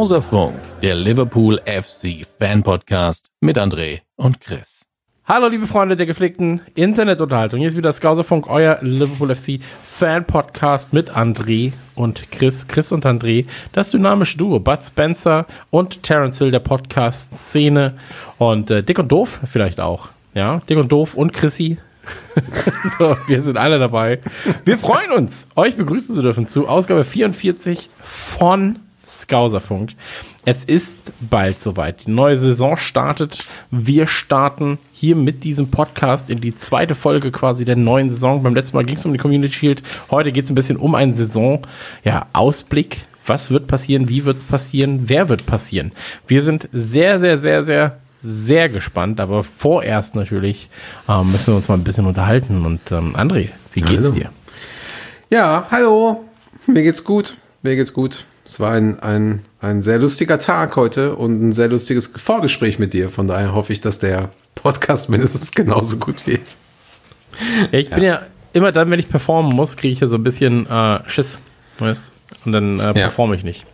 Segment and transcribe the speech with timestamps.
[0.00, 4.86] Skauserfunk, der Liverpool FC Fan Podcast mit André und Chris.
[5.26, 7.60] Hallo liebe Freunde der gepflegten Internetunterhaltung.
[7.60, 12.66] Hier ist wieder Skauserfunk, euer Liverpool FC Fan Podcast mit André und Chris.
[12.66, 14.58] Chris und André, das dynamische Duo.
[14.58, 17.98] Bud Spencer und Terence Hill der Podcast-Szene.
[18.38, 20.08] Und äh, Dick und Doof vielleicht auch.
[20.32, 21.76] Ja, Dick und Doof und Chrissy.
[22.98, 24.20] so, wir sind alle dabei.
[24.64, 28.78] Wir freuen uns, euch begrüßen zu dürfen zu Ausgabe 44 von
[29.10, 29.90] Skauserfunk.
[30.44, 32.06] Es ist bald soweit.
[32.06, 33.44] Die neue Saison startet.
[33.70, 38.42] Wir starten hier mit diesem Podcast in die zweite Folge quasi der neuen Saison.
[38.42, 39.82] Beim letzten Mal ging es um die Community Shield.
[40.10, 42.96] Heute geht es ein bisschen um einen Saison-Ausblick.
[42.96, 44.08] Ja, Was wird passieren?
[44.08, 45.08] Wie wird es passieren?
[45.08, 45.92] Wer wird passieren?
[46.26, 49.20] Wir sind sehr, sehr, sehr, sehr, sehr gespannt.
[49.20, 50.68] Aber vorerst natürlich
[51.08, 52.64] ähm, müssen wir uns mal ein bisschen unterhalten.
[52.64, 54.12] Und ähm, André, wie geht's Hallo.
[54.14, 54.30] dir?
[55.30, 56.24] Ja, hallo.
[56.66, 57.34] Mir geht's gut.
[57.62, 58.24] Mir geht's gut.
[58.50, 62.94] Es war ein, ein, ein sehr lustiger Tag heute und ein sehr lustiges Vorgespräch mit
[62.94, 63.08] dir.
[63.08, 66.42] Von daher hoffe ich, dass der Podcast mindestens genauso gut wird.
[67.70, 70.24] Ja, ich bin ja immer dann, wenn ich performen muss, kriege ich ja so ein
[70.24, 71.38] bisschen äh, Schiss.
[71.78, 72.10] Weißt?
[72.44, 73.66] Und dann äh, performe ich nicht.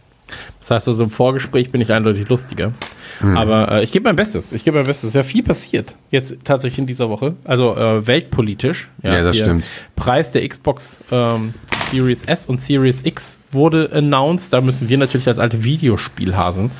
[0.60, 2.74] Das heißt, also im Vorgespräch bin ich eindeutig lustiger.
[3.22, 4.52] Aber äh, ich gebe mein Bestes.
[4.52, 5.04] Ich gebe mein Bestes.
[5.04, 7.34] Es ist ja viel passiert jetzt tatsächlich in dieser Woche.
[7.44, 8.90] Also äh, weltpolitisch.
[9.02, 9.68] Ja, das hier stimmt.
[9.94, 11.54] Preis der Xbox ähm,
[11.90, 14.52] Series S und Series X wurde announced.
[14.52, 16.70] Da müssen wir natürlich als alte Videospielhasen,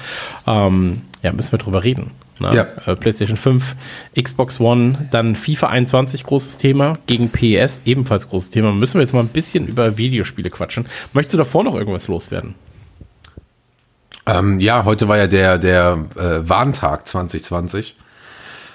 [0.47, 2.12] ähm, ja, müssen wir drüber reden.
[2.39, 2.50] Ne?
[2.55, 2.93] Ja.
[2.93, 3.77] Äh, PlayStation 5,
[4.21, 8.72] Xbox One, dann FIFA 21, großes Thema, gegen PES, ebenfalls großes Thema.
[8.72, 10.87] Müssen wir jetzt mal ein bisschen über Videospiele quatschen.
[11.12, 12.55] Möchtest du davor noch irgendwas loswerden?
[14.27, 17.97] Ähm, ja, heute war ja der, der äh, Warntag 2020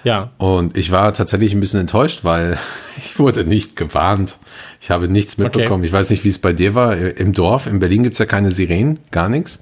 [0.03, 0.31] Ja.
[0.37, 2.57] und ich war tatsächlich ein bisschen enttäuscht, weil
[2.97, 4.37] ich wurde nicht gewarnt.
[4.79, 5.83] Ich habe nichts mitbekommen.
[5.83, 6.97] Ich weiß nicht, wie es bei dir war.
[6.97, 9.61] Im Dorf, in Berlin gibt's ja keine Sirenen, gar nichts.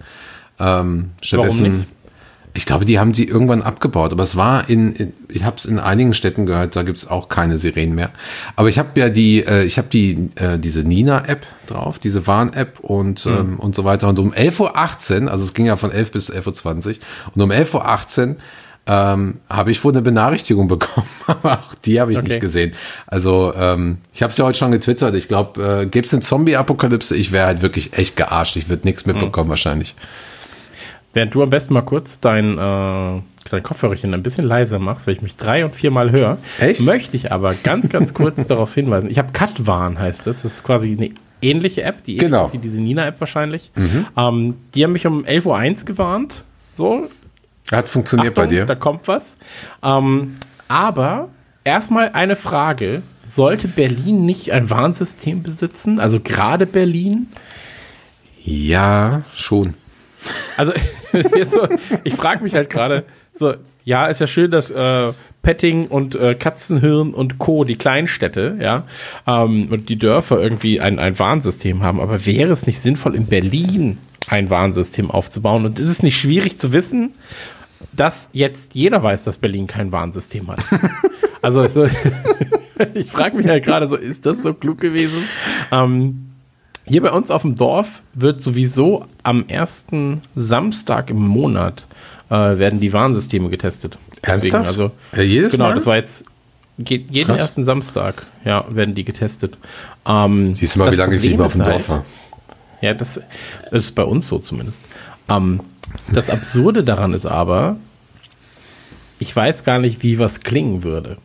[0.60, 1.90] Ähm, stattdessen, Warum nicht?
[2.54, 5.66] ich glaube, die haben sie irgendwann abgebaut, aber es war in, in ich habe es
[5.66, 8.12] in einigen Städten gehört, da gibt's auch keine Sirenen mehr.
[8.56, 12.80] Aber ich habe ja die, äh, ich habe die äh, diese Nina-App drauf, diese Warn-App
[12.80, 14.08] und ähm, und so weiter.
[14.08, 16.96] Und um 11.18 Uhr, also es ging ja von 11 bis 11.20 Uhr,
[17.36, 18.36] und um 11.18 Uhr
[18.92, 22.28] ähm, habe ich wohl eine Benachrichtigung bekommen, aber auch die habe ich Okay.
[22.28, 22.74] nicht gesehen.
[23.06, 25.14] Also ähm, ich habe es ja heute schon getwittert.
[25.14, 28.56] Ich glaube, äh, gäbe es eine Zombie-Apokalypse, ich wäre halt wirklich echt gearscht.
[28.56, 29.96] Ich würde nichts mitbekommen wahrscheinlich.
[31.14, 35.16] Während du am besten mal kurz dein, äh, dein Kopfhörerchen ein bisschen leiser machst, weil
[35.16, 36.82] ich mich drei und viermal höre, Echt?
[36.82, 39.10] möchte ich aber ganz, ganz kurz darauf hinweisen.
[39.10, 40.44] Ich habe Katwan, heißt das.
[40.44, 41.10] Das ist quasi eine
[41.42, 42.38] ähnliche App, die Genau.
[42.38, 43.72] ähnlich ist wie diese Nina-App wahrscheinlich.
[44.16, 46.44] Ähm, die haben mich um 11.01 Uhr gewarnt.
[46.72, 47.10] So,
[47.72, 48.66] Hat funktioniert Achtung, bei dir.
[48.66, 49.36] Da kommt was.
[49.84, 50.38] Ähm,
[50.68, 51.30] aber
[51.64, 53.02] erstmal eine Frage.
[53.26, 56.00] Sollte Berlin nicht ein Warnsystem besitzen?
[56.00, 57.28] Also gerade Berlin?
[58.44, 59.76] Ja, schon.
[60.58, 60.74] Also,
[61.48, 61.68] so,
[62.04, 63.06] ich frage mich halt gerade,
[63.38, 63.54] so,
[63.86, 68.84] ja, ist ja schön, dass äh, Petting und äh, Katzenhirn und Co., die Kleinstädte, ja,
[69.28, 73.28] ähm, und die Dörfer irgendwie ein, ein Warnsystem haben, aber wäre es nicht sinnvoll, in
[73.28, 73.98] Berlin
[74.28, 75.66] ein Warnsystem aufzubauen?
[75.66, 77.14] Und ist es nicht schwierig zu wissen,
[77.94, 80.60] dass jetzt jeder weiß, dass Berlin kein Warnsystem hat?
[81.42, 81.88] also, so,
[82.94, 85.24] ich frage mich halt gerade so, ist das so klug gewesen?
[85.72, 86.26] Ähm,
[86.86, 91.86] hier bei uns auf dem Dorf wird sowieso am ersten Samstag im Monat
[92.30, 93.98] äh, werden die Warnsysteme getestet.
[94.22, 94.68] Ernsthaft?
[94.68, 95.76] also Ja, jedes genau, Mal?
[95.76, 96.26] das war jetzt
[96.78, 97.42] jeden Krass.
[97.42, 99.58] ersten Samstag, ja, werden die getestet.
[100.06, 102.06] Ähm, Siehst du mal, wie lange ich nicht Problem mehr auf dem Dorf halt- war.
[102.82, 103.20] ja, das,
[103.72, 104.82] das ist bei uns so zumindest.
[105.28, 105.60] Ähm,
[106.12, 107.78] das Absurde daran ist aber,
[109.20, 111.18] ich weiß gar nicht, wie was klingen würde.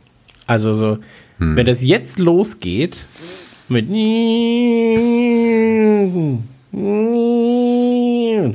[0.46, 0.98] Also so,
[1.38, 2.96] wenn das jetzt losgeht
[3.68, 3.88] mit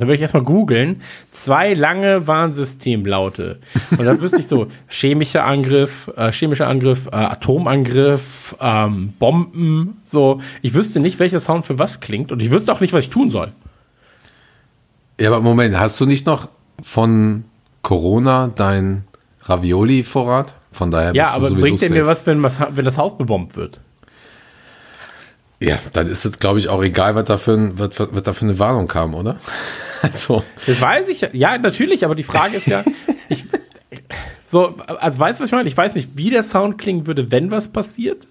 [0.00, 3.58] würde ich erstmal googeln, zwei lange Warnsystemlaute.
[3.96, 10.40] Und dann wüsste ich so, chemischer Angriff, äh, chemischer Angriff, äh, Atomangriff, ähm, Bomben, so.
[10.62, 13.10] Ich wüsste nicht, welcher Sound für was klingt und ich wüsste auch nicht, was ich
[13.10, 13.52] tun soll.
[15.20, 16.48] Ja, aber Moment, hast du nicht noch
[16.82, 17.44] von
[17.82, 19.04] Corona dein
[19.42, 20.54] Ravioli-Vorrat?
[20.72, 22.06] Von daher Ja, bist du aber sowieso bringt der mir safe.
[22.06, 23.80] was, wenn, wenn das Haus bebombt wird?
[25.60, 28.22] Ja, dann ist es, glaube ich, auch egal, was da, für ein, was, was, was
[28.22, 29.36] da für eine Warnung kam, oder?
[30.02, 31.28] Also, Das weiß ich ja.
[31.34, 32.82] Ja, natürlich, aber die Frage ist ja,
[33.28, 33.44] ich,
[34.46, 35.68] So, also weißt du, was ich meine?
[35.68, 38.26] Ich weiß nicht, wie der Sound klingen würde, wenn was passiert.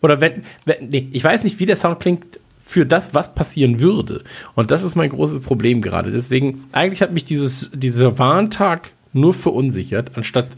[0.00, 3.80] Oder wenn, wenn nee, ich weiß nicht, wie der Sound klingt für das, was passieren
[3.80, 4.24] würde.
[4.54, 6.12] Und das ist mein großes Problem gerade.
[6.12, 10.50] Deswegen, eigentlich hat mich dieses, dieser Warntag nur verunsichert, anstatt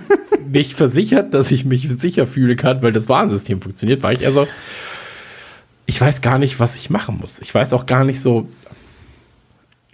[0.50, 4.32] mich versichert, dass ich mich sicher fühlen kann, weil das Warnsystem funktioniert, war ich eher
[4.32, 4.48] so,
[5.84, 7.38] ich weiß gar nicht, was ich machen muss.
[7.38, 8.48] Ich weiß auch gar nicht so,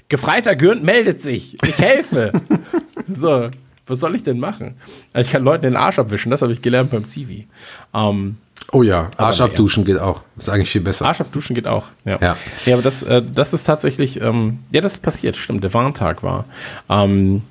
[0.08, 2.30] Gefreiter Gürnt meldet sich, ich helfe.
[3.08, 3.48] so,
[3.86, 4.74] was soll ich denn machen?
[5.14, 7.46] Ich kann Leuten den Arsch abwischen, das habe ich gelernt beim Zivi.
[7.94, 8.36] Ähm,
[8.72, 10.22] Oh ja, Arsch abduschen geht auch.
[10.36, 11.06] Ist eigentlich viel besser.
[11.06, 11.84] Arsch abduschen geht auch.
[12.04, 12.18] Ja.
[12.20, 12.36] Ja.
[12.64, 16.22] Ja, aber das, äh, das ist tatsächlich, ähm, ja, das ist passiert, stimmt, der Warntag
[16.22, 16.46] war.
[16.88, 17.42] Ähm,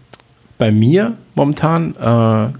[0.58, 2.58] bei mir momentan äh,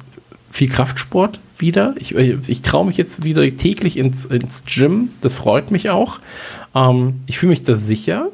[0.52, 1.96] viel Kraftsport wieder.
[1.98, 5.10] Ich, ich, ich traue mich jetzt wieder täglich ins, ins Gym.
[5.22, 6.20] Das freut mich auch.
[6.76, 8.28] Ähm, ich fühle mich da sicher.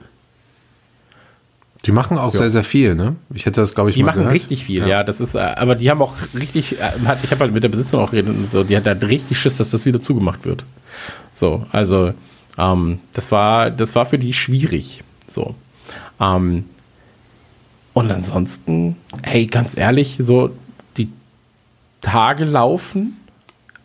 [1.85, 3.15] Die machen auch sehr, sehr viel, ne?
[3.33, 4.33] Ich hätte das, glaube ich, Die machen gehört.
[4.33, 5.03] richtig viel, ja.
[5.03, 6.91] Das ist, äh, aber die haben auch richtig, äh,
[7.23, 9.57] ich habe halt mit der Besitzerin auch geredet und so, die hat halt richtig Schiss,
[9.57, 10.65] dass das wieder zugemacht wird.
[11.31, 12.13] So, also
[12.57, 15.03] ähm, das war, das war für die schwierig.
[15.27, 15.55] So.
[16.19, 16.65] Ähm,
[17.93, 20.51] und ansonsten, hey, ganz ehrlich, so
[20.97, 21.09] die
[22.01, 23.17] Tage laufen,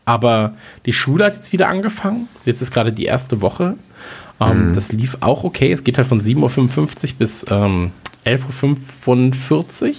[0.04, 0.54] aber
[0.84, 2.28] die Schule hat jetzt wieder angefangen.
[2.44, 3.76] Jetzt ist gerade die erste Woche.
[4.40, 5.72] Ähm, Das lief auch okay.
[5.72, 7.92] Es geht halt von 7.55 Uhr bis ähm,
[8.26, 9.94] 11.45 Uhr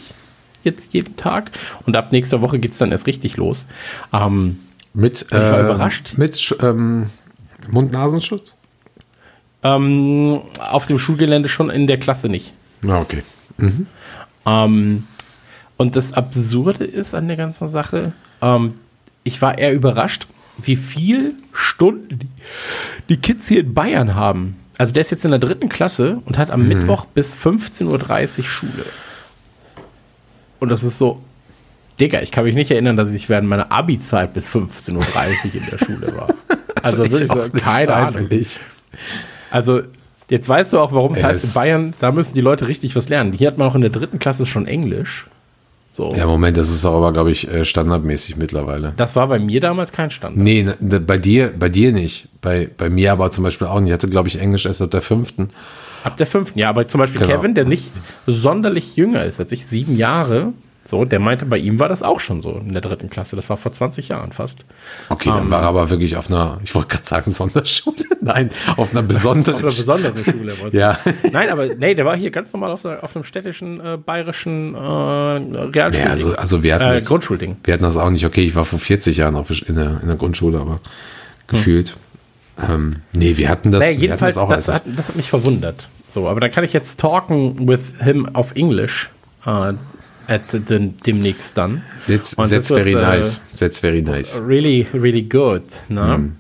[0.64, 1.52] jetzt jeden Tag.
[1.86, 3.68] Und ab nächster Woche geht es dann erst richtig los.
[4.12, 4.60] Ähm,
[4.94, 6.16] Mit, war äh, überrascht.
[6.18, 7.08] Mit ähm,
[7.70, 8.56] Mund-Nasenschutz?
[9.66, 12.54] ähm, auf dem Schulgelände schon in der Klasse nicht.
[12.82, 13.24] Na, okay.
[14.46, 15.08] Ähm,
[15.78, 18.76] und das Absurde ist an der ganzen Sache, ähm,
[19.24, 20.28] ich war eher überrascht,
[20.62, 22.32] wie viel Stunden
[23.10, 24.58] die, Kids hier in Bayern haben.
[24.78, 28.44] Also der ist jetzt in der dritten Klasse und hat am Mittwoch bis 15.30 Uhr
[28.44, 28.86] Schule.
[30.60, 31.22] Und das ist so,
[32.00, 35.66] Digga, ich kann mich nicht erinnern, dass ich während meiner Abi-Zeit bis 15.30 Uhr in
[35.72, 36.34] der Schule war.
[36.82, 38.14] Also Ich wirklich so, nicht keine Ahnung.
[38.28, 38.60] freiwillig.
[39.50, 39.82] Also,
[40.30, 43.10] jetzt weißt du auch, warum es heißt, in Bayern, da müssen die Leute richtig was
[43.10, 43.34] lernen.
[43.34, 45.28] Hier hat man auch in der dritten Klasse schon Englisch.
[45.96, 46.14] So.
[46.14, 48.92] Ja, Moment, das ist auch aber, glaube ich, äh, standardmäßig mittlerweile.
[48.98, 50.44] Das war bei mir damals kein Standard.
[50.44, 52.28] Nee, ne, ne, bei dir, bei dir nicht.
[52.42, 53.92] Bei, bei mir aber zum Beispiel auch nicht.
[53.92, 55.52] Ich hatte, glaube ich, Englisch erst ab der fünften.
[56.04, 57.38] Ab der fünften, ja, aber zum Beispiel Genau.
[57.38, 57.92] Kevin, der nicht
[58.28, 60.52] sonderlich jünger ist als ich, sieben Jahre,
[60.88, 63.36] so, der meinte, bei ihm war das auch schon so in der dritten Klasse.
[63.36, 64.60] Das war vor 20 Jahren fast.
[65.10, 65.36] Okay, Ähm.
[65.36, 67.98] dann war er aber wirklich auf einer, ich wollte gerade sagen Sonderschule.
[68.22, 69.56] Nein, auf einer besonderen.
[69.64, 70.54] Auf einer besonderen Schule.
[70.72, 71.00] Ja.
[71.32, 74.78] Nein, aber nee, der war hier ganz normal auf, auf einem städtischen, äh, bayerischen äh,
[74.80, 76.06] Realschule.
[76.06, 77.58] Ja, also, also wir hatten äh, das, Grundschulding.
[77.64, 78.26] wir hatten das auch nicht.
[78.26, 80.80] Okay, ich war vor 40 Jahren auf, in, der, in der Grundschule, aber
[81.48, 81.98] gefühlt.
[82.62, 83.82] Ähm, nee, wir hatten das.
[83.82, 85.88] Nee, hatten jedenfalls, auch das, als- hat, das hat mich verwundert.
[86.08, 89.10] So, aber dann kann ich jetzt talken with him auf English
[89.46, 89.76] äh, at
[90.28, 91.84] den, demnächst dann.
[92.08, 93.42] That's, that's das wird, very äh, nice.
[93.58, 94.42] That's very nice.
[94.46, 95.64] Really, really good.
[95.90, 96.18] Ne?
[96.18, 96.36] Mhm.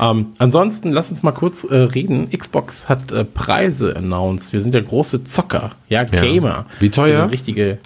[0.00, 2.30] Ähm, ansonsten, lass uns mal kurz äh, reden.
[2.30, 4.52] Xbox hat äh, Preise announced.
[4.52, 6.66] Wir sind ja große Zocker, ja, Gamer.
[6.80, 7.22] Wie teuer?
[7.22, 7.78] Sind richtige.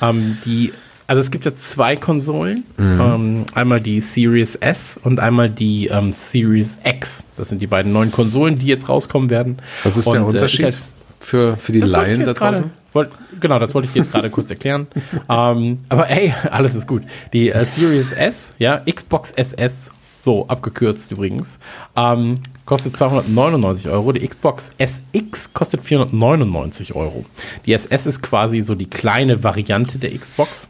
[0.00, 0.72] Ähm, die,
[1.06, 2.64] also es gibt ja zwei Konsolen.
[2.76, 3.00] Mhm.
[3.00, 7.24] Ähm, einmal die Series S und einmal die ähm, Series X.
[7.36, 9.58] Das sind die beiden neuen Konsolen, die jetzt rauskommen werden.
[9.84, 10.88] Was ist Und, der äh, Unterschied als-
[11.20, 12.70] für, für die Laien da draußen?
[12.92, 14.86] Wollt, genau, das wollte ich jetzt gerade kurz erklären.
[15.28, 17.02] ähm, aber ey, alles ist gut.
[17.32, 21.58] Die äh, Series S, ja, Xbox SS, so abgekürzt übrigens,
[21.96, 24.12] ähm, kostet 299 Euro.
[24.12, 27.24] Die Xbox SX kostet 499 Euro.
[27.66, 30.68] Die SS ist quasi so die kleine Variante der Xbox.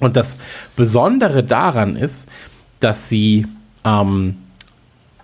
[0.00, 0.36] Und das
[0.76, 2.28] Besondere daran ist,
[2.80, 3.46] dass sie
[3.84, 4.36] ähm,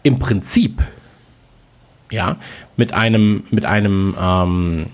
[0.02, 0.82] im Prinzip
[2.10, 2.36] ja,
[2.76, 4.86] mit einem, mit einem, ähm,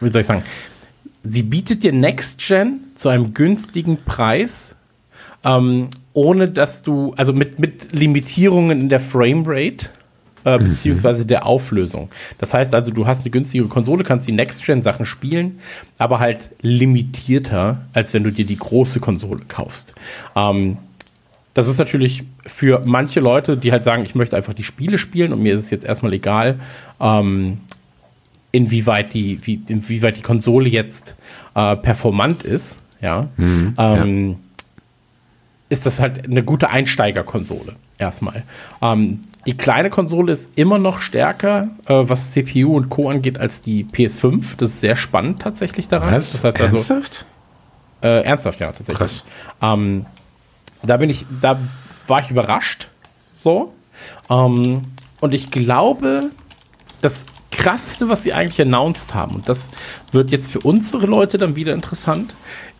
[0.00, 0.44] wie soll ich sagen,
[1.22, 4.76] sie bietet dir Next Gen zu einem günstigen Preis,
[5.44, 9.90] ähm, ohne dass du, also mit, mit Limitierungen in der Framerate,
[10.44, 12.08] äh, beziehungsweise der Auflösung.
[12.38, 15.58] Das heißt also, du hast eine günstige Konsole, kannst die Next-Gen-Sachen spielen,
[15.98, 19.94] aber halt limitierter, als wenn du dir die große Konsole kaufst.
[20.36, 20.78] Ähm,
[21.52, 25.32] das ist natürlich für manche Leute, die halt sagen, ich möchte einfach die Spiele spielen
[25.32, 26.60] und mir ist es jetzt erstmal egal,
[27.00, 27.60] ähm,
[28.56, 31.14] inwieweit, die, wie, inwieweit die Konsole jetzt
[31.54, 34.36] äh, performant ist, ja, ähm,
[35.68, 38.44] ist das halt eine gute Einsteigerkonsole erstmal.
[38.80, 43.10] Ähm, die kleine Konsole ist immer noch stärker, äh, was CPU und Co.
[43.10, 44.56] angeht, als die PS5.
[44.56, 46.14] Das ist sehr spannend tatsächlich daran.
[46.14, 46.32] Was?
[46.32, 47.26] Das heißt also, Ernsthaft?
[48.00, 48.98] äh, ernsthaft, ja, tatsächlich.
[48.98, 49.26] Krass.
[49.60, 50.06] Ähm,
[50.82, 51.58] da bin ich, da
[52.06, 52.88] war ich überrascht.
[53.34, 53.74] So.
[54.30, 54.84] Ähm,
[55.20, 56.30] und ich glaube,
[57.02, 59.70] das krasseste, was sie eigentlich announced haben, und das
[60.12, 62.34] wird jetzt für unsere Leute dann wieder interessant,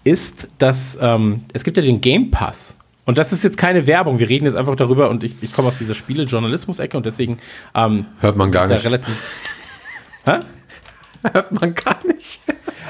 [0.04, 2.75] ist, dass ähm, es gibt ja den Game Pass.
[3.04, 4.18] Und das ist jetzt keine Werbung.
[4.18, 7.38] Wir reden jetzt einfach darüber und ich, ich komme aus dieser Spiele-Journalismus-Ecke und deswegen
[7.75, 8.85] ähm, Hört man gar nicht.
[8.85, 9.14] relativ.
[10.25, 10.40] Hä?
[11.33, 12.41] Hört man gar nicht.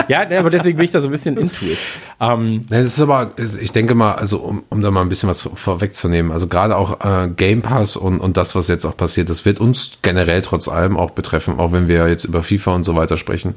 [0.09, 1.79] Ja, ne, aber deswegen bin ich da so ein bisschen into it.
[2.21, 5.29] Ähm, Ja, das ist aber, ich denke mal, also um, um da mal ein bisschen
[5.29, 9.31] was vorwegzunehmen, also gerade auch äh, Game Pass und, und das, was jetzt auch passiert,
[9.31, 12.85] das wird uns generell trotz allem auch betreffen, auch wenn wir jetzt über FIFA und
[12.85, 13.55] so weiter sprechen.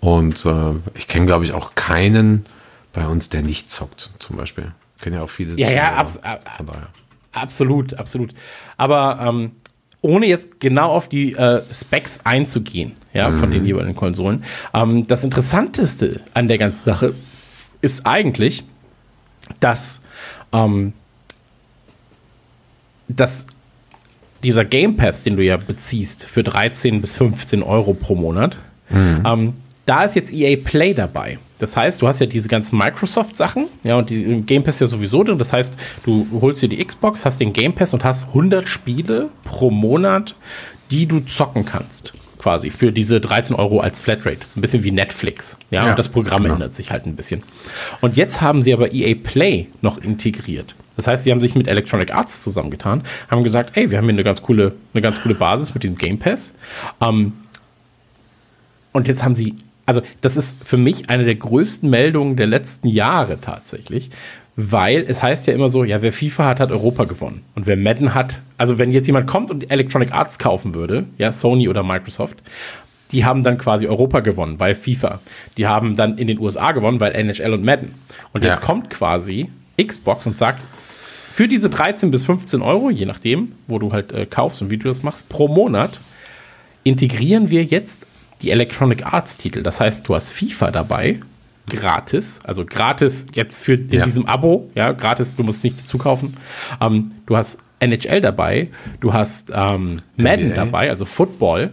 [0.00, 2.46] Und äh, ich kenne, glaube ich, auch keinen
[2.92, 4.72] bei uns, der nicht zockt, zum Beispiel.
[4.96, 5.58] Ich kenne ja auch viele.
[5.58, 5.98] Ja, ja, Zuhörer.
[5.98, 6.88] abs- ab- Von daher.
[7.32, 8.32] Absolut, absolut.
[8.76, 9.52] Aber ähm,
[10.02, 14.44] ohne jetzt genau auf die äh, Specs einzugehen, ja, von den jeweiligen Konsolen.
[14.74, 17.14] Ähm, das Interessanteste an der ganzen Sache
[17.80, 18.64] ist eigentlich,
[19.60, 20.02] dass,
[20.52, 20.92] ähm,
[23.08, 23.46] dass
[24.42, 28.56] dieser Game Pass, den du ja beziehst für 13 bis 15 Euro pro Monat,
[29.24, 29.54] ähm,
[29.86, 31.38] da ist jetzt EA Play dabei.
[31.62, 35.22] Das heißt, du hast ja diese ganzen Microsoft-Sachen, ja, und die Game Pass ja sowieso
[35.22, 35.38] drin.
[35.38, 39.28] Das heißt, du holst dir die Xbox, hast den Game Pass und hast 100 Spiele
[39.44, 40.34] pro Monat,
[40.90, 42.14] die du zocken kannst.
[42.36, 44.38] Quasi für diese 13 Euro als Flatrate.
[44.40, 45.56] Das ist ein bisschen wie Netflix.
[45.70, 46.54] Ja, Ja, und das Programm genau.
[46.54, 47.44] ändert sich halt ein bisschen.
[48.00, 50.74] Und jetzt haben sie aber EA Play noch integriert.
[50.96, 54.14] Das heißt, sie haben sich mit Electronic Arts zusammengetan, haben gesagt, ey, wir haben hier
[54.14, 56.56] eine ganz coole, eine ganz coole Basis mit diesem Game Pass.
[57.00, 57.34] Ähm,
[58.90, 59.54] und jetzt haben sie,
[59.86, 64.10] also das ist für mich eine der größten Meldungen der letzten Jahre tatsächlich,
[64.54, 67.42] weil es heißt ja immer so, ja, wer FIFA hat, hat Europa gewonnen.
[67.54, 71.32] Und wer Madden hat, also wenn jetzt jemand kommt und Electronic Arts kaufen würde, ja,
[71.32, 72.36] Sony oder Microsoft,
[73.12, 75.20] die haben dann quasi Europa gewonnen, weil FIFA.
[75.58, 77.94] Die haben dann in den USA gewonnen, weil NHL und Madden.
[78.32, 78.64] Und jetzt Ja.
[78.64, 79.48] kommt quasi
[79.82, 80.60] Xbox und sagt,
[81.32, 84.76] für diese 13 bis 15 Euro, je nachdem, wo du halt äh, kaufst und wie
[84.76, 85.98] du das machst, pro Monat,
[86.84, 88.06] integrieren wir jetzt
[88.42, 89.62] die Electronic Arts Titel.
[89.62, 91.20] Das heißt, du hast FIFA dabei,
[91.68, 94.04] gratis, also gratis jetzt für in Ja.
[94.04, 96.36] diesem Abo, ja, gratis, du musst nichts zukaufen.
[96.80, 98.68] Ähm, du hast NHL dabei,
[99.00, 100.56] du hast ähm, Madden NBA.
[100.56, 101.70] dabei, also Football.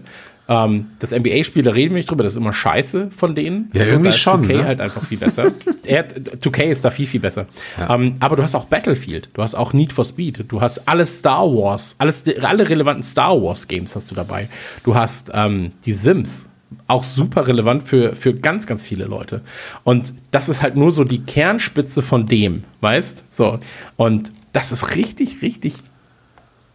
[0.48, 3.70] Ähm, das NBA-Spiel, da reden wir nicht drüber, das ist immer scheiße von denen.
[3.74, 4.66] Ja, Also, irgendwie schon, 2K ne?
[4.66, 5.52] halt einfach viel besser.
[5.86, 7.46] er, 2K ist da viel, viel besser.
[7.78, 7.94] Ja.
[7.94, 11.06] Ähm, aber du hast auch Battlefield, du hast auch Need for Speed, du hast alle
[11.06, 14.50] Star Wars, alles, alle relevanten Star Wars Games hast du dabei.
[14.84, 16.50] Du hast ähm, die Sims,
[16.88, 19.42] auch super relevant für, für ganz, ganz viele Leute.
[19.84, 23.24] Und das ist halt nur so die Kernspitze von dem, weißt?
[23.32, 23.60] So.
[23.98, 25.76] Und das ist richtig, richtig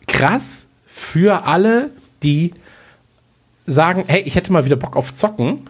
[0.07, 1.91] krass für alle,
[2.23, 2.53] die
[3.67, 5.61] sagen, hey, ich hätte mal wieder Bock auf Zocken,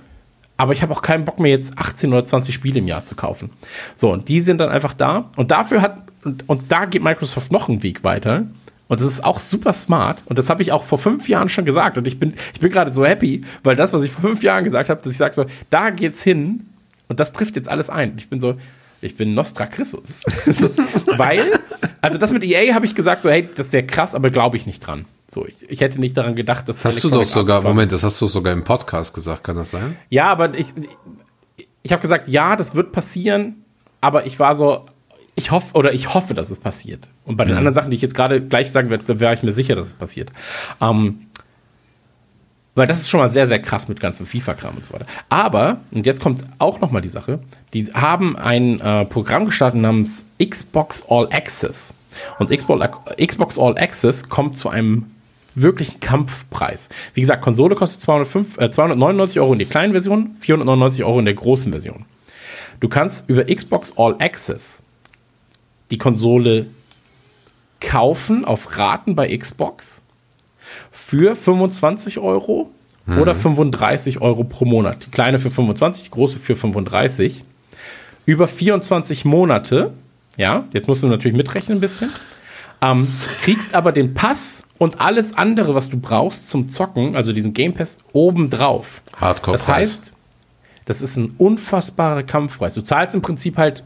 [0.57, 3.14] aber ich habe auch keinen Bock mehr jetzt 18 oder 20 Spiele im Jahr zu
[3.14, 3.50] kaufen.
[3.95, 7.52] So, und die sind dann einfach da und dafür hat, und, und da geht Microsoft
[7.52, 8.47] noch einen Weg weiter.
[8.88, 10.23] Und das ist auch super smart.
[10.26, 11.97] Und das habe ich auch vor fünf Jahren schon gesagt.
[11.97, 14.64] Und ich bin, ich bin gerade so happy, weil das, was ich vor fünf Jahren
[14.64, 16.67] gesagt habe, dass ich sage so, da geht's hin.
[17.09, 18.12] Und das trifft jetzt alles ein.
[18.12, 18.57] Und ich bin so,
[19.00, 20.23] ich bin Nostra Christus.
[20.47, 20.71] so,
[21.19, 21.43] weil,
[22.03, 24.67] also das mit EA habe ich gesagt, so, hey, das wäre krass, aber glaube ich
[24.67, 25.07] nicht dran.
[25.29, 27.69] So, ich, ich hätte nicht daran gedacht, dass Das hast du doch Arts sogar, quasi-
[27.69, 29.97] Moment, das hast du sogar im Podcast gesagt, kann das sein?
[30.11, 30.67] ja, aber ich,
[31.83, 33.64] ich habe gesagt, ja, das wird passieren,
[34.00, 34.85] aber ich war so,
[35.37, 37.09] ich hoffe, oder ich hoffe, dass es passiert.
[37.25, 39.43] Und bei den anderen Sachen, die ich jetzt gerade gleich sagen werde, da wäre ich
[39.43, 40.31] mir sicher, dass es passiert.
[40.81, 41.26] Ähm,
[42.75, 45.07] weil das ist schon mal sehr, sehr krass mit ganzem FIFA-Kram und so weiter.
[45.29, 47.38] Aber, und jetzt kommt auch noch mal die Sache,
[47.73, 51.95] die haben ein äh, Programm gestartet namens Xbox All Access.
[52.38, 52.87] Und Xbox,
[53.25, 55.07] Xbox All Access kommt zu einem
[55.55, 56.88] wirklichen Kampfpreis.
[57.14, 61.25] Wie gesagt, Konsole kostet 205, äh, 299 Euro in der kleinen Version, 499 Euro in
[61.25, 62.05] der großen Version.
[62.81, 64.83] Du kannst über Xbox All Access
[65.91, 66.67] die Konsole
[67.81, 70.03] kaufen auf Raten bei Xbox
[70.91, 72.71] für 25 Euro
[73.07, 75.07] oder 35 Euro pro Monat.
[75.07, 77.45] Die kleine für 25, die große für 35.
[78.26, 79.93] Über 24 Monate,
[80.38, 82.11] ja, jetzt musst du natürlich mitrechnen ein bisschen,
[82.81, 83.09] ähm,
[83.43, 87.75] kriegst aber den Pass und alles andere, was du brauchst zum Zocken, also diesen Game
[87.75, 89.03] Pass, obendrauf.
[89.17, 89.67] Hardcore-Preis.
[89.67, 90.12] Das heißt,
[90.87, 92.75] das ist ein unfassbarer Kampfpreis.
[92.75, 93.85] Du zahlst im Prinzip halt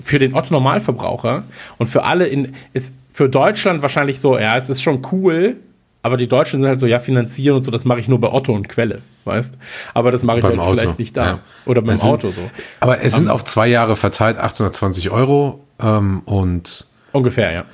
[0.00, 1.44] für den Otto Normalverbraucher
[1.78, 5.56] und für alle in ist für Deutschland wahrscheinlich so, ja, es ist schon cool,
[6.02, 8.30] aber die Deutschen sind halt so, ja, finanzieren und so, das mache ich nur bei
[8.32, 9.58] Otto und Quelle, weißt?
[9.94, 11.26] Aber das mache ich halt Auto, vielleicht nicht da.
[11.26, 11.38] ja.
[11.66, 12.42] Oder beim sind- Auto so.
[12.80, 17.64] Aber es sind auf zwei Jahre verteilt 820 Euro ähm, und Ungefähr, ja.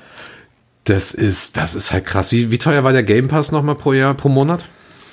[0.84, 2.32] das ist, das ist halt krass.
[2.32, 4.64] Wie, wie teuer war der Game Pass nochmal pro Jahr, pro Monat?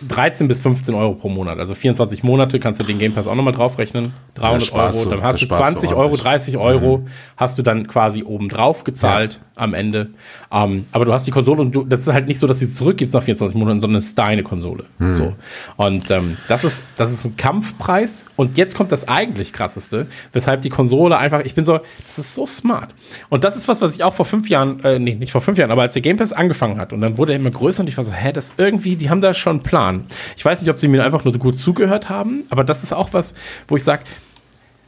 [0.07, 1.59] 13 bis 15 Euro pro Monat.
[1.59, 4.13] Also 24 Monate kannst du den Game Pass auch nochmal draufrechnen.
[4.35, 6.21] 300 sparst Euro, dann da hast du sparst du 20 Euro, ordentlich.
[6.21, 7.05] 30 Euro
[7.37, 10.09] hast du dann quasi oben drauf gezahlt am Ende.
[10.51, 12.65] Ähm, aber du hast die Konsole und du, das ist halt nicht so, dass du
[12.65, 14.85] sie zurückgibst nach 24 Monaten, sondern es ist deine Konsole.
[15.13, 15.35] So.
[15.77, 18.25] Und ähm, das, ist, das ist ein Kampfpreis.
[18.35, 22.33] Und jetzt kommt das eigentlich krasseste, weshalb die Konsole einfach, ich bin so, das ist
[22.33, 22.89] so smart.
[23.29, 25.57] Und das ist was, was ich auch vor fünf Jahren, äh, nee, nicht vor fünf
[25.57, 27.87] Jahren, aber als der Game Pass angefangen hat und dann wurde er immer größer und
[27.87, 29.90] ich war so, hä, das irgendwie, die haben da schon einen Plan.
[30.37, 32.93] Ich weiß nicht, ob sie mir einfach nur so gut zugehört haben, aber das ist
[32.93, 33.35] auch was,
[33.67, 34.03] wo ich sage,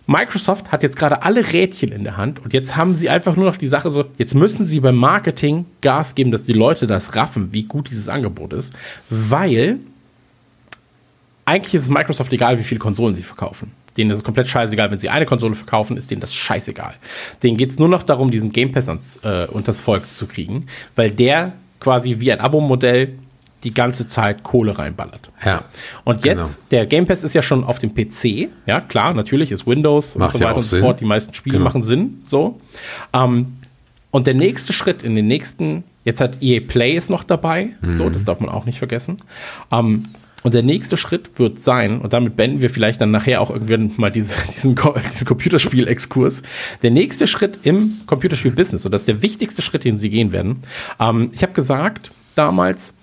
[0.05, 3.45] Microsoft hat jetzt gerade alle Rädchen in der Hand und jetzt haben sie einfach nur
[3.45, 7.15] noch die Sache so, jetzt müssen sie beim Marketing Gas geben, dass die Leute das
[7.15, 8.73] raffen, wie gut dieses Angebot ist,
[9.09, 9.79] weil
[11.45, 13.71] eigentlich ist es Microsoft egal, wie viele Konsolen sie verkaufen.
[13.97, 14.89] Denen ist es komplett scheißegal.
[14.91, 16.95] Wenn sie eine Konsole verkaufen, ist denen das scheißegal.
[17.43, 20.67] Denen geht es nur noch darum, diesen Game Pass ans, äh, unters Volk zu kriegen,
[20.95, 23.13] weil der quasi wie ein Abo-Modell
[23.63, 25.29] die ganze Zeit Kohle reinballert.
[25.45, 25.63] Ja.
[26.03, 28.49] Und jetzt, der Game Pass ist ja schon auf dem PC.
[28.65, 30.99] Ja, klar, natürlich ist Windows Macht und so ja weiter auch und so fort.
[31.01, 31.69] Die meisten Spiele Genau.
[31.69, 32.21] machen Sinn.
[32.23, 32.59] So.
[33.13, 33.57] Ähm,
[34.11, 37.69] und der nächste Schritt in den nächsten, jetzt hat EA Play ist noch dabei.
[37.91, 38.13] So, Mhm.
[38.13, 39.17] das darf man auch nicht vergessen.
[39.71, 40.05] Ähm,
[40.43, 43.91] und der nächste Schritt wird sein, und damit beenden wir vielleicht dann nachher auch irgendwann
[43.95, 46.43] mal diese, diesen, diesen Computerspiel-Exkurs.
[46.81, 50.63] Der nächste Schritt im Computerspiel-Business, und das ist der wichtigste Schritt, den sie gehen werden.
[50.99, 52.93] Ähm, ich habe gesagt damals,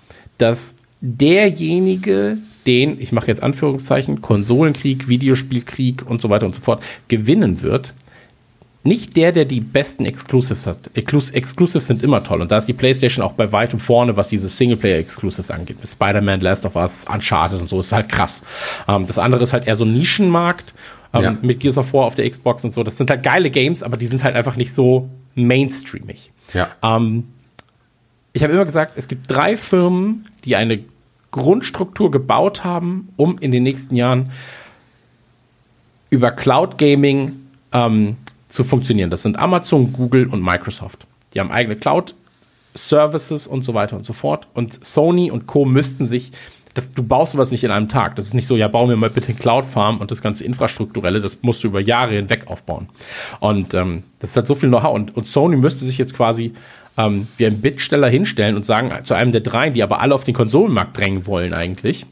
[0.41, 6.83] dass derjenige, den, ich mache jetzt Anführungszeichen, Konsolenkrieg, Videospielkrieg und so weiter und so fort,
[7.07, 7.93] gewinnen wird,
[8.83, 10.89] nicht der, der die besten Exclusives hat.
[10.95, 12.41] Exclus Exclusives sind immer toll.
[12.41, 15.77] Und da ist die PlayStation auch bei weitem vorne, was diese Singleplayer-Exclusives angeht.
[15.79, 17.79] Mit Spider-Man, Last of Us, Uncharted und so.
[17.79, 18.43] ist halt krass.
[18.87, 20.73] Ähm, das andere ist halt eher so ein Nischenmarkt.
[21.13, 21.37] Ähm, Ja.
[21.41, 22.83] Mit Gears of War auf der Xbox und so.
[22.83, 26.31] Das sind halt geile Games, aber die sind halt einfach nicht so mainstreamig.
[26.53, 26.69] Ja.
[26.83, 27.25] Ähm,
[28.33, 30.83] ich habe immer gesagt, es gibt drei Firmen, die eine
[31.31, 34.31] Grundstruktur gebaut haben, um in den nächsten Jahren
[36.09, 38.17] über Cloud Gaming ähm,
[38.49, 39.09] zu funktionieren.
[39.09, 41.05] Das sind Amazon, Google und Microsoft.
[41.33, 42.13] Die haben eigene Cloud
[42.73, 44.47] Services und so weiter und so fort.
[44.53, 45.65] Und Sony und Co.
[45.65, 46.31] müssten sich,
[46.73, 48.15] das, du baust sowas nicht in einem Tag.
[48.17, 51.19] Das ist nicht so, ja, bau mir mal bitte Cloud Farm und das ganze Infrastrukturelle,
[51.19, 52.89] das musst du über Jahre hinweg aufbauen.
[53.39, 54.93] Und ähm, das halt so viel Know-how.
[54.93, 56.53] Und, und Sony müsste sich jetzt quasi
[56.97, 60.23] ähm, wie ein Bittsteller hinstellen und sagen zu einem der drei, die aber alle auf
[60.23, 62.05] den Konsolenmarkt drängen wollen eigentlich,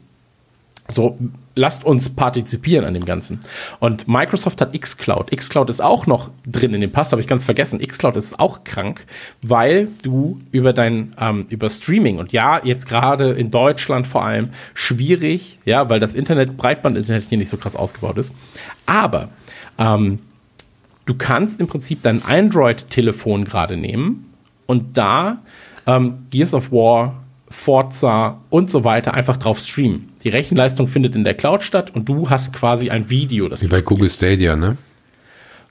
[0.92, 1.18] so,
[1.54, 3.40] lasst uns partizipieren an dem Ganzen.
[3.78, 5.30] Und Microsoft hat xCloud.
[5.30, 7.80] xCloud ist auch noch drin in dem Pass, habe ich ganz vergessen.
[7.80, 9.04] xCloud ist auch krank,
[9.42, 14.50] weil du über dein, ähm, über Streaming und ja, jetzt gerade in Deutschland vor allem
[14.74, 18.34] schwierig, ja, weil das Internet, Breitbandinternet hier nicht so krass ausgebaut ist.
[18.86, 19.28] Aber
[19.78, 20.20] ähm,
[21.06, 24.29] du kannst im Prinzip dein Android-Telefon gerade nehmen
[24.70, 25.38] und da
[25.86, 30.10] ähm, Gears of War, Forza und so weiter einfach drauf streamen.
[30.22, 33.48] Die Rechenleistung findet in der Cloud statt und du hast quasi ein Video.
[33.48, 34.76] Das Wie bei Google Stadia, ne?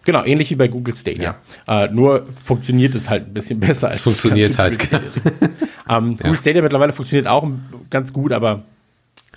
[0.04, 1.36] genau, ähnlich wie bei Google Stadia.
[1.66, 3.88] Äh, nur funktioniert es halt ein bisschen besser.
[3.88, 4.80] als Es funktioniert das halt.
[4.80, 5.50] Google Stadia.
[5.98, 7.48] ähm, Google Stadia mittlerweile funktioniert auch
[7.90, 8.64] ganz gut, aber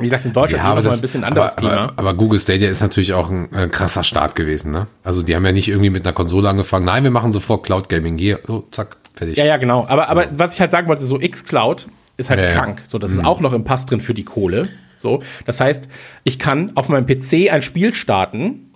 [0.01, 1.83] wie gesagt, in Deutschland Ja, aber das, ein bisschen anderes aber, Thema.
[1.83, 4.89] aber, aber Google Stadia ist natürlich auch ein äh, krasser Start gewesen, ne?
[5.05, 6.87] Also die haben ja nicht irgendwie mit einer Konsole angefangen.
[6.87, 8.19] Nein, wir machen sofort Cloud Gaming.
[8.19, 9.37] Hier, oh, zack, fertig.
[9.37, 9.87] Ja, ja, genau.
[9.89, 12.83] Aber, aber was ich halt sagen wollte, so xCloud ist halt Ja, krank.
[12.87, 14.69] So, das ist auch noch im Pass drin für die Kohle.
[14.97, 15.89] So, das heißt,
[16.25, 18.71] ich kann auf meinem PC ein Spiel starten,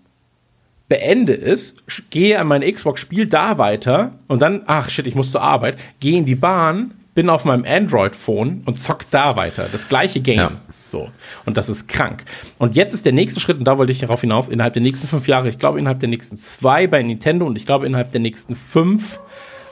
[0.88, 1.76] beende es,
[2.10, 5.78] gehe an meine Xbox, spiele da weiter und dann, ach shit, ich muss zur Arbeit,
[6.00, 9.68] gehe in die Bahn, bin auf meinem Android-Phone und zock da weiter.
[9.70, 10.36] Das gleiche Game.
[10.36, 10.52] Ja.
[10.84, 11.10] So.
[11.44, 12.24] Und das ist krank.
[12.58, 15.08] Und jetzt ist der nächste Schritt, und da wollte ich darauf hinaus, innerhalb der nächsten
[15.08, 18.20] fünf Jahre, ich glaube innerhalb der nächsten zwei bei Nintendo und ich glaube innerhalb der
[18.20, 19.18] nächsten fünf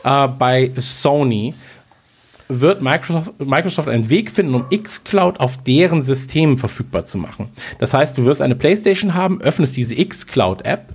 [0.05, 1.55] äh, bei Sony,
[2.49, 7.49] wird Microsoft, Microsoft einen Weg finden, um xCloud auf deren Systemen verfügbar zu machen.
[7.79, 10.95] Das heißt, du wirst eine PlayStation haben, öffnest diese xCloud-App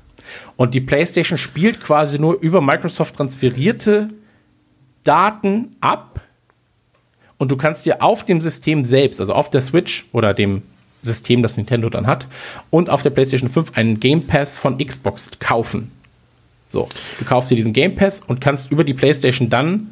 [0.58, 4.10] und die PlayStation spielt quasi nur über Microsoft transferierte
[5.04, 6.22] Daten ab
[7.38, 10.62] und du kannst dir auf dem System selbst, also auf der Switch oder dem
[11.02, 12.28] System, das Nintendo dann hat,
[12.70, 15.92] und auf der PlayStation 5 einen Game Pass von Xbox kaufen.
[16.70, 19.90] So, du kaufst dir diesen Game Pass und kannst über die PlayStation dann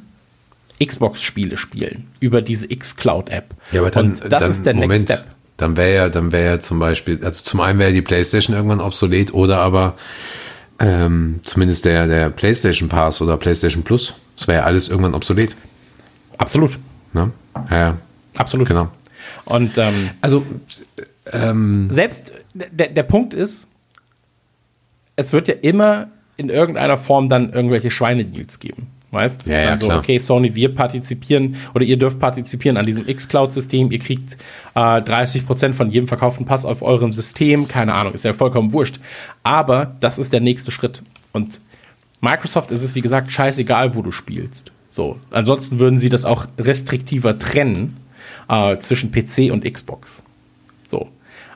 [0.83, 3.55] Xbox-Spiele spielen, über diese xCloud-App.
[3.71, 5.35] Ja, aber dann, und das dann, ist der Moment, Next Step.
[5.57, 8.79] Dann wäre ja, dann wäre ja zum Beispiel, also zum einen wäre die PlayStation irgendwann
[8.79, 9.95] obsolet oder aber
[10.77, 14.13] ähm, zumindest der, der PlayStation Pass oder PlayStation Plus.
[14.35, 15.55] Das wäre ja alles irgendwann obsolet.
[16.37, 16.77] Absolut,
[17.13, 17.31] Ne?
[17.71, 17.97] Ja, ja,
[18.35, 18.67] absolut.
[18.67, 18.89] genau.
[19.45, 20.45] Und ähm, Also,
[21.31, 23.65] ähm, selbst der, der Punkt ist,
[25.15, 28.87] es wird ja immer in irgendeiner Form dann irgendwelche Schweinedeals geben.
[29.11, 29.99] Weißt Ja, ja, Dann so, klar.
[29.99, 33.91] okay, Sony, wir partizipieren oder ihr dürft partizipieren an diesem X-Cloud-System.
[33.91, 34.33] Ihr kriegt
[34.75, 37.67] äh, 30% von jedem verkauften Pass auf eurem System.
[37.69, 38.99] Keine Ahnung, ist ja vollkommen wurscht.
[39.43, 41.03] Aber das ist der nächste Schritt.
[41.31, 41.61] Und
[42.19, 44.71] Microsoft ist es, wie gesagt, scheißegal, wo du spielst.
[44.89, 45.17] So.
[45.31, 47.97] Ansonsten würden sie das auch restriktiver trennen
[48.49, 50.23] äh, zwischen PC und Xbox.
[50.85, 51.09] So.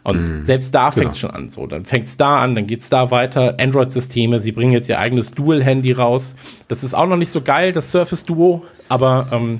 [0.03, 1.49] Und selbst da fängt es schon an.
[1.49, 3.57] So, dann fängt es da an, dann geht es da weiter.
[3.61, 6.35] Android-Systeme, sie bringen jetzt ihr eigenes Dual-Handy raus.
[6.67, 9.59] Das ist auch noch nicht so geil, das Surface Duo, aber ähm,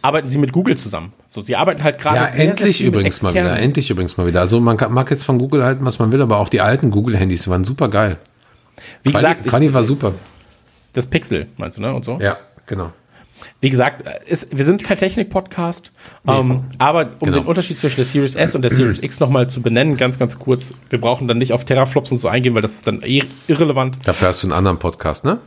[0.00, 1.12] arbeiten sie mit Google zusammen.
[1.26, 2.16] So, sie arbeiten halt gerade.
[2.16, 3.58] Ja, sehr, sehr endlich mit übrigens mal wieder.
[3.58, 4.40] Endlich übrigens mal wieder.
[4.40, 6.92] Also man kann, mag jetzt von Google halten, was man will, aber auch die alten
[6.92, 8.18] Google-Handys waren super geil.
[9.02, 10.14] Wie Quali, gesagt, Quali war super.
[10.92, 11.92] das Pixel, meinst du, ne?
[11.92, 12.18] Und so?
[12.20, 12.92] Ja, genau.
[13.60, 15.90] Wie gesagt, ist, wir sind kein Technik-Podcast,
[16.28, 17.38] ähm, aber um Genau.
[17.40, 20.38] den Unterschied zwischen der Series S und der Series X nochmal zu benennen, ganz, ganz
[20.38, 23.22] kurz, wir brauchen dann nicht auf Teraflops und so eingehen, weil das ist dann eh
[23.46, 23.98] irrelevant.
[24.04, 25.38] Dafür hast du einen anderen Podcast, ne?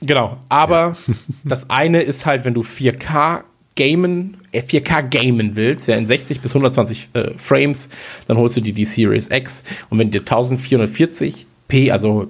[0.00, 0.94] Genau, aber
[1.44, 3.42] das eine ist halt, wenn du 4K
[3.76, 7.88] gamen, äh, 4K gamen willst, ja in 60 bis 120 äh, Frames,
[8.26, 12.26] dann holst du dir die Series X und wenn dir 1440p, also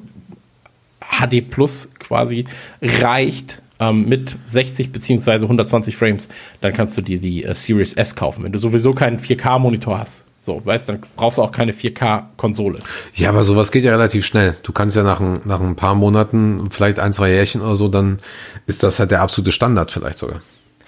[1.01, 2.45] HD Plus quasi
[2.81, 6.29] reicht ähm, mit 60 beziehungsweise 120 Frames,
[6.61, 8.45] dann kannst du dir die äh, Series S kaufen.
[8.45, 12.81] Wenn du sowieso keinen 4K-Monitor hast, so, weißt, dann brauchst du auch keine 4K-Konsole.
[13.15, 14.57] Ja, aber sowas geht ja relativ schnell.
[14.65, 17.89] Du kannst ja nach ein, nach ein paar Monaten, vielleicht ein, zwei Jährchen oder so,
[17.89, 18.19] dann
[18.67, 20.43] ist das halt der absolute Standard vielleicht sogar.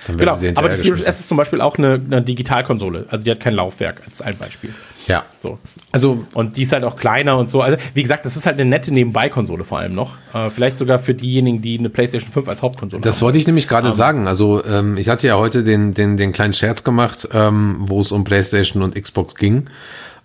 [0.07, 1.07] Genau, aber die Series.
[1.07, 4.37] S ist zum Beispiel auch eine, eine Digitalkonsole, also die hat kein Laufwerk als ein
[4.37, 4.75] Beispiel.
[5.07, 5.25] Ja.
[5.39, 5.59] So.
[5.93, 7.61] Also, Und die ist halt auch kleiner und so.
[7.61, 10.15] Also, wie gesagt, das ist halt eine nette Nebenbei-Konsole vor allem noch.
[10.33, 13.27] Äh, vielleicht sogar für diejenigen, die eine PlayStation 5 als Hauptkonsole das haben.
[13.27, 14.27] wollte ich nämlich gerade sagen.
[14.27, 18.13] Also, ähm, ich hatte ja heute den, den, den kleinen Scherz gemacht, ähm, wo es
[18.13, 19.67] um PlayStation und Xbox ging.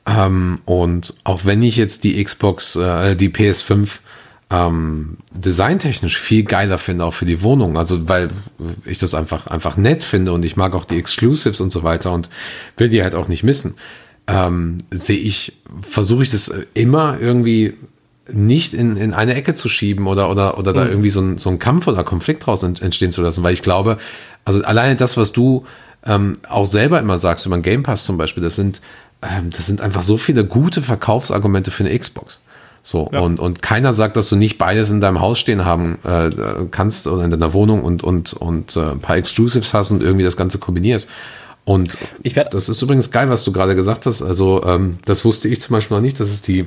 [0.05, 3.99] Ähm, und auch wenn ich jetzt die Xbox, äh, die PS5
[4.49, 7.77] ähm, designtechnisch viel geiler finde, auch für die Wohnung.
[7.77, 8.29] Also, weil
[8.85, 12.11] ich das einfach, einfach nett finde und ich mag auch die Exclusives und so weiter
[12.11, 12.29] und
[12.77, 13.75] will die halt auch nicht missen.
[14.27, 17.75] Ähm, sehe ich, versuche ich das immer irgendwie
[18.31, 21.49] nicht in, in eine Ecke zu schieben oder, oder, oder da irgendwie so ein, so
[21.49, 23.97] ein Kampf oder Konflikt draus ent- entstehen zu lassen, weil ich glaube,
[24.45, 25.65] also alleine das, was du
[26.05, 28.81] ähm, auch selber immer sagst über den Game Pass zum Beispiel, das sind,
[29.23, 32.39] ähm, das sind einfach so viele gute Verkaufsargumente für eine Xbox.
[32.81, 36.29] So, und, und keiner sagt, dass du nicht beides in deinem Haus stehen haben äh,
[36.71, 40.23] kannst oder in deiner Wohnung und, und, und äh, ein paar Exclusives hast und irgendwie
[40.23, 41.09] das Ganze kombinierst.
[41.65, 44.21] Und Ich werd- das ist übrigens geil, was du gerade gesagt hast.
[44.21, 46.65] Also, ähm, das wusste ich zum Beispiel noch nicht, dass es die,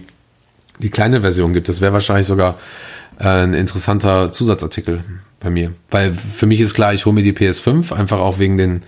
[0.78, 1.68] die kleine Version gibt.
[1.68, 2.58] Das wäre wahrscheinlich sogar
[3.18, 5.02] äh, ein interessanter Zusatzartikel
[5.40, 5.72] bei mir.
[5.90, 8.82] Weil für mich ist klar, ich hole mir die PS5, einfach auch wegen den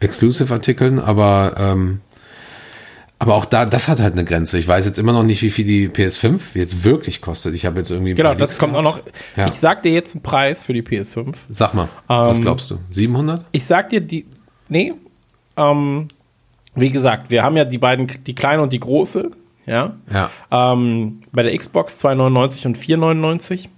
[0.00, 2.00] Exclusive-Artikeln, aber, ähm,
[3.22, 4.58] aber auch da, das hat halt eine Grenze.
[4.58, 7.54] Ich weiß jetzt immer noch nicht, wie viel die PS5 jetzt wirklich kostet.
[7.54, 8.14] Ich habe jetzt irgendwie.
[8.14, 8.96] Genau, das kommt auch noch.
[8.96, 9.12] gehabt.
[9.36, 9.46] Ja.
[9.46, 11.34] Ich sag dir jetzt einen Preis für die PS5.
[11.48, 12.78] Sag mal, was Ähm, glaubst du?
[12.90, 13.44] 700?
[13.52, 14.26] Ich sag dir die.
[14.68, 14.94] Nee.
[15.56, 16.08] Ähm,
[16.74, 19.30] wie gesagt, wir haben ja die beiden, die kleine und die große.
[19.66, 19.94] Ja.
[20.12, 20.30] Ja.
[20.50, 23.68] Ähm, bei der Xbox 2,99 und 4,99.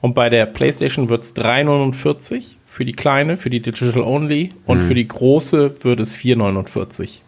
[0.00, 4.50] Und bei der PlayStation wird es 3,49 für die kleine, für die Digital Only.
[4.66, 4.86] Und Mhm.
[4.88, 7.20] für die große wird es 4,49.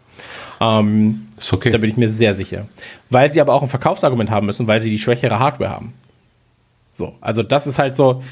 [0.61, 1.71] Ähm, Ist okay.
[1.71, 2.67] Da bin ich mir sehr sicher.
[3.09, 5.93] Weil sie aber auch ein Verkaufsargument haben müssen, weil sie die schwächere Hardware haben.
[6.91, 8.23] So, also das ist halt so.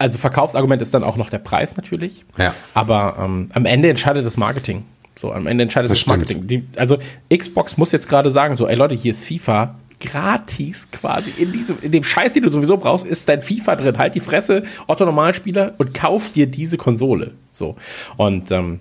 [0.00, 2.24] Also Verkaufsargument ist dann auch noch der Preis natürlich.
[2.36, 2.54] Ja.
[2.74, 4.84] Aber ähm, am Ende entscheidet das Marketing.
[5.16, 6.06] So, am Ende entscheidet Das das.
[6.06, 6.46] Marketing.
[6.46, 6.98] Die, also
[7.34, 11.78] Xbox muss jetzt gerade sagen, so, ey Leute, hier ist FIFA gratis quasi in diesem,
[11.82, 13.98] in dem Scheiß, den du sowieso brauchst, ist dein FIFA drin.
[13.98, 17.32] Halt die Fresse, Otto Normalspieler und kauf dir diese Konsole.
[17.50, 17.76] So.
[18.16, 18.78] Und ähm,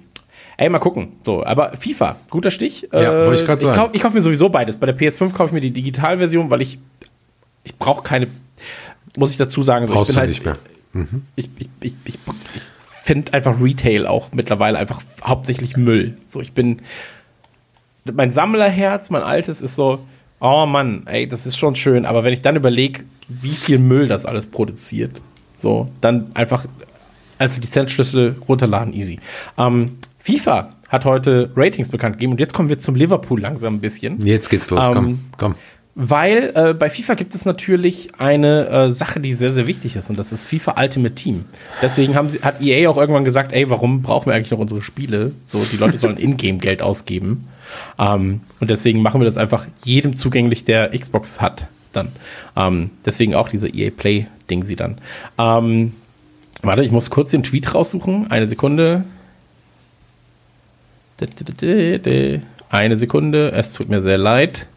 [0.57, 1.13] ey, mal gucken.
[1.23, 2.91] So, aber FIFA, guter Stich.
[2.91, 3.77] Äh, Ja, wollte ich grad sagen.
[3.79, 4.75] kauf- ich kaufe mir sowieso beides.
[4.77, 6.79] Bei der PS5 kaufe ich mir die Digitalversion, weil ich
[7.63, 8.27] ich brauche keine,
[9.17, 10.57] muss ich dazu sagen, so, Brauchst ich bin halt, nicht mehr.
[11.35, 12.13] ich, ich, ich, ich,
[12.55, 12.61] ich
[13.03, 16.17] finde einfach Retail auch mittlerweile einfach hauptsächlich Müll.
[16.27, 16.81] So, ich bin,
[18.13, 19.99] mein Sammlerherz, mein altes, ist so,
[20.39, 24.07] oh Mann, ey, das ist schon schön, aber wenn ich dann überlege, wie viel Müll
[24.07, 25.19] das alles produziert,
[25.53, 26.65] so, dann einfach
[27.37, 29.19] als Lizenzschlüssel runterladen, easy.
[29.57, 33.79] Ähm, FIFA hat heute Ratings bekannt gegeben und jetzt kommen wir zum Liverpool langsam ein
[33.79, 34.25] bisschen.
[34.25, 35.55] Jetzt geht's los, komm, Ähm, komm.
[35.95, 40.09] Weil äh, bei FIFA gibt es natürlich eine äh, Sache, die sehr, sehr wichtig ist,
[40.09, 41.45] und das ist FIFA Ultimate Team.
[41.81, 44.83] Deswegen haben sie, hat EA auch irgendwann gesagt, ey, warum brauchen wir eigentlich noch unsere
[44.83, 45.31] Spiele?
[45.45, 47.47] So, die Leute sollen Ingame-Geld ausgeben.
[47.97, 51.67] Ähm, und deswegen machen wir das einfach jedem zugänglich, der Xbox hat.
[51.93, 52.11] Dann.
[52.55, 54.99] Ähm, deswegen auch diese EA Play-Ding sie dann.
[55.39, 55.93] Ähm,
[56.61, 58.29] warte, ich muss kurz den Tweet raussuchen.
[58.29, 59.03] Eine Sekunde.
[62.69, 64.67] Eine Sekunde, es tut mir sehr leid.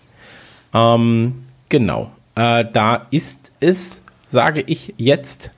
[0.73, 2.13] Ähm, genau.
[2.35, 5.51] Äh, da ist es, sage ich jetzt.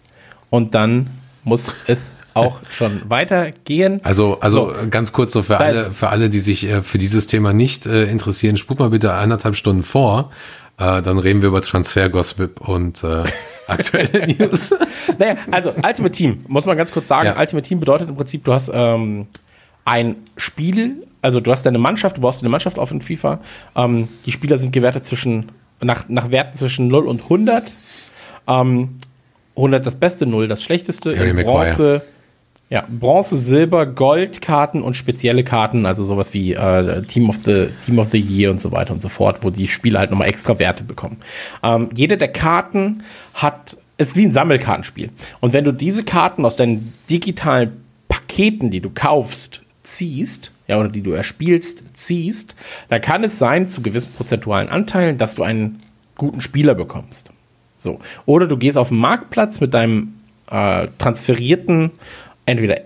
[0.50, 1.08] Und dann
[1.44, 4.00] muss es auch schon weitergehen.
[4.04, 4.88] Also, also So.
[4.90, 7.86] ganz kurz so für Da alle, für alle, die sich äh, für dieses Thema nicht
[7.86, 10.30] äh, interessieren, spult mal bitte eineinhalb Stunden vor.
[10.78, 13.24] Äh, dann reden wir über Transfer Gossip und äh,
[13.66, 14.74] aktuelle News.
[15.18, 17.26] Naja, also Ultimate Team, muss man ganz kurz sagen.
[17.26, 17.38] Ja.
[17.38, 19.26] Ultimate Team bedeutet im Prinzip, du hast ähm,
[19.84, 23.40] ein Spiel, also du hast deine Mannschaft, du baust eine Mannschaft auf in FIFA.
[23.76, 27.72] Ähm, die Spieler sind gewertet zwischen, nach, nach Werten zwischen 0 und 100.
[28.48, 28.98] Ähm,
[29.56, 31.16] 100 das Beste, 0 das Schlechteste.
[31.16, 31.32] Harry.
[31.32, 32.02] Bronze,
[32.72, 37.98] ja, Bronze, Silber, Goldkarten und spezielle Karten, also sowas wie äh, Team, of the, Team
[37.98, 40.58] of the Year und so weiter und so fort, wo die Spieler halt nochmal extra
[40.58, 41.18] Werte bekommen.
[41.62, 43.02] Ähm, jede der Karten
[43.34, 45.10] hat, ist wie ein Sammelkartenspiel.
[45.40, 50.88] Und wenn du diese Karten aus deinen digitalen Paketen, die du kaufst, ziehst, ja, oder
[50.88, 52.56] die du erspielst, ziehst,
[52.88, 55.82] dann kann es sein, zu gewissen prozentualen Anteilen, dass du einen
[56.16, 57.30] guten Spieler bekommst.
[57.78, 58.00] So.
[58.26, 60.14] Oder du gehst auf den Marktplatz mit deinem
[60.50, 61.90] äh, transferierten,
[62.46, 62.80] entweder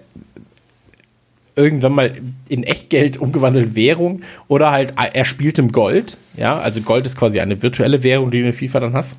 [1.54, 2.14] irgendwann mal
[2.48, 6.18] in Echtgeld umgewandelte Währung oder halt erspieltem Gold.
[6.36, 9.16] Ja, also Gold ist quasi eine virtuelle Währung, die du in FIFA dann hast.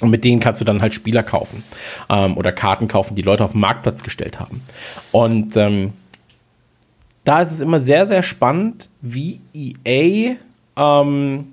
[0.00, 1.62] Und mit denen kannst du dann halt Spieler kaufen
[2.10, 4.62] ähm, oder Karten kaufen, die Leute auf den Marktplatz gestellt haben.
[5.12, 5.92] Und ähm,
[7.24, 10.36] da ist es immer sehr, sehr spannend, wie EA
[10.76, 11.46] ähm,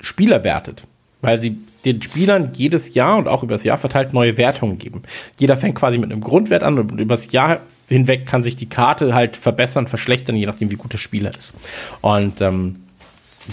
[0.00, 0.84] Spieler wertet.
[1.20, 5.02] Weil sie den Spielern jedes Jahr und auch übers Jahr verteilt neue Wertungen geben.
[5.38, 9.14] Jeder fängt quasi mit einem Grundwert an und übers Jahr hinweg kann sich die Karte
[9.14, 11.54] halt verbessern, verschlechtern, je nachdem, wie gut der Spieler ist.
[12.00, 12.76] Und ähm,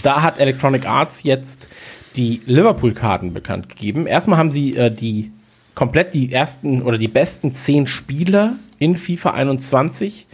[0.02, 1.68] da hat Electronic Arts jetzt
[2.16, 4.06] die Liverpool-Karten bekannt gegeben.
[4.06, 5.30] Erstmal haben sie äh, die
[5.74, 10.26] komplett die ersten oder die besten zehn Spieler in FIFA 21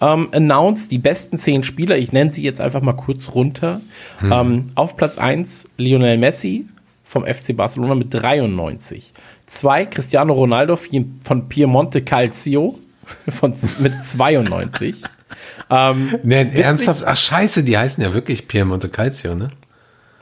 [0.00, 0.90] ähm, announced.
[0.90, 3.80] Die besten zehn Spieler, ich nenne sie jetzt einfach mal kurz runter.
[4.22, 6.66] Ähm, auf Platz 1 Lionel Messi
[7.04, 9.12] vom FC Barcelona mit 93.
[9.46, 12.78] Zwei Cristiano Ronaldo von Piemonte Calcio
[13.28, 14.96] von, mit 92.
[15.70, 17.04] ähm, Nee, ernsthaft?
[17.04, 19.50] Ach scheiße, die heißen ja wirklich Piemonte Calcio, ne?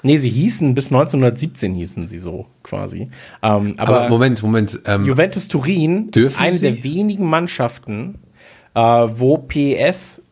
[0.02, 3.10] Nee, sie hießen bis 1917 hießen sie so quasi.
[3.42, 4.78] Ähm, aber, Aber, Moment, Moment.
[4.84, 6.70] Ähm, Juventus Turin ist eine sie?
[6.70, 8.18] der wenigen Mannschaften,
[8.74, 10.22] äh, wo PES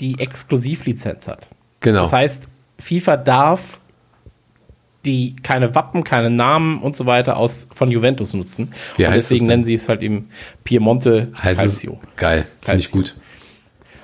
[0.00, 1.48] die Exklusivlizenz hat.
[1.80, 2.02] genau.
[2.02, 3.80] Das heißt, FIFA darf
[5.04, 8.72] die keine Wappen, keine Namen und so weiter aus von Juventus nutzen.
[8.96, 10.28] Wie und deswegen es nennen sie es halt eben
[10.64, 12.00] Piemonte heißt es, Calcio.
[12.16, 13.16] geil, finde ich gut.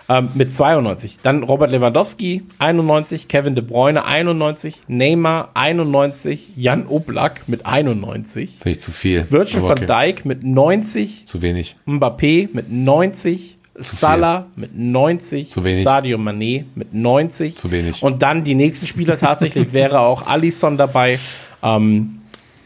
[0.07, 1.21] Ähm, mit 92.
[1.23, 8.71] Dann Robert Lewandowski, 91, Kevin De Bruyne, 91, Neymar, 91, Jan Oblak mit 91, Finde
[8.71, 9.27] ich zu viel.
[9.31, 9.87] Virgil Aber van okay.
[9.87, 11.77] Dijk mit 90, Zu wenig.
[11.87, 15.85] Mbappé mit 90, Salah mit 90, Zu wenig.
[15.85, 17.57] Sadio Mané mit 90.
[17.57, 18.03] Zu wenig.
[18.03, 21.19] Und dann die nächsten Spieler tatsächlich wäre auch Alisson dabei,
[21.63, 22.21] ähm,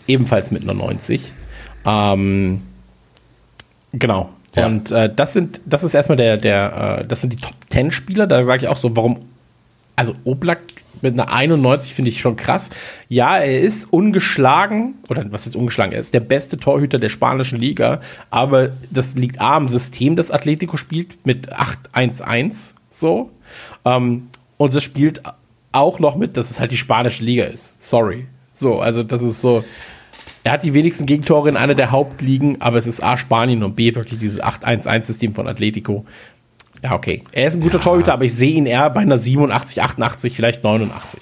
[0.08, 1.32] ebenfalls mit einer 90.
[1.86, 2.62] Ähm,
[3.92, 4.30] genau.
[4.54, 4.66] Ja.
[4.66, 7.90] Und äh, das sind, das ist erstmal der, der, äh, das sind die Top 10
[7.90, 8.26] Spieler.
[8.26, 9.20] Da sage ich auch so, warum,
[9.96, 10.60] also Oblak
[11.02, 12.70] mit einer 91 finde ich schon krass.
[13.08, 15.92] Ja, er ist ungeschlagen, oder was ist ungeschlagen?
[15.92, 20.30] Er ist der beste Torhüter der spanischen Liga, aber das liegt A am System, das
[20.30, 23.30] Atletico spielt mit 8-1-1 so.
[23.84, 25.22] Ähm, und es spielt
[25.72, 27.74] auch noch mit, dass es halt die spanische Liga ist.
[27.80, 28.26] Sorry.
[28.52, 29.64] So, also das ist so.
[30.48, 33.76] Er hat die wenigsten Gegentore in einer der Hauptligen, aber es ist A Spanien und
[33.76, 36.06] B wirklich dieses 8-1-1-System von Atletico.
[36.82, 37.22] Ja, okay.
[37.32, 40.64] Er ist ein guter Torhüter, aber ich sehe ihn eher bei einer 87, 88, vielleicht
[40.64, 41.20] 89.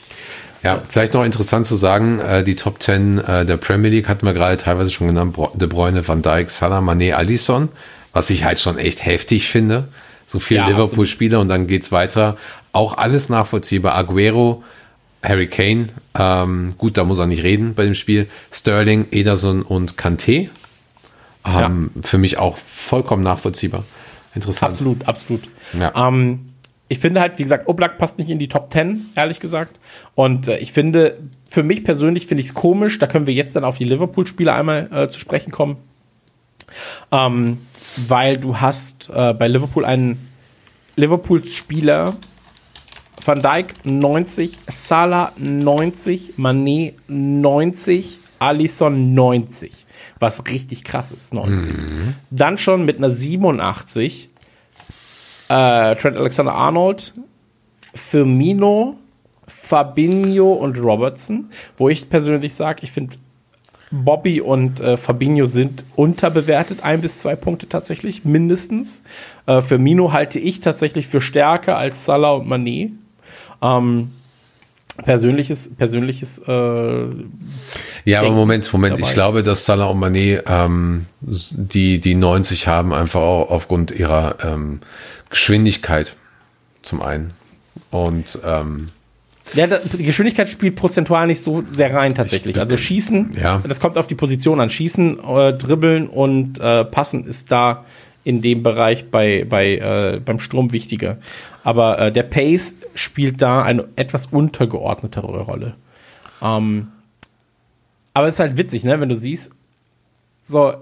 [0.62, 4.24] Ja, vielleicht noch interessant zu sagen, äh, die Top 10 äh, der Premier League hatten
[4.26, 7.70] wir gerade teilweise schon genannt, De Bruyne, Van Dijk, Salah, Mané, Alisson,
[8.12, 9.88] was ich halt schon echt heftig finde.
[10.28, 12.36] So viele Ja, Liverpool-Spieler und dann geht's weiter.
[12.70, 13.96] Auch alles nachvollziehbar.
[13.96, 14.62] Aguero,
[15.26, 18.28] Harry Kane, ähm, gut, da muss er nicht reden bei dem Spiel.
[18.52, 20.50] Sterling, Ederson und Kanté.
[21.44, 23.84] Ähm, Für mich auch vollkommen nachvollziehbar.
[24.34, 24.72] Interessant.
[24.72, 25.42] Absolut, absolut.
[25.78, 26.08] Ja.
[26.08, 26.52] Ähm,
[26.88, 29.78] ich finde halt, wie gesagt, Oblak passt nicht in die Top 10, ehrlich gesagt.
[30.14, 33.56] Und äh, ich finde, für mich persönlich finde ich es komisch, da können wir jetzt
[33.56, 35.78] dann auf die Liverpool-Spieler einmal äh, zu sprechen kommen.
[37.10, 37.58] Ähm,
[37.96, 40.28] weil du hast äh, bei Liverpool einen
[40.96, 42.16] Liverpools Spieler,
[43.24, 49.86] Van Dijk 90, Salah 90, Mané 90, Alisson 90.
[50.18, 51.74] Was richtig krass ist, 90.
[52.30, 54.30] Dann schon mit einer 87
[55.48, 57.12] äh, Trent Alexander-Arnold,
[57.94, 58.96] Firmino,
[59.46, 63.16] Fabinho und Robertson, wo ich persönlich sage, ich finde
[63.90, 69.02] Bobby und äh, Fabinho sind unterbewertet, ein bis zwei Punkte tatsächlich, mindestens.
[69.46, 72.90] Äh, Firmino halte ich tatsächlich für stärker als Salah und Mané.
[73.62, 74.10] Ähm,
[75.04, 77.06] persönliches, persönliches äh,
[78.04, 78.94] Ja, aber Moment, Moment.
[78.98, 79.06] dabei.
[79.08, 84.36] Ich glaube, dass Salah und Mané ähm, die, die 90 haben, einfach auch aufgrund ihrer
[84.42, 84.80] ähm,
[85.30, 86.14] Geschwindigkeit
[86.82, 87.32] zum einen.
[87.90, 88.88] Und ähm,
[89.54, 92.56] Ja, die Geschwindigkeit spielt prozentual nicht so sehr rein tatsächlich.
[92.56, 93.62] Ich- Also Schießen, Ja.
[93.68, 94.70] das kommt auf die Position an.
[94.70, 97.84] Schießen, äh, Dribbeln und äh, Passen ist da
[98.24, 101.18] in dem Bereich bei, bei, äh, beim Sturm wichtiger.
[101.66, 105.74] Aber äh, der Pace spielt da eine etwas untergeordnetere Rolle.
[106.40, 106.86] Ähm,
[108.14, 109.50] aber es ist halt witzig, ne, wenn du siehst,
[110.44, 110.74] so,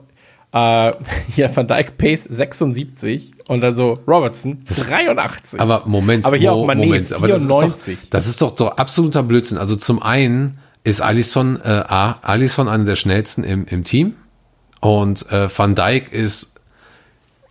[0.53, 0.93] äh,
[1.35, 5.59] hier Van Dyke Pace 76 und dann so Robertson 83.
[5.59, 7.99] aber Moment, Aber hier Mo- auch Mané, Moment, aber das ist, 94.
[8.03, 9.57] doch, das ist doch, doch absoluter Blödsinn.
[9.57, 14.17] Also zum einen ist Alisson, äh, A, Alisson einer der schnellsten im, im Team
[14.81, 16.61] und äh, Van Dijk ist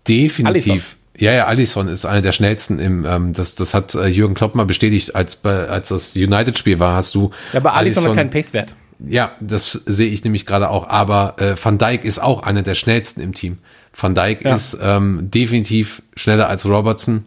[0.08, 0.98] definitiv.
[1.24, 4.56] Ja, ja, Alisson ist einer der schnellsten im, ähm, das, das hat äh, Jürgen Klopp
[4.56, 7.32] mal bestätigt, als, bei, als das United-Spiel war, hast du.
[7.54, 8.76] ja, aber Alisson hat keinen Pace-Wert.
[9.00, 10.88] Ja, das sehe ich nämlich gerade auch.
[10.90, 13.58] Aber äh, Van Dijk ist auch einer der schnellsten im Team.
[13.96, 14.54] Van Dijk Ja.
[14.56, 17.26] ist ähm, definitiv schneller als Robertson,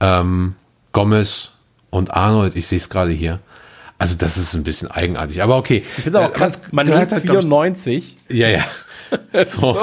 [0.00, 0.54] ähm,
[0.92, 1.52] Gomez
[1.90, 2.56] und Arnold.
[2.56, 3.40] Ich sehe es gerade hier.
[3.98, 5.42] Also das ist ein bisschen eigenartig.
[5.42, 5.82] Aber okay.
[5.98, 8.64] Ich finde auch Äh, krass, man gehört nimmt halt, glaub ich, 94, Ja, ja.
[9.44, 9.78] So.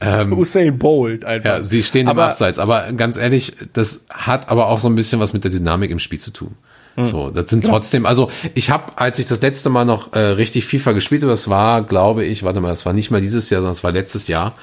[0.00, 1.44] Usain Bolt einfach.
[1.58, 2.58] Ja, sie stehen im Aber- Abseits.
[2.58, 5.98] Aber ganz ehrlich, das hat aber auch so ein bisschen was mit der Dynamik im
[5.98, 6.54] Spiel zu tun.
[6.96, 7.04] Hm.
[7.04, 10.66] So, das sind trotzdem, also ich habe, als ich das letzte Mal noch äh, richtig
[10.66, 13.60] FIFA gespielt habe, das war, glaube ich, warte mal, das war nicht mal dieses Jahr,
[13.60, 14.54] sondern es war letztes Jahr.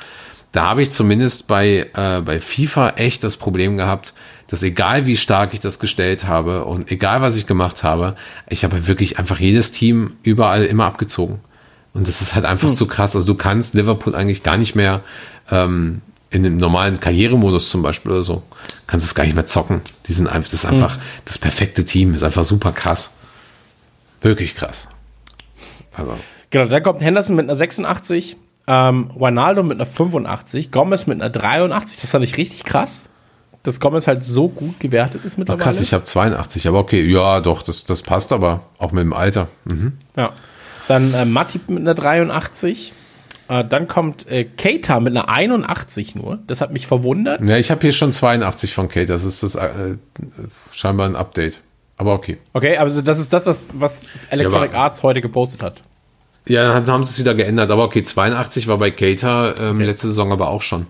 [0.52, 4.14] Da habe ich zumindest bei, äh, bei FIFA echt das Problem gehabt,
[4.48, 8.16] dass egal wie stark ich das gestellt habe und egal was ich gemacht habe,
[8.50, 11.40] ich habe wirklich einfach jedes Team überall immer abgezogen.
[11.96, 13.16] Und das ist halt einfach zu krass.
[13.16, 15.02] Also du kannst Liverpool eigentlich gar nicht mehr
[15.50, 18.44] ähm, in dem normalen Karrieremodus zum Beispiel oder so,
[18.86, 19.82] kannst es gar nicht mehr zocken.
[20.08, 23.18] Die sind einfach, das ist einfach das perfekte Team, ist einfach super krass.
[24.22, 24.90] Wirklich krass.
[25.96, 26.16] Also,
[26.50, 31.30] Genau, dann kommt Henderson mit einer 86, ähm, Ronaldo mit einer 85, Gomez mit einer
[31.30, 32.00] 83.
[32.00, 33.10] Das fand ich richtig krass,
[33.64, 35.64] dass Gomez halt so gut gewertet ist mittlerweile.
[35.64, 39.14] krass, ich habe 82, aber okay, ja, doch, das, das passt aber auch mit dem
[39.14, 39.48] Alter.
[39.66, 39.94] Mhm.
[40.16, 40.32] ja.
[40.88, 42.94] Dann äh, Matip mit einer 83.
[43.48, 46.40] Äh, dann kommt äh, Keita mit einer 81 nur.
[46.48, 47.42] Das hat mich verwundert.
[47.42, 49.96] Ja, ich habe hier schon 82 von Kate, das ist das äh,
[50.72, 51.60] scheinbar ein Update.
[51.98, 52.38] Aber okay.
[52.54, 55.82] Okay, also das ist das, was, was Electronic Ja, Arts heute gepostet hat.
[56.48, 60.08] Ja, dann haben sie es wieder geändert, aber okay, 82 war bei Keita ähm, letzte
[60.08, 60.88] Saison aber auch schon.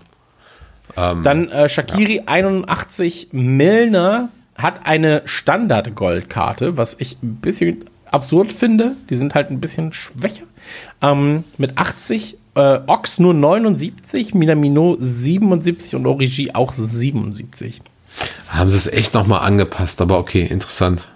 [0.94, 8.96] Dann äh, Shakiri 81, Milner hat eine Standard-Goldkarte, was ich ein bisschen absurd finde.
[9.10, 10.44] Die sind halt ein bisschen schwächer.
[11.02, 17.80] Ähm, mit 80, äh, Ox nur 79, Minamino 77 und Origi auch 77.
[18.48, 21.08] Haben sie es echt nochmal angepasst, aber okay, interessant.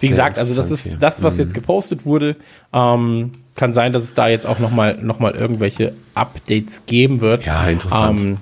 [0.00, 0.96] Wie Sehr gesagt, also das ist hier.
[0.96, 2.36] das, was jetzt gepostet wurde.
[2.72, 7.44] Ähm, kann sein, dass es da jetzt auch nochmal noch mal irgendwelche Updates geben wird.
[7.44, 8.20] Ja, interessant.
[8.20, 8.36] Ähm,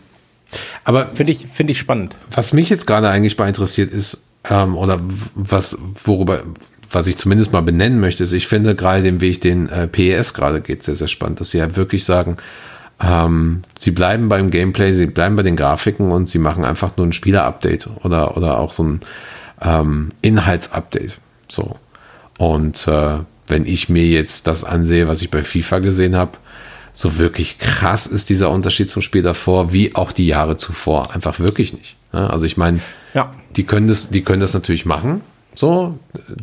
[0.85, 2.17] Aber Finde ich, find ich spannend.
[2.31, 5.01] was mich jetzt gerade eigentlich mal interessiert ist, ähm, oder
[5.35, 6.43] was, worüber,
[6.91, 10.35] was ich zumindest mal benennen möchte, ist, ich finde gerade den Weg, den äh, PES
[10.35, 12.37] gerade geht, sehr, sehr spannend, dass sie ja wirklich sagen,
[13.01, 17.07] ähm, sie bleiben beim Gameplay, sie bleiben bei den Grafiken und sie machen einfach nur
[17.07, 19.01] ein Spieler-Update oder, oder auch so ein
[19.63, 21.19] ähm, Inhalts-Update.
[21.49, 21.77] So.
[22.39, 26.33] Und äh, wenn ich mir jetzt das ansehe, was ich bei FIFA gesehen habe,
[26.93, 31.15] so wirklich krass ist dieser Unterschied zum Spiel davor, wie auch die Jahre zuvor.
[31.15, 31.97] Einfach wirklich nicht.
[32.13, 32.81] Ja, also ich meine,
[33.15, 33.33] Ja.
[33.57, 35.21] die können das, die können das natürlich machen.
[35.59, 35.99] So,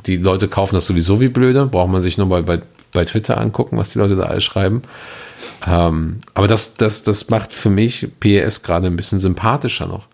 [0.05, 1.67] die Leute kaufen das sowieso wie blöde.
[1.67, 2.59] Braucht man sich nur mal bei,
[2.91, 4.81] bei Twitter angucken, was die Leute da alles schreiben.
[5.65, 10.07] Ähm, aber das, das, das macht für mich PES gerade ein bisschen sympathischer noch.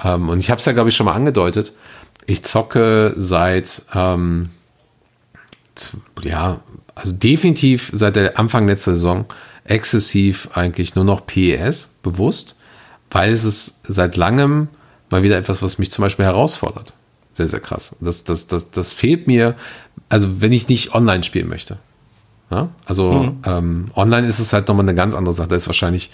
[0.00, 1.72] Ähm, und ich habe es ja, glaube ich, schon mal angedeutet.
[2.24, 4.50] Ich zocke seit, ähm,
[6.22, 6.60] ja,
[6.94, 9.24] also definitiv seit der Anfang letzter Saison
[9.64, 12.54] exzessiv eigentlich nur noch PES, bewusst,
[13.10, 14.68] weil es ist seit langem
[15.10, 16.92] mal wieder etwas, was mich zum Beispiel herausfordert.
[17.36, 17.94] Sehr, sehr krass.
[18.00, 19.56] Das, das, das, das fehlt mir,
[20.08, 21.76] also wenn ich nicht online spielen möchte.
[22.50, 22.70] Ja?
[22.86, 25.48] Also ähm, online ist es halt nochmal eine ganz andere Sache.
[25.48, 26.10] Da ist wahrscheinlich,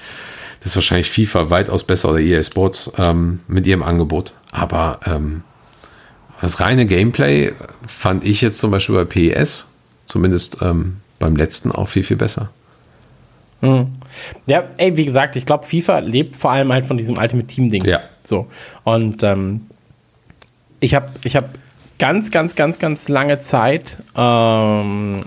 [0.60, 4.32] das ist wahrscheinlich FIFA weitaus besser oder EA Sports ähm, mit ihrem Angebot.
[4.50, 5.44] Aber ähm,
[6.40, 7.52] das reine Gameplay
[7.86, 9.66] fand ich jetzt zum Beispiel bei PES,
[10.06, 12.50] zumindest ähm, beim letzten, auch viel, viel besser.
[14.46, 17.84] Ja, ey, wie gesagt, ich glaube, FIFA lebt vor allem halt von diesem Ultimate Team-Ding.
[17.84, 18.00] Ja.
[18.24, 18.48] So.
[18.82, 19.66] Und ähm,
[20.82, 21.48] ich habe ich hab
[21.98, 25.24] ganz, ganz, ganz, ganz lange Zeit ähm,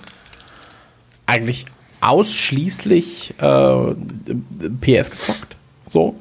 [1.26, 1.66] eigentlich
[2.02, 3.96] ausschließlich äh,
[4.82, 5.56] PS gezockt.
[5.88, 6.16] So.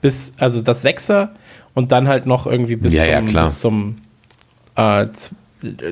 [0.00, 1.34] Bis, also das Sechser
[1.74, 3.44] und dann halt noch irgendwie bis Ja, ja, zum, klar.
[3.44, 3.96] bis zum
[4.76, 5.06] äh,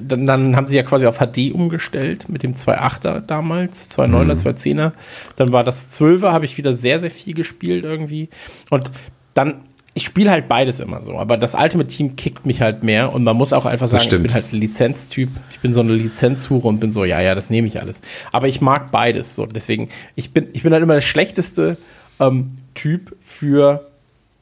[0.00, 4.92] dann, dann haben sie ja quasi auf HD umgestellt mit dem 2.8er damals, 2.9er, 2.10er.
[5.36, 8.28] Dann war das 12er, habe ich wieder sehr, sehr viel gespielt irgendwie.
[8.70, 8.90] Und
[9.32, 9.62] dann,
[9.96, 13.22] ich spiele halt beides immer so, aber das Ultimate Team kickt mich halt mehr und
[13.22, 15.30] man muss auch einfach sagen, ich bin halt ein Lizenztyp.
[15.52, 18.02] Ich bin so eine Lizenzhure und bin so, ja, ja, das nehme ich alles.
[18.32, 19.46] Aber ich mag beides so.
[19.46, 21.76] Deswegen, ich bin, ich bin halt immer der schlechteste
[22.18, 23.86] ähm, Typ für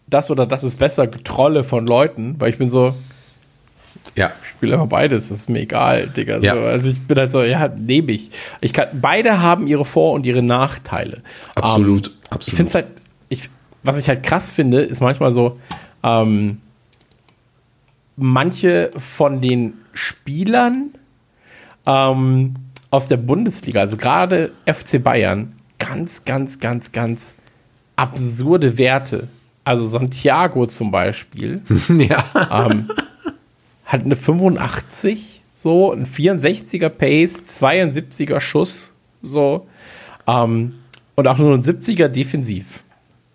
[0.07, 2.95] das oder das ist besser, Getrolle von Leuten, weil ich bin so,
[4.17, 6.39] Ja, ich spiele immer beides, das ist mir egal, Digga.
[6.39, 6.55] Ja.
[6.55, 8.31] So, also ich bin halt so, ja, nehme ich.
[8.63, 11.23] ich kann, beide haben ihre Vor- und ihre Nachteile.
[11.55, 12.07] absolut.
[12.07, 12.49] Ähm, absolut.
[12.49, 12.87] ich finde es halt,
[13.83, 15.59] was ich halt krass finde, ist manchmal so,
[16.03, 16.61] ähm,
[18.17, 20.91] manche von den Spielern
[21.87, 22.55] ähm,
[22.91, 27.35] aus der Bundesliga, also gerade FC Bayern, ganz, ganz, ganz, ganz
[27.97, 29.29] absurde Werte.
[29.65, 32.69] Also Santiago zum Beispiel ja.
[32.69, 32.91] ähm,
[33.85, 39.67] hat eine 85, so, ein 64er Pace, 72er Schuss, so,
[40.27, 40.75] ähm,
[41.15, 42.82] und auch nur ein 70er defensiv.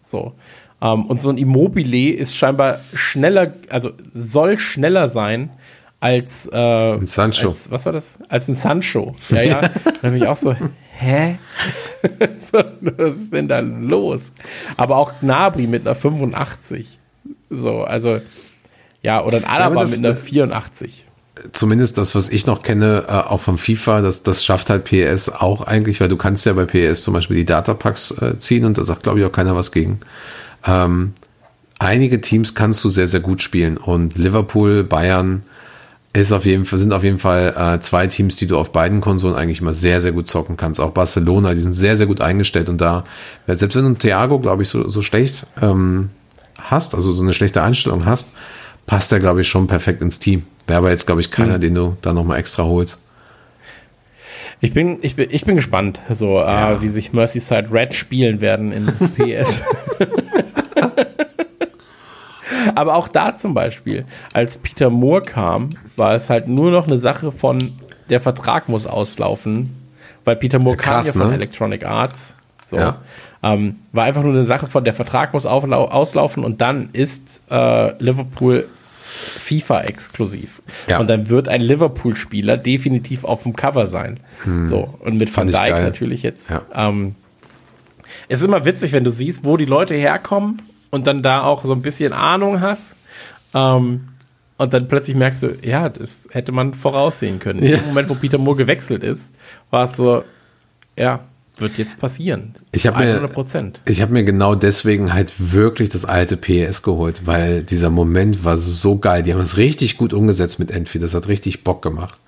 [0.08, 0.34] So.
[0.82, 5.50] Ähm, und so ein Immobile ist scheinbar schneller, also soll schneller sein
[6.00, 7.50] als, äh, Ein Sancho.
[7.50, 8.20] Als, was war das?
[8.30, 9.16] Als ein Sancho.
[9.30, 9.62] Ja, ja.
[10.02, 10.56] da bin ich auch so,
[11.00, 11.38] hä?
[12.42, 14.32] so, was ist denn da los?
[14.78, 17.00] Aber auch Gnabry mit einer 85.
[17.50, 18.22] So, also,
[19.02, 21.06] ja, oder ein Alaba das- mit einer 84.
[21.52, 25.30] Zumindest das, was ich noch kenne, äh, auch vom FIFA, das, das schafft halt PS
[25.30, 28.78] auch eigentlich, weil du kannst ja bei PS zum Beispiel die Datapacks äh, ziehen und
[28.78, 30.00] da sagt, glaube ich, auch keiner was gegen.
[30.66, 31.14] Ähm,
[31.80, 35.44] einige Teams kannst du sehr, sehr gut spielen und Liverpool, Bayern
[36.14, 39.02] ist auf jeden Fall, sind auf jeden Fall äh, zwei Teams, die du auf beiden
[39.02, 40.80] Konsolen eigentlich immer sehr, sehr gut zocken kannst.
[40.80, 43.04] Auch Barcelona, die sind sehr, sehr gut eingestellt und da,
[43.46, 46.10] selbst wenn du Thiago, glaube ich, so, so schlecht ähm,
[46.58, 48.30] hast, also so eine schlechte Einstellung hast,
[48.88, 50.44] passt er, glaube ich, schon perfekt ins Team.
[50.68, 53.00] Wäre aber jetzt, glaube ich, keiner, den du da nochmal extra holst.
[54.60, 56.74] Ich bin, ich bin, ich bin gespannt, so, Ja.
[56.74, 59.62] äh, wie sich Merseyside Red spielen werden in PS.
[62.76, 66.98] Aber auch da zum Beispiel, als Peter Moore kam, war es halt nur noch eine
[67.00, 67.74] Sache von,
[68.10, 69.76] der Vertrag muss auslaufen,
[70.24, 71.36] weil Peter Moore Ja, krass, kam ja von ne?
[71.36, 72.36] Electronic Arts.
[72.66, 72.78] So.
[72.78, 73.02] Ja.
[73.44, 77.94] Ähm, war einfach nur eine Sache von, der Vertrag muss auslaufen und dann ist äh,
[78.02, 78.68] Liverpool
[79.08, 80.62] FIFA exklusiv.
[80.88, 81.00] Ja.
[81.00, 84.20] Und dann wird ein Liverpool-Spieler definitiv auf dem Cover sein.
[84.64, 85.54] So, und mit Van Hm.
[85.54, 86.52] Dijk natürlich jetzt.
[86.52, 86.62] Ja.
[86.74, 87.16] Ähm,
[88.28, 91.64] es ist immer witzig, wenn du siehst, wo die Leute herkommen und dann da auch
[91.64, 92.96] so ein bisschen Ahnung hast.
[93.54, 94.10] Ähm,
[94.58, 97.64] und dann plötzlich merkst du, ja, das hätte man voraussehen können.
[97.64, 97.78] Ja.
[97.78, 99.32] Im Moment, wo Peter Moore gewechselt ist,
[99.70, 100.24] war es so,
[100.98, 101.22] ja,
[101.62, 102.56] wird jetzt passieren.
[102.72, 103.82] Ich hab mir- 100 Prozent.
[103.86, 108.58] Ich habe mir genau deswegen halt wirklich das alte PS geholt, weil dieser Moment war
[108.58, 109.24] so geil.
[109.24, 111.00] Die haben es richtig gut umgesetzt mit Enfi.
[111.00, 112.20] Das hat richtig Bock gemacht.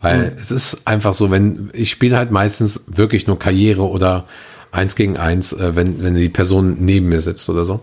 [0.00, 4.24] Weil es ist einfach so, wenn ich spiele halt meistens wirklich nur Karriere oder
[4.72, 7.82] eins gegen eins, äh, wenn, wenn die Person neben mir sitzt oder so.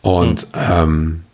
[0.00, 1.24] Und ähm,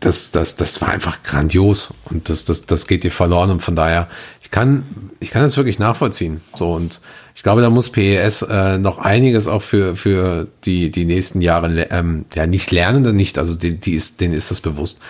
[0.00, 3.76] das, das, das war einfach grandios und das, das, das geht dir verloren und von
[3.76, 4.08] daher,
[4.42, 4.84] ich kann,
[5.20, 6.40] ich kann das wirklich nachvollziehen.
[6.56, 7.00] So und
[7.40, 11.86] ich glaube, da muss PES äh, noch einiges auch für, für die, die nächsten Jahre,
[11.90, 15.00] ähm, ja, nicht Lernende nicht, also die, die ist, denen ist das bewusst,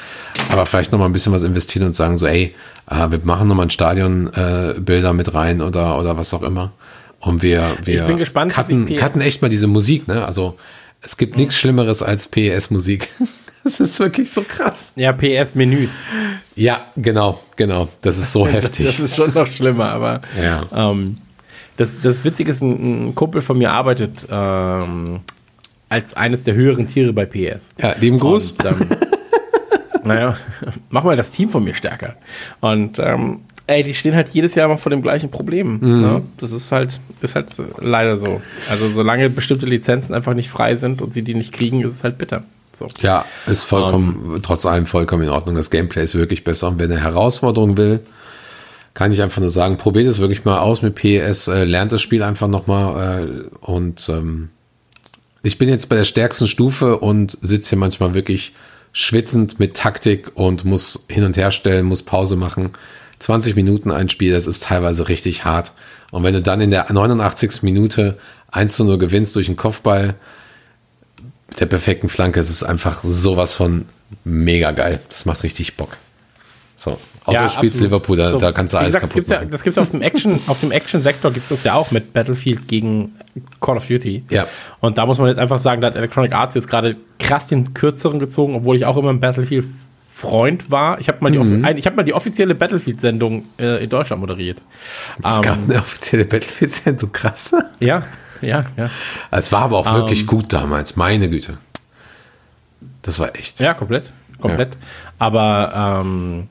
[0.49, 2.55] aber vielleicht noch mal ein bisschen was investieren und sagen so, ey,
[2.89, 6.45] äh, wir machen noch mal ein Stadion äh, Bilder mit rein oder, oder was auch
[6.45, 6.71] immer.
[7.19, 10.25] Und wir, wir Ich bin gespannt, cutten, PS cutten echt mal diese Musik, ne?
[10.25, 10.57] Also
[11.03, 13.09] es gibt nichts Schlimmeres als PES-Musik.
[13.63, 14.95] Das ist wirklich so krass.
[14.97, 15.91] Ja, PS-Menüs.
[16.57, 17.89] Ja, genau, genau.
[18.01, 18.87] Das ist so heftig.
[18.87, 20.63] Das ist schon noch schlimmer, aber Ja.
[20.75, 21.17] ähm,
[21.81, 25.21] das, das Witzige ist, ein, ein Kumpel von mir arbeitet ähm,
[25.89, 27.71] als eines der höheren Tiere bei PS.
[27.81, 28.53] ja, lieben Gruß.
[28.53, 28.87] Und, ähm,
[30.05, 30.37] naja,
[30.91, 32.17] mach mal das Team von mir stärker.
[32.61, 35.79] Und ähm, ey, die stehen halt jedes Jahr mal vor dem gleichen Problem.
[35.81, 36.01] Mhm.
[36.03, 36.23] Ne?
[36.37, 38.43] Das ist halt, ist halt leider so.
[38.69, 42.05] Also solange bestimmte Lizenzen einfach nicht frei sind und sie die nicht kriegen, ist es
[42.05, 42.43] halt bitter.
[42.75, 42.89] So.
[43.01, 45.55] Ja, ist vollkommen, trotz allem vollkommen in Ordnung.
[45.55, 46.69] Das Gameplay ist wirklich besser.
[46.69, 48.01] Und wenn er Herausforderung will,
[48.95, 52.03] kann ich einfach nur sagen, probiert es wirklich mal aus mit PS, äh, lernt das
[52.03, 54.51] Spiel einfach nochmal äh, und ähm,
[55.43, 58.53] ich bin jetzt bei der stärksten Stufe und sitze hier manchmal wirklich
[58.93, 62.71] schwitzend mit Taktik und muss hin und her stellen, muss Pause machen.
[63.21, 65.73] 20 Minuten ein Spiel, das ist teilweise richtig hart.
[66.11, 67.63] Und wenn du dann in der 89.
[67.63, 68.19] Minute
[68.51, 70.17] 1 zu 0 gewinnst durch einen Kopfball,
[71.59, 73.87] der perfekten Flanke, es ist einfach sowas von
[74.25, 75.01] mega geil.
[75.09, 75.97] Das macht richtig Bock.
[76.77, 76.99] So,
[77.31, 77.91] außer Ja, du spielst absolut.
[77.93, 79.51] Liverpool, da, So, da kannst du alles gesagt, das kaputt gibt's ja, machen.
[79.51, 82.69] das gibt's auf dem Action, auf dem Action-Sektor gibt es das ja auch mit Battlefield
[82.69, 83.17] gegen
[83.61, 84.25] Call of Duty.
[84.31, 84.47] Ja.
[84.81, 87.73] Und da muss man jetzt einfach sagen, da hat Electronic Arts jetzt gerade krass den
[87.75, 89.67] kürzeren gezogen, obwohl ich auch immer ein Battlefield
[90.13, 91.01] Freund war.
[91.01, 91.65] Ich habe mal, die Mhm.
[91.79, 94.59] ich hab mal die offizielle Battlefield-Sendung äh, in Deutschland moderiert.
[95.25, 97.55] Es Ähm, gab eine offizielle Battlefield-Sendung, krass.
[97.79, 98.03] Ja,
[98.43, 98.91] ja, ja.
[99.31, 100.27] Es war aber auch wirklich Ähm.
[100.27, 101.57] gut damals, meine Güte.
[103.03, 103.61] Das war echt.
[103.61, 104.11] Ja, komplett.
[104.41, 104.71] Komplett.
[105.19, 106.49] Aber, ähm,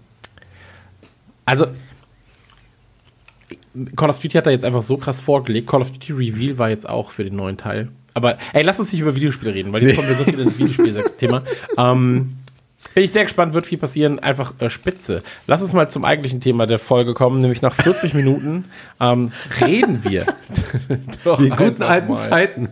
[1.50, 1.68] also,
[3.96, 5.68] Call of Duty hat da jetzt einfach so krass vorgelegt.
[5.68, 7.90] Call of Duty Reveal war jetzt auch für den neuen Teil.
[8.14, 10.60] Aber, ey, lass uns nicht über Videospiele reden, weil jetzt kommen wir sonst wieder ins
[10.60, 11.44] Videospiel-Thema.
[11.78, 12.36] ähm,
[12.94, 14.20] bin ich sehr gespannt, wird viel passieren.
[14.20, 15.24] Einfach äh, spitze.
[15.48, 18.66] Lass uns mal zum eigentlichen Thema der Folge kommen, nämlich nach 40 Minuten
[19.00, 19.32] ähm,
[19.62, 20.26] reden wir.
[21.24, 22.18] Doch Die guten alten mal.
[22.18, 22.70] Zeiten.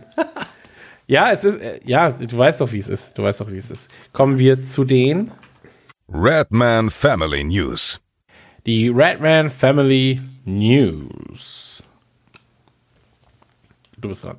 [1.06, 3.16] Ja, es ist, äh, ja, du weißt doch, wie es ist.
[3.16, 3.90] Du weißt doch, wie es ist.
[4.12, 5.30] Kommen wir zu den,
[6.10, 8.00] Redman Family News.
[8.68, 11.82] Die Redman Family News.
[13.96, 14.36] Du bist dran.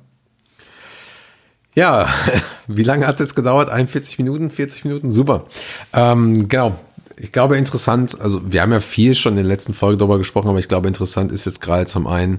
[1.74, 2.06] Ja,
[2.68, 3.70] wie lange hat es jetzt gedauert?
[3.70, 5.10] 41 Minuten, 40 Minuten?
[5.10, 5.46] Super.
[5.92, 6.78] Ähm, genau.
[7.16, 10.48] Ich glaube, interessant, also wir haben ja viel schon in der letzten Folge darüber gesprochen,
[10.48, 12.38] aber ich glaube, interessant ist jetzt gerade zum einen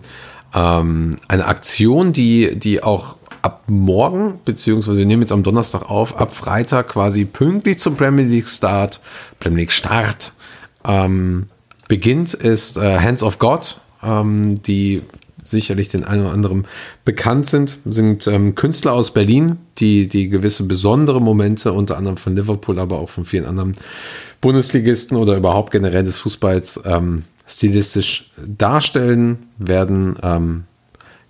[0.56, 6.16] ähm, eine Aktion, die, die auch ab morgen, beziehungsweise wir nehmen jetzt am Donnerstag auf,
[6.16, 9.02] ab Freitag quasi pünktlich zum Premier League Start,
[9.42, 10.32] Premier League Start,
[10.86, 11.50] ähm,
[11.92, 15.02] beginnt, ist äh, Hands of God, ähm, die
[15.44, 16.66] sicherlich den einen oder anderen
[17.04, 22.34] bekannt sind, sind ähm, Künstler aus Berlin, die, die gewisse besondere Momente, unter anderem von
[22.34, 23.76] Liverpool, aber auch von vielen anderen
[24.40, 30.64] Bundesligisten oder überhaupt generell des Fußballs ähm, stilistisch darstellen, werden ähm,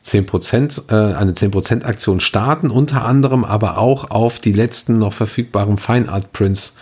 [0.06, 5.80] 10%, äh, eine 10% Aktion starten, unter anderem aber auch auf die letzten noch verfügbaren
[5.80, 6.76] Fine Art Prints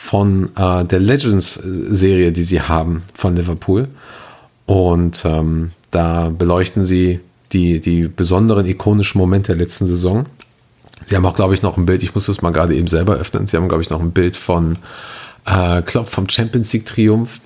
[0.00, 3.88] von äh, der Legends Serie, die sie haben von Liverpool.
[4.64, 7.20] Und ähm, da beleuchten sie
[7.52, 10.24] die, die besonderen ikonischen Momente der letzten Saison.
[11.04, 13.16] Sie haben auch, glaube ich, noch ein Bild, ich muss das mal gerade eben selber
[13.16, 13.46] öffnen.
[13.46, 14.78] Sie haben, glaube ich, noch ein Bild von
[15.44, 17.38] äh, Klopp vom Champions League Triumph.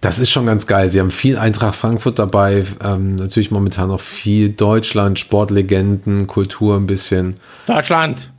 [0.00, 0.88] Das ist schon ganz geil.
[0.88, 6.88] Sie haben viel Eintracht Frankfurt dabei, ähm, natürlich momentan noch viel Deutschland, Sportlegenden, Kultur ein
[6.88, 7.36] bisschen.
[7.68, 8.30] Deutschland!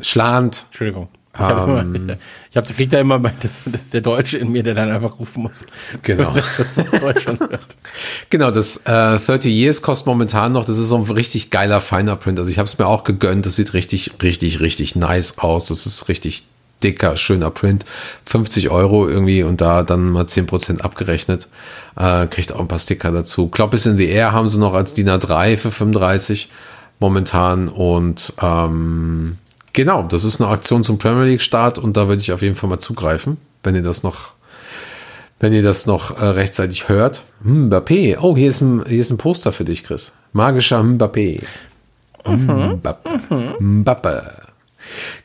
[0.00, 0.64] Schland.
[0.68, 1.08] Entschuldigung.
[1.38, 1.94] Ich habe Ähm.
[1.94, 2.16] immer,
[2.50, 5.18] ich hab, krieg da immer, das, das ist der Deutsche in mir, der dann einfach
[5.18, 5.64] rufen muss.
[6.02, 6.34] Genau.
[6.58, 7.76] Das Deutschland hört.
[8.30, 12.16] Genau, das äh, 30 Years kostet momentan noch, das ist so ein richtig geiler Finer
[12.16, 12.38] Print.
[12.38, 15.66] Also ich habe es mir auch gegönnt, das sieht richtig, richtig, richtig nice aus.
[15.66, 16.44] Das ist richtig
[16.82, 17.84] dicker, schöner Print.
[18.26, 21.48] 50 Euro irgendwie und da dann mal 10% abgerechnet.
[21.96, 23.48] Äh, kriegt auch ein paar Sticker dazu.
[23.48, 26.48] Klopp is in the Air haben sie noch als DIN A3 für 35
[27.00, 29.38] momentan und ähm,
[29.78, 32.56] genau, das ist eine Aktion zum Premier League Start und da würde ich auf jeden
[32.56, 34.32] Fall mal zugreifen, wenn ihr das noch
[35.38, 37.22] wenn ihr das noch äh, rechtzeitig hört.
[37.46, 38.18] Mbappé.
[38.20, 40.10] Oh, hier ist, ein, hier ist ein Poster für dich, Chris.
[40.32, 41.44] Magischer Mbappé.
[42.24, 42.96] Mbappé.
[43.60, 44.22] Mbappé.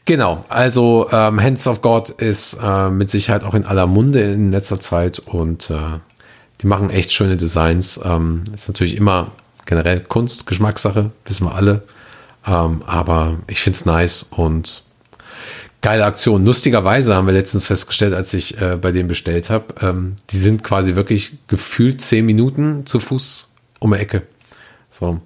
[0.06, 4.51] Genau, also ähm, Hands of God ist äh, mit Sicherheit auch in aller Munde in
[4.51, 5.97] letzter Zeit und äh,
[6.62, 7.99] die machen echt schöne Designs.
[8.06, 9.32] Ähm, ist natürlich immer
[9.66, 11.82] generell Kunst, Geschmackssache, wissen wir alle.
[12.46, 14.84] Ähm, aber ich finde es nice und
[15.82, 16.46] geile Aktion.
[16.46, 20.64] Lustigerweise haben wir letztens festgestellt, als ich äh, bei denen bestellt habe, ähm, die sind
[20.64, 24.24] quasi wirklich gefühlt zehn Minuten zu Fuß um die Ecke.
[25.00, 25.20] So.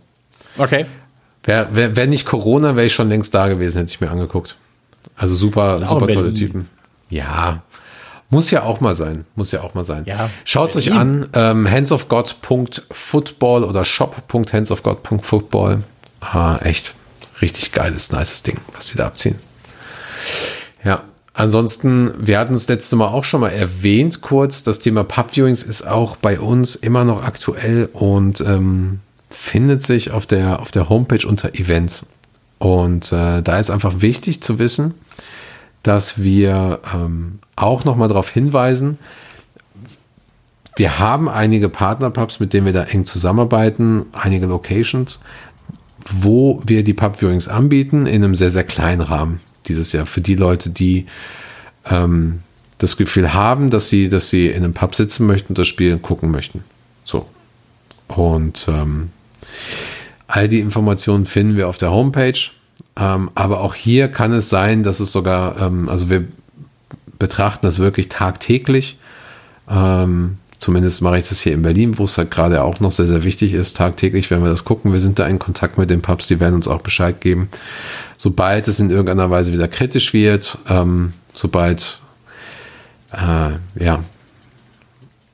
[0.58, 0.86] Okay.
[1.44, 4.58] Wäre wär, wär nicht Corona, wäre ich schon längst da gewesen, hätte ich mir angeguckt.
[5.16, 6.36] Also super, super tolle Berlin.
[6.36, 6.70] Typen.
[7.10, 7.62] Ja.
[8.30, 9.26] Muss ja auch mal sein.
[9.36, 10.04] Muss ja auch mal sein.
[10.06, 10.30] Ja.
[10.44, 11.30] Schaut es euch an.
[11.34, 15.84] Ähm, handsofgod.football oder shop.handsofgod.football.
[16.20, 16.96] Ah, echt.
[17.42, 19.36] Richtig geiles, nices Ding, was die da abziehen.
[20.84, 25.64] Ja, ansonsten, wir hatten es letzte Mal auch schon mal erwähnt, kurz, das Thema Pub-Viewings
[25.64, 30.90] ist auch bei uns immer noch aktuell und ähm, findet sich auf der, auf der
[30.90, 32.06] Homepage unter Events.
[32.60, 34.96] Und äh, da ist einfach wichtig zu wissen,
[35.84, 38.98] dass wir ähm, auch nochmal darauf hinweisen,
[40.78, 45.20] wir haben einige Partnerpubs, mit denen wir da eng zusammenarbeiten, einige Locations,
[46.10, 50.06] wo wir die Pub-Viewings anbieten, in einem sehr, sehr kleinen Rahmen dieses Jahr.
[50.06, 51.06] Für die Leute, die
[51.86, 52.40] ähm,
[52.78, 55.98] das Gefühl haben, dass sie, dass sie in einem Pub sitzen möchten und das Spiel
[55.98, 56.64] gucken möchten.
[57.04, 57.26] So.
[58.08, 59.10] Und ähm,
[60.28, 62.40] all die Informationen finden wir auf der Homepage.
[62.96, 66.26] Ähm, aber auch hier kann es sein, dass es sogar, ähm, also wir
[67.20, 68.98] betrachten das wirklich tagtäglich.
[69.70, 73.08] Ähm, zumindest mache ich das hier in Berlin, wo es halt gerade auch noch sehr,
[73.08, 73.78] sehr wichtig ist.
[73.78, 74.92] Tagtäglich werden wir das gucken.
[74.92, 77.50] Wir sind da in Kontakt mit den Pubs, die werden uns auch Bescheid geben.
[78.18, 82.00] Sobald es in irgendeiner Weise wieder kritisch wird, ähm, sobald,
[83.12, 84.04] äh, ja,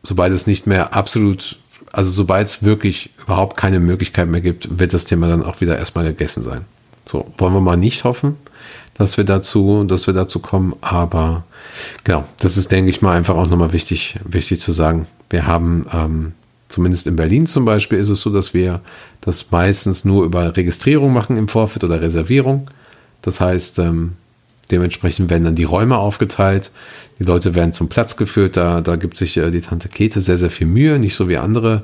[0.03, 1.57] sobald es nicht mehr absolut,
[1.91, 5.77] also sobald es wirklich überhaupt keine Möglichkeit mehr gibt, wird das Thema dann auch wieder
[5.77, 6.65] erstmal gegessen sein.
[7.05, 8.37] So, wollen wir mal nicht hoffen.
[8.95, 10.75] dass wir dazu, dass wir dazu kommen.
[10.81, 11.43] Aber
[12.03, 15.07] genau, das ist, denke ich mal, einfach auch nochmal wichtig, wichtig zu sagen.
[15.29, 16.33] Wir haben ähm,
[16.69, 18.81] zumindest in Berlin zum Beispiel ist es so, dass wir
[19.21, 22.69] das meistens nur über Registrierung machen im Vorfeld oder Reservierung.
[23.21, 24.13] Das heißt, ähm,
[24.71, 26.71] dementsprechend werden dann die Räume aufgeteilt.
[27.19, 28.57] Die Leute werden zum Platz geführt.
[28.57, 31.37] Da, da gibt sich äh, die Tante Kete sehr, sehr viel Mühe, nicht so wie
[31.37, 31.83] andere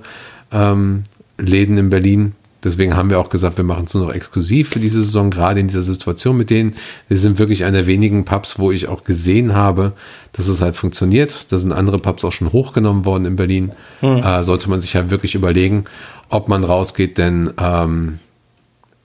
[0.52, 1.04] ähm,
[1.38, 2.34] Läden in Berlin.
[2.64, 5.60] Deswegen haben wir auch gesagt, wir machen es nur noch exklusiv für diese Saison, gerade
[5.62, 6.76] in dieser Situation mit denen.
[7.08, 9.94] Wir sind wirklich einer der wenigen Pubs, wo ich auch gesehen habe,
[10.34, 11.52] dass es halt funktioniert.
[11.52, 13.72] Da sind andere Pubs auch schon hochgenommen worden in Berlin.
[14.02, 14.18] Hm.
[14.18, 15.86] Äh, sollte man sich halt wirklich überlegen,
[16.28, 18.20] ob man rausgeht, denn ähm,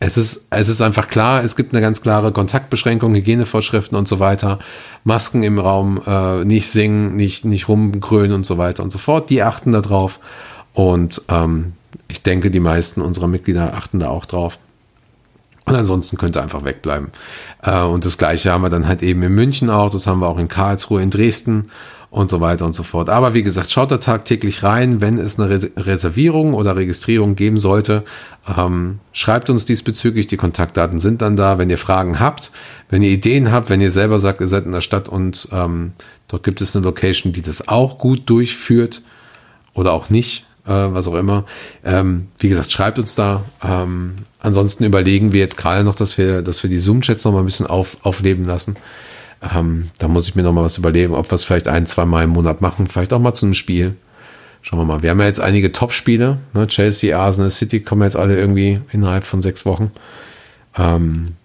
[0.01, 4.19] es ist, es ist einfach klar, es gibt eine ganz klare Kontaktbeschränkung, Hygienevorschriften und so
[4.19, 4.59] weiter.
[5.05, 9.31] Masken im Raum, äh, nicht singen, nicht, nicht rumgrölen und so weiter und so fort.
[9.31, 10.19] Die achten da drauf.
[10.75, 11.73] Und ähm,
[12.09, 14.59] ich denke, die meisten unserer Mitglieder achten da auch drauf.
[15.67, 17.11] Und ansonsten könnt ihr einfach wegbleiben.
[17.63, 20.29] Äh, und das Gleiche haben wir dann halt eben in München auch, das haben wir
[20.29, 21.71] auch in Karlsruhe, in Dresden
[22.15, 23.09] und so weiter und so fort.
[23.09, 28.05] Aber wie gesagt, schaut da tagtäglich rein, wenn es eine Reservierung oder Registrierung geben sollte.
[28.57, 31.59] Ähm, schreibt uns diesbezüglich, die Kontaktdaten sind dann da.
[31.59, 32.53] Wenn ihr Fragen habt,
[32.89, 35.93] wenn ihr Ideen habt, wenn ihr selber sagt, ihr seid in der Stadt und ähm,
[36.29, 39.03] dort gibt es eine Location, die das auch gut durchführt
[39.73, 41.45] oder auch nicht, äh, was auch immer.
[41.85, 43.45] Ähm, wie gesagt, schreibt uns da.
[43.63, 47.41] Ähm, ansonsten überlegen wir jetzt gerade noch, dass wir, dass wir die Zoom-Chats noch mal
[47.41, 48.77] ein bisschen auf, aufleben lassen.
[49.55, 52.05] Ähm, da muss ich mir noch mal was überlegen, ob wir es vielleicht ein, zwei
[52.05, 53.97] Mal im Monat machen, vielleicht auch mal zu einem Spiel.
[54.63, 55.03] Schauen wir mal.
[55.03, 56.39] Wir haben ja jetzt einige Top-Spiele.
[56.55, 56.67] Ne?
[56.69, 59.93] Chelsea, Arsenal, City kommen jetzt alle irgendwie innerhalb von sechs Wochen.
[60.79, 61.37] Ähm,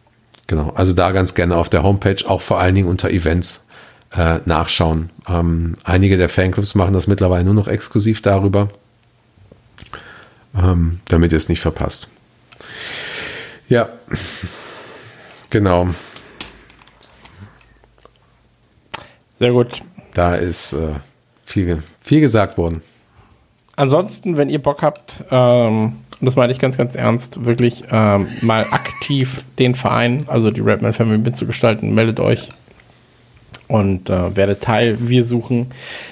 [0.47, 0.69] genau.
[0.69, 3.65] Also da ganz gerne auf der Homepage, auch vor allen Dingen unter Events
[4.15, 5.09] äh, nachschauen.
[5.27, 8.69] Ähm, einige der Fanclubs machen das mittlerweile nur noch exklusiv darüber
[10.55, 12.09] ähm, damit ihr es nicht verpasst.
[13.67, 13.89] Ja,
[15.49, 15.89] genau.
[19.37, 19.81] Sehr gut.
[20.13, 20.95] Da ist äh,
[21.45, 22.81] viel, viel gesagt worden.
[23.75, 28.27] Ansonsten, wenn ihr Bock habt, ähm, und das meine ich ganz, ganz ernst, wirklich ähm,
[28.41, 32.49] mal aktiv den Verein, also die Redman Family mitzugestalten, meldet euch
[33.69, 34.97] und äh, werde Teil.
[34.99, 35.67] Wir suchen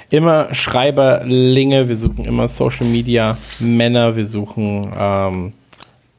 [0.10, 5.51] immer Schreiberlinge, wir suchen immer Social Media Männer, wir suchen ähm,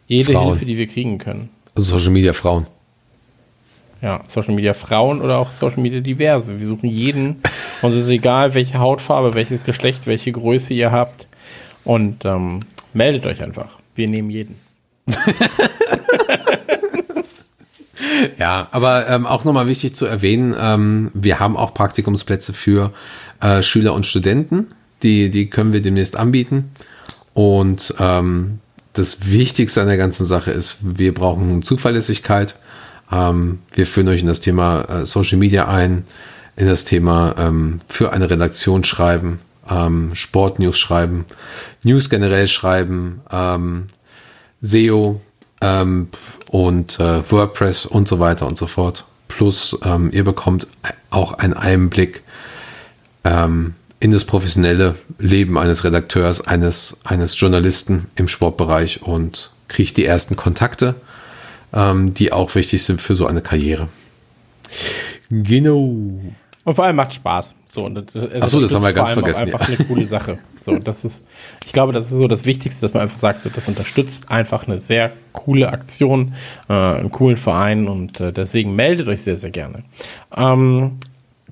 [0.07, 0.49] jede Frauen.
[0.49, 1.49] Hilfe, die wir kriegen können.
[1.75, 2.67] Also Social Media Frauen.
[4.03, 6.59] Ja, Social Media Frauen oder auch Social Media Diverse.
[6.59, 7.41] Wir suchen jeden.
[7.83, 11.27] und es ist egal, welche Hautfarbe, welches Geschlecht, welche Größe ihr habt.
[11.85, 12.61] Und ähm,
[12.93, 13.79] meldet euch einfach.
[13.95, 14.57] Wir nehmen jeden.
[18.39, 22.93] Ja, aber ähm, auch nochmal wichtig zu erwähnen, ähm, wir haben auch Praktikumsplätze für
[23.41, 24.69] äh, Schüler und Studenten,
[25.03, 26.73] die, die können wir demnächst anbieten.
[27.35, 28.59] Und ähm,
[28.95, 32.57] das Wichtigste an der ganzen Sache ist, wir brauchen Zuverlässigkeit.
[33.13, 36.05] Ähm, wir führen euch in das Thema äh, Social Media ein,
[36.57, 39.39] in das Thema ähm, für eine Redaktion schreiben,
[39.71, 41.27] ähm, Sportnews schreiben,
[41.85, 43.87] News generell schreiben, ähm,
[44.61, 45.21] SEO,
[45.61, 46.09] ähm,
[46.51, 49.05] und äh, WordPress und so weiter und so fort.
[49.29, 50.67] Plus ähm, ihr bekommt
[51.11, 52.23] auch einen Einblick
[53.25, 60.05] ähm, in das professionelle Leben eines Redakteurs, eines, eines Journalisten im Sportbereich und kriegt die
[60.05, 60.95] ersten Kontakte,
[61.73, 63.89] ähm, die auch wichtig sind für so eine Karriere.
[65.31, 66.21] Genau.
[66.69, 67.55] Und vor allem macht Spaß.
[67.69, 69.45] So, und das, Achso, das haben wir ganz vergessen.
[69.45, 69.77] Einfach ja.
[69.79, 70.39] eine coole Sache.
[70.63, 71.27] So, das ist,
[71.65, 74.67] ich glaube, das ist so das Wichtigste, dass man einfach sagt, so, das unterstützt einfach
[74.67, 76.35] eine sehr coole Aktion,
[76.69, 79.85] äh, einen coolen Verein und äh, deswegen meldet euch sehr, sehr gerne.
[80.37, 80.99] Ähm,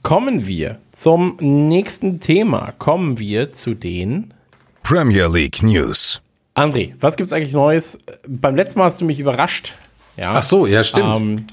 [0.03, 2.75] kommen wir zum nächsten Thema.
[2.79, 4.35] Kommen wir zu den
[4.83, 6.21] Premier League News.
[6.55, 7.99] André, was gibt's eigentlich Neues?
[8.29, 9.77] Beim letzten Mal hast du mich überrascht.
[10.19, 10.33] Ja.
[10.35, 11.17] Ach so, ja, stimmt.
[11.17, 11.47] Ähm,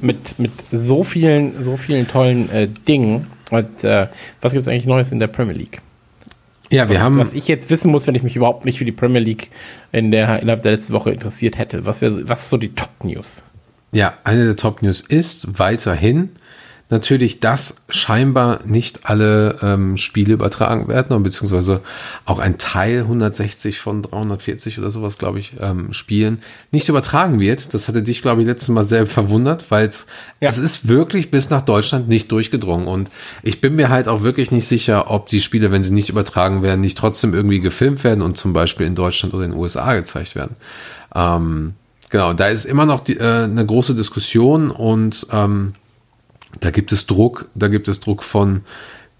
[0.00, 3.26] mit, mit so vielen, so vielen tollen äh, Dingen.
[3.50, 4.08] Und äh,
[4.40, 5.80] was gibt es eigentlich Neues in der Premier League?
[6.70, 7.18] Ja, wir was, haben.
[7.18, 9.50] Was ich jetzt wissen muss, wenn ich mich überhaupt nicht für die Premier League
[9.92, 11.86] in der, innerhalb der letzten Woche interessiert hätte.
[11.86, 13.44] Was, wär, was ist so die Top-News?
[13.92, 16.30] Ja, eine der Top-News ist weiterhin,
[16.88, 21.80] natürlich, dass scheinbar nicht alle ähm, Spiele übertragen werden, beziehungsweise
[22.24, 26.38] auch ein Teil 160 von 340 oder sowas, glaube ich, ähm, Spielen
[26.70, 27.74] nicht übertragen wird.
[27.74, 29.90] Das hatte dich, glaube ich, letztes Mal sehr verwundert, weil
[30.40, 30.48] ja.
[30.48, 32.86] es ist wirklich bis nach Deutschland nicht durchgedrungen.
[32.86, 33.10] Und
[33.42, 36.62] ich bin mir halt auch wirklich nicht sicher, ob die Spiele, wenn sie nicht übertragen
[36.62, 39.92] werden, nicht trotzdem irgendwie gefilmt werden und zum Beispiel in Deutschland oder in den USA
[39.94, 40.54] gezeigt werden.
[41.14, 41.74] Ähm,
[42.10, 45.74] genau, da ist immer noch die, äh, eine große Diskussion und ähm,
[46.60, 48.62] da gibt es Druck, da gibt es Druck von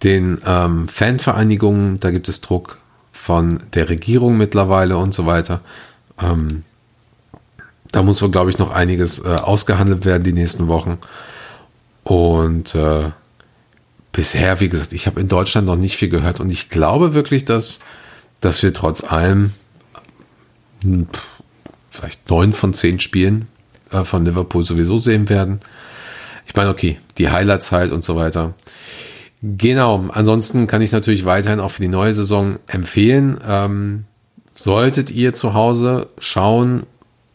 [0.03, 2.79] den ähm, Fanvereinigungen, da gibt es Druck
[3.13, 5.61] von der Regierung mittlerweile und so weiter.
[6.21, 6.65] Ähm,
[7.93, 10.99] Da muss wohl, glaube ich, noch einiges äh, ausgehandelt werden die nächsten Wochen.
[12.05, 13.11] Und äh,
[14.13, 17.45] bisher, wie gesagt, ich habe in Deutschland noch nicht viel gehört und ich glaube wirklich,
[17.45, 17.79] dass,
[18.41, 19.53] dass wir trotz allem
[20.83, 21.07] hm,
[21.91, 23.49] vielleicht neun von zehn Spielen
[23.93, 25.61] äh, von Liverpool sowieso sehen werden.
[26.47, 28.55] Ich meine, okay, die Highlights halt und so weiter.
[29.43, 33.39] Genau, ansonsten kann ich natürlich weiterhin auch für die neue Saison empfehlen.
[33.47, 34.05] Ähm,
[34.55, 36.87] solltet ihr zu Hause schauen,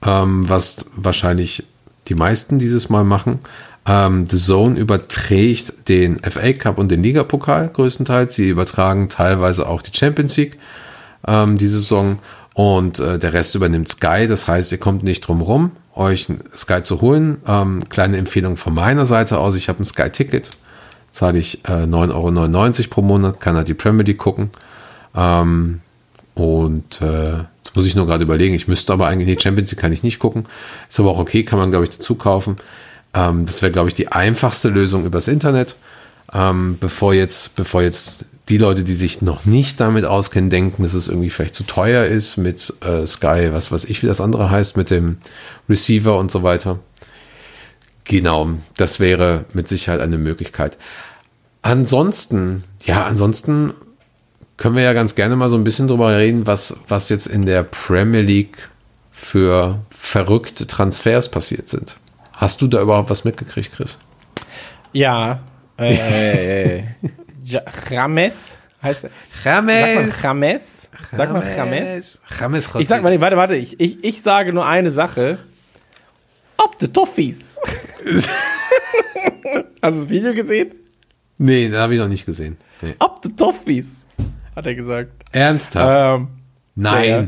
[0.03, 1.63] ähm, was wahrscheinlich
[2.07, 3.39] die meisten dieses Mal machen.
[3.85, 8.35] Ähm, The Zone überträgt den FA Cup und den Ligapokal größtenteils.
[8.35, 10.57] Sie übertragen teilweise auch die Champions League
[11.27, 12.17] ähm, diese Saison
[12.61, 14.27] und äh, der Rest übernimmt Sky.
[14.27, 17.37] Das heißt, ihr kommt nicht drum rum, euch Sky zu holen.
[17.47, 19.55] Ähm, kleine Empfehlung von meiner Seite aus.
[19.55, 20.51] Ich habe ein Sky-Ticket.
[21.11, 24.51] Zahle ich äh, 9,99 Euro pro Monat, kann halt die Premier League gucken.
[25.15, 25.81] Ähm,
[26.35, 29.81] und äh, jetzt muss ich nur gerade überlegen, ich müsste aber eigentlich, die Champions League
[29.81, 30.45] kann ich nicht gucken.
[30.87, 32.57] Ist aber auch okay, kann man, glaube ich, dazu kaufen.
[33.15, 35.77] Ähm, das wäre, glaube ich, die einfachste Lösung übers Internet.
[36.31, 40.93] Ähm, bevor jetzt, bevor jetzt die Leute, die sich noch nicht damit auskennen, denken, dass
[40.93, 44.51] es irgendwie vielleicht zu teuer ist mit äh, Sky, was weiß ich, wie das andere
[44.51, 45.19] heißt, mit dem
[45.69, 46.79] Receiver und so weiter.
[48.03, 50.77] Genau, das wäre mit Sicherheit eine Möglichkeit.
[51.61, 53.73] Ansonsten, ja, ansonsten
[54.57, 57.45] können wir ja ganz gerne mal so ein bisschen drüber reden, was, was jetzt in
[57.45, 58.69] der Premier League
[59.13, 61.95] für verrückte Transfers passiert sind.
[62.33, 63.97] Hast du da überhaupt was mitgekriegt, Chris?
[64.91, 65.39] Ja,
[65.77, 66.83] äh,
[67.51, 69.09] Ja- James heißt er.
[69.43, 70.21] James.
[70.21, 70.89] Sag mal James.
[71.11, 72.19] Sag mal James.
[72.39, 75.39] James Ich sag mal, nee, warte, warte, ich, ich, ich sage nur eine Sache.
[76.57, 77.59] Ob the Toffees.
[79.81, 80.75] Hast du das Video gesehen?
[81.37, 82.57] Nee, da habe ich noch nicht gesehen.
[82.81, 82.95] Nee.
[82.99, 84.05] Ob the Toffees,
[84.55, 85.11] hat er gesagt.
[85.31, 86.19] Ernsthaft?
[86.21, 86.27] Ähm,
[86.75, 87.09] Nein.
[87.09, 87.27] ja.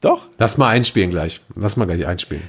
[0.00, 0.28] doch?
[0.38, 1.40] Lass mal einspielen gleich.
[1.56, 2.48] Lass mal gleich einspielen.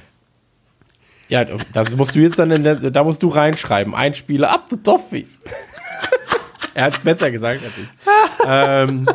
[1.28, 3.94] Ja, das musst du jetzt dann, in der, da musst du reinschreiben.
[3.94, 5.42] Einspieler, up the Toffees.
[6.74, 7.88] Er hat es besser gesagt als ich.
[8.46, 9.08] ähm,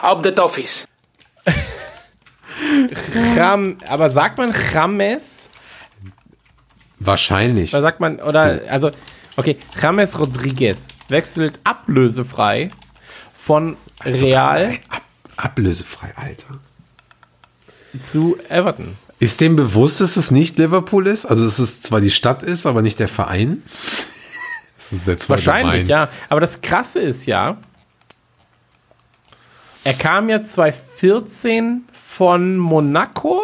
[0.00, 0.86] Up the Toffees.
[3.36, 5.48] Ram, aber sagt man James?
[6.98, 7.72] Wahrscheinlich.
[7.72, 8.90] Oder sagt man, oder, also,
[9.36, 12.70] okay, James Rodriguez wechselt ablösefrei
[13.34, 15.02] von Real Ab,
[15.36, 16.58] ablösefrei, Alter.
[18.00, 18.96] zu Everton.
[19.20, 21.26] Ist dem bewusst, dass es nicht Liverpool ist?
[21.26, 23.62] Also, dass es zwar die Stadt ist, aber nicht der Verein?
[24.90, 26.08] Das ist jetzt Wahrscheinlich, gemein.
[26.08, 26.08] ja.
[26.28, 27.56] Aber das Krasse ist ja,
[29.84, 33.40] er kam ja 2014 von Monaco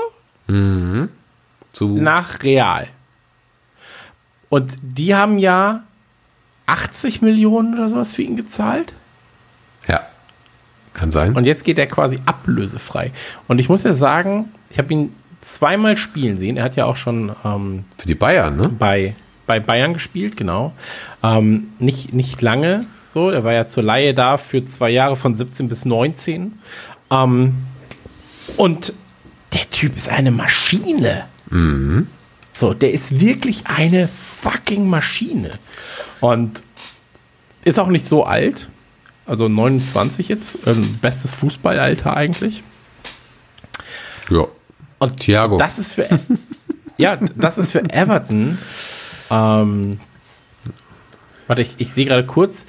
[1.72, 2.88] Zu, nach Real.
[4.48, 5.82] Und die haben ja
[6.66, 8.92] 80 Millionen oder sowas für ihn gezahlt.
[9.88, 10.02] ja,
[10.92, 11.34] kann sein.
[11.36, 13.12] Und jetzt geht er quasi ablösefrei.
[13.48, 16.56] Und ich muss ja sagen, ich habe ihn zweimal spielen sehen.
[16.56, 18.68] Er hat ja auch schon ähm, Für die Bayern, ne?
[18.78, 19.14] bei,
[19.46, 20.72] bei Bayern gespielt, genau.
[21.22, 23.30] Ähm, nicht, nicht lange so.
[23.30, 26.58] Er war ja zur Laie da für zwei Jahre von 17 bis 19.
[27.10, 27.54] Ähm,
[28.56, 28.92] und
[29.52, 31.24] der Typ ist eine Maschine.
[32.52, 35.52] So, der ist wirklich eine fucking Maschine.
[36.20, 36.62] Und
[37.64, 38.68] ist auch nicht so alt.
[39.26, 40.58] Also 29 jetzt.
[40.66, 42.62] Ähm, bestes Fußballalter eigentlich.
[44.28, 44.46] Ja.
[44.98, 45.56] Und Thiago.
[45.56, 46.08] das ist für
[46.96, 48.58] ja, das ist für Everton.
[49.30, 50.00] Ähm,
[51.46, 52.66] warte, ich, ich sehe gerade kurz.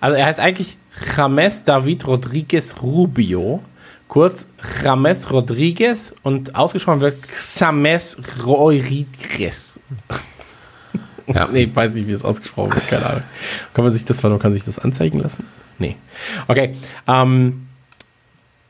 [0.00, 0.78] Also er heißt eigentlich
[1.16, 3.62] James David Rodriguez Rubio.
[4.08, 4.48] Kurz
[4.82, 7.16] James Rodriguez und ausgesprochen wird
[7.56, 9.78] James Rodriguez.
[10.08, 10.16] Ja.
[11.52, 13.22] Nee, weiß nicht, wie es ausgesprochen wird, keine Ahnung.
[13.72, 15.46] Kann man sich das, kann man sich das anzeigen lassen?
[15.78, 15.94] Nee.
[16.48, 16.74] Okay.
[17.06, 17.68] Ähm,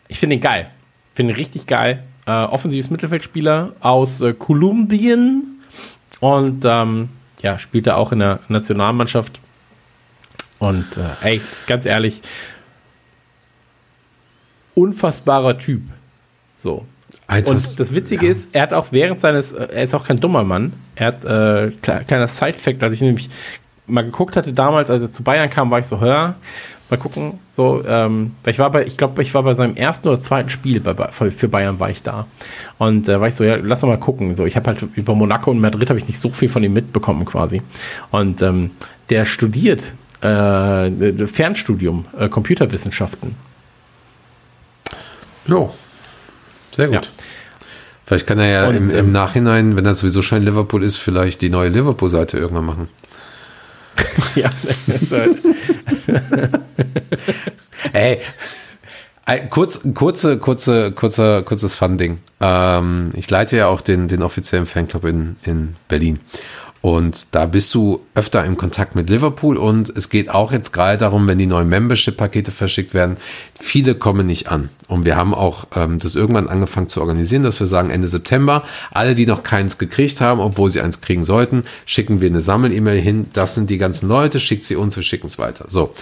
[0.08, 0.70] ich finde ihn geil.
[1.14, 2.02] Finde ihn richtig geil.
[2.26, 5.49] Äh, offensives Mittelfeldspieler aus äh, Kolumbien
[6.20, 7.08] und ähm,
[7.42, 9.40] ja, spielt er auch in der Nationalmannschaft.
[10.58, 12.20] Und äh, ey, ganz ehrlich,
[14.74, 15.82] unfassbarer Typ.
[16.56, 16.86] So.
[17.26, 20.20] Alter, Und das Witzige ist, er hat auch während seines, äh, er ist auch kein
[20.20, 23.30] dummer Mann, er hat, äh, kle- kleiner Side-Fact, als ich nämlich
[23.86, 26.34] mal geguckt hatte damals, als er zu Bayern kam, war ich so, hör,
[26.90, 30.20] mal gucken, so, ähm, ich war bei, ich glaube, ich war bei seinem ersten oder
[30.20, 32.26] zweiten Spiel bei, für Bayern war ich da.
[32.78, 34.36] Und äh, war ich so, ja, lass doch mal gucken.
[34.36, 36.72] So, ich habe halt über Monaco und Madrid habe ich nicht so viel von ihm
[36.72, 37.62] mitbekommen quasi.
[38.10, 38.72] Und ähm,
[39.08, 39.82] der studiert
[40.20, 43.36] äh, Fernstudium, äh, Computerwissenschaften.
[45.46, 45.72] Jo.
[46.74, 47.06] Sehr gut.
[47.06, 47.10] Ja.
[48.06, 50.82] Vielleicht kann er ja Und, im, ähm, im Nachhinein, wenn er sowieso schon in Liverpool
[50.82, 52.88] ist, vielleicht die neue Liverpool-Seite irgendwann machen.
[54.34, 54.50] ja,
[57.92, 58.20] Ey,
[59.24, 62.18] Ein, kurz, kurze, kurze, kurze, kurzes Fun-Ding.
[62.40, 66.20] Ähm, ich leite ja auch den, den offiziellen Fanclub in, in Berlin.
[66.82, 70.96] Und da bist du öfter im Kontakt mit Liverpool und es geht auch jetzt gerade
[70.96, 73.18] darum, wenn die neuen Membership-Pakete verschickt werden,
[73.58, 74.70] viele kommen nicht an.
[74.88, 78.64] Und wir haben auch ähm, das irgendwann angefangen zu organisieren, dass wir sagen, Ende September,
[78.90, 83.00] alle, die noch keins gekriegt haben, obwohl sie eins kriegen sollten, schicken wir eine Sammel-E-Mail
[83.00, 83.26] hin.
[83.34, 85.66] Das sind die ganzen Leute, schickt sie uns, wir schicken es weiter.
[85.68, 85.92] So.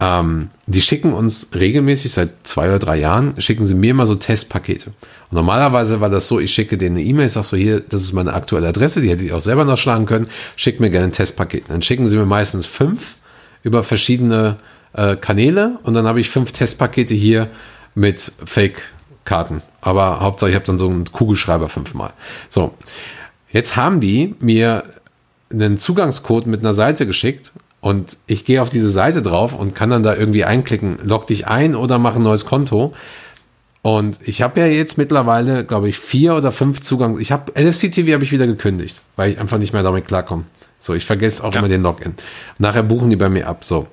[0.00, 4.16] Ähm, die schicken uns regelmäßig seit zwei oder drei Jahren, schicken sie mir mal so
[4.16, 4.88] Testpakete.
[4.88, 8.12] Und normalerweise war das so, ich schicke denen eine E-Mail, sage so, hier, das ist
[8.12, 11.64] meine aktuelle Adresse, die hätte ich auch selber nachschlagen können, schickt mir gerne ein Testpaket.
[11.68, 13.14] Dann schicken sie mir meistens fünf
[13.62, 14.56] über verschiedene
[14.92, 17.48] äh, Kanäle und dann habe ich fünf Testpakete hier
[17.94, 19.62] mit Fake-Karten.
[19.80, 22.12] Aber Hauptsache, ich habe dann so einen Kugelschreiber fünfmal.
[22.48, 22.74] So,
[23.52, 24.82] jetzt haben die mir
[25.48, 27.52] einen Zugangscode mit einer Seite geschickt
[27.86, 31.46] und ich gehe auf diese Seite drauf und kann dann da irgendwie einklicken, log dich
[31.46, 32.92] ein oder mach ein neues Konto.
[33.80, 37.20] Und ich habe ja jetzt mittlerweile, glaube ich, vier oder fünf Zugang.
[37.20, 40.46] Ich habe LFC TV habe ich wieder gekündigt, weil ich einfach nicht mehr damit klarkomme.
[40.80, 42.14] So, ich vergesse auch immer den Login.
[42.58, 43.64] Nachher buchen die bei mir ab.
[43.64, 43.86] So,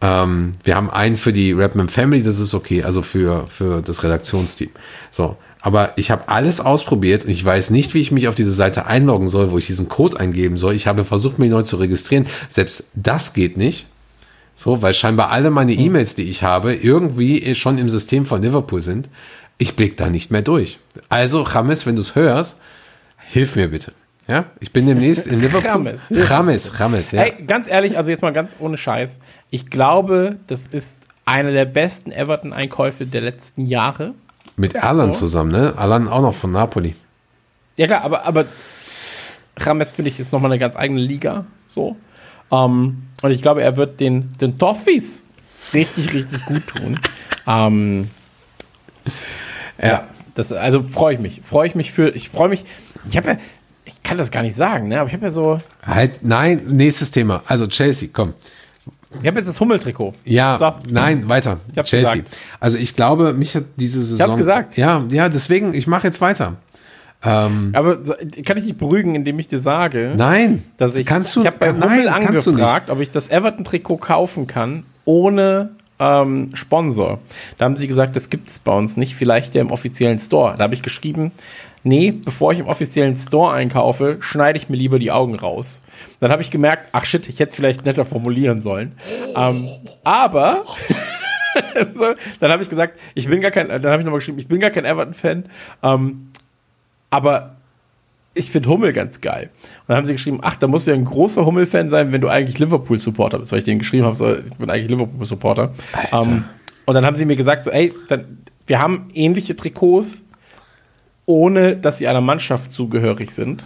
[0.00, 4.02] ähm, wir haben einen für die Rapman Family, das ist okay, also für für das
[4.02, 4.70] Redaktionsteam.
[5.12, 5.36] So,
[5.66, 8.86] aber ich habe alles ausprobiert und ich weiß nicht, wie ich mich auf diese Seite
[8.86, 10.74] einloggen soll, wo ich diesen Code eingeben soll.
[10.74, 12.28] Ich habe versucht, mich neu zu registrieren.
[12.48, 13.88] Selbst das geht nicht.
[14.54, 18.80] So, weil scheinbar alle meine E-Mails, die ich habe, irgendwie schon im System von Liverpool
[18.80, 19.08] sind.
[19.58, 20.78] Ich blick da nicht mehr durch.
[21.08, 22.60] Also, James, wenn du es hörst,
[23.18, 23.90] hilf mir bitte.
[24.28, 25.68] Ja, ich bin demnächst in Liverpool.
[25.68, 26.04] James.
[26.10, 27.22] James, James, ja.
[27.24, 29.18] Ey, ganz ehrlich, also jetzt mal ganz ohne Scheiß.
[29.50, 34.14] Ich glaube, das ist einer der besten Everton-Einkäufe der letzten Jahre.
[34.56, 35.74] Mit Alan zusammen, ne?
[35.76, 36.94] Alan auch noch von Napoli.
[37.76, 38.46] Ja klar, aber, aber
[39.58, 41.44] Rames finde ich ist nochmal eine ganz eigene Liga.
[41.66, 41.96] So.
[42.50, 45.24] Ähm, und ich glaube, er wird den, den Toffees
[45.72, 46.98] richtig, richtig gut tun.
[47.48, 48.10] Ähm,
[49.80, 50.08] ja.
[50.34, 51.42] Das, also freue ich mich.
[51.44, 52.08] Freue ich mich für.
[52.10, 52.64] Ich freue mich.
[53.08, 53.38] Ich habe ja.
[53.84, 54.98] Ich kann das gar nicht sagen, ne?
[54.98, 55.60] Aber ich habe ja so.
[55.84, 57.42] Halt, nein, nächstes Thema.
[57.46, 58.34] Also Chelsea, komm.
[59.22, 60.12] Ich habe jetzt das Hummeltrikot.
[60.24, 60.74] Ja, So.
[60.90, 61.58] nein, weiter.
[61.72, 62.12] Ich hab's Chelsea.
[62.14, 62.38] gesagt.
[62.60, 64.36] Also ich glaube, mich hat diese Saison.
[64.36, 64.76] gesagt.
[64.76, 66.54] Ja, ja, deswegen, ich mache jetzt weiter.
[67.22, 68.14] Aber so-
[68.44, 71.06] kann ich dich beruhigen, indem ich dir sage, Nein, dass ich.
[71.06, 72.08] kannst du, ich habe bei nein, Hummel nicht.
[72.12, 77.18] angefragt, ob ich das Everton-Trikot kaufen kann, ohne ähm, Sponsor.
[77.58, 80.54] Da haben sie gesagt, das gibt es bei uns nicht, vielleicht ja im offiziellen Store.
[80.56, 81.32] Da habe ich geschrieben,
[81.86, 85.82] nee, bevor ich im offiziellen Store einkaufe, schneide ich mir lieber die Augen raus.
[86.20, 88.92] Dann habe ich gemerkt, ach shit, ich hätte es vielleicht netter formulieren sollen.
[89.36, 89.68] Ähm,
[90.02, 90.64] aber
[91.92, 94.48] so, dann habe ich gesagt, ich bin gar kein, dann habe ich nochmal geschrieben, ich
[94.48, 95.44] bin gar kein Everton-Fan,
[95.82, 96.32] ähm,
[97.10, 97.56] aber
[98.34, 99.50] ich finde Hummel ganz geil.
[99.62, 102.20] Und dann haben sie geschrieben, ach, da musst du ja ein großer Hummel-Fan sein, wenn
[102.20, 105.72] du eigentlich Liverpool-Supporter bist, weil ich denen geschrieben habe, so, ich bin eigentlich Liverpool-Supporter.
[106.12, 106.44] Ähm,
[106.84, 110.25] und dann haben sie mir gesagt, so, ey, dann, wir haben ähnliche Trikots,
[111.26, 113.64] ohne dass sie einer Mannschaft zugehörig sind.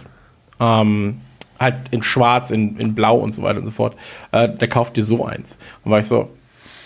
[0.59, 1.21] Ähm,
[1.59, 3.95] halt in schwarz, in, in blau und so weiter und so fort.
[4.31, 5.59] Äh, der kauft dir so eins.
[5.83, 6.29] Und war ich so,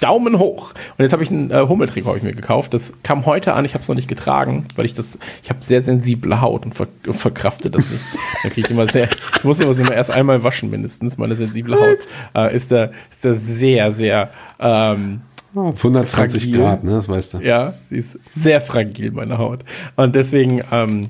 [0.02, 0.74] Daumen hoch.
[0.98, 2.74] Und jetzt habe ich ein äh, Hummeltrikot hab ich mir gekauft.
[2.74, 3.66] Das kam heute an.
[3.66, 6.76] Ich habe es noch nicht getragen, weil ich das, ich habe sehr sensible Haut und
[6.76, 8.04] ver, verkrafte das nicht.
[8.44, 11.18] da kriege ich immer sehr, ich muss das immer erst einmal waschen mindestens.
[11.18, 12.00] Meine sensible Haut
[12.36, 15.22] äh, ist da, ist da sehr, sehr, ähm,
[15.56, 16.60] Auf 120 Fragil.
[16.60, 17.38] Grad, ne, das weißt du.
[17.40, 19.64] ja, sie ist sehr fragil, meine Haut.
[19.96, 21.10] Und deswegen, ähm,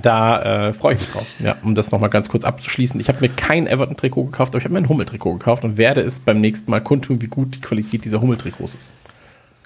[0.00, 1.26] da äh, freue ich mich drauf.
[1.40, 3.00] Ja, um das nochmal ganz kurz abzuschließen.
[3.00, 6.02] Ich habe mir kein Everton-Trikot gekauft, aber ich habe mir ein Hummel-Trikot gekauft und werde
[6.02, 8.92] es beim nächsten Mal kundtun, wie gut die Qualität dieser Hummel-Trikots ist.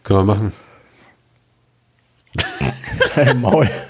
[0.02, 0.52] Können wir machen.
[3.40, 3.68] Maul.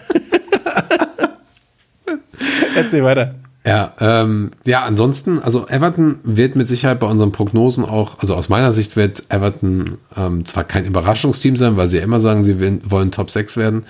[2.74, 3.34] Erzähl weiter.
[3.64, 8.48] Ja, ähm, ja, ansonsten, also Everton wird mit Sicherheit bei unseren Prognosen auch, also aus
[8.48, 12.80] meiner Sicht wird Everton ähm, zwar kein Überraschungsteam sein, weil sie ja immer sagen, sie
[12.90, 13.84] wollen Top 6 werden,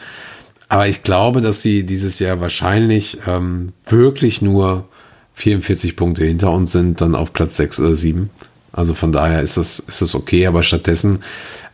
[0.68, 4.88] aber ich glaube, dass sie dieses Jahr wahrscheinlich ähm, wirklich nur
[5.34, 8.28] 44 Punkte hinter uns sind, dann auf Platz 6 oder 7.
[8.72, 11.22] Also von daher ist das, ist das okay, aber stattdessen,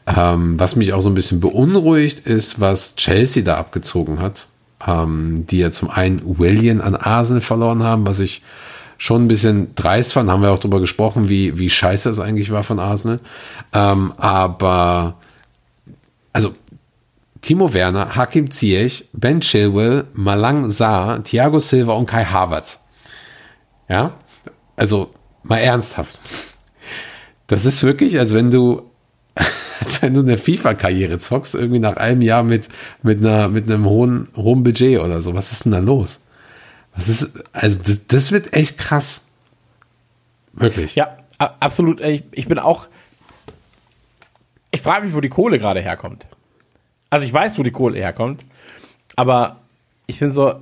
[0.06, 4.46] ähm, was mich auch so ein bisschen beunruhigt, ist, was Chelsea da abgezogen hat
[4.86, 8.42] ähm, die ja zum einen William an Arsenal verloren haben, was ich
[8.98, 12.50] schon ein bisschen dreist fand, haben wir auch drüber gesprochen, wie, wie scheiße es eigentlich
[12.50, 13.20] war von Arsenal.
[13.72, 15.16] Ähm, aber
[16.32, 16.54] also
[17.42, 22.84] Timo Werner, Hakim Ziyech, Ben Chilwell, Malang Sarr, Thiago Silva und Kai Havertz.
[23.88, 24.14] Ja,
[24.76, 25.10] also
[25.42, 26.20] mal ernsthaft.
[27.46, 28.82] Das ist wirklich, als wenn du
[29.80, 32.68] als wenn du eine FIFA-Karriere zockst, irgendwie nach einem Jahr mit,
[33.02, 35.34] mit, einer, mit einem hohen, hohen Budget oder so.
[35.34, 36.20] Was ist denn da los?
[36.94, 39.26] Was ist, also das, das wird echt krass.
[40.52, 40.94] Wirklich.
[40.94, 42.00] Ja, absolut.
[42.00, 42.86] Ich, ich bin auch.
[44.70, 46.26] Ich frage mich, wo die Kohle gerade herkommt.
[47.10, 48.44] Also ich weiß, wo die Kohle herkommt,
[49.14, 49.60] aber
[50.06, 50.60] ich bin so,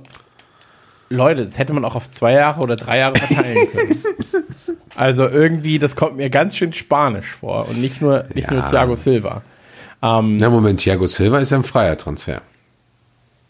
[1.09, 4.03] Leute, das hätte man auch auf zwei Jahre oder drei Jahre verteilen können.
[4.95, 8.69] also irgendwie, das kommt mir ganz schön spanisch vor und nicht nur, nicht nur Ja.
[8.69, 9.41] Thiago Silva.
[10.01, 12.41] Ähm, Na Moment, Thiago Silva ist ja ein freier Transfer.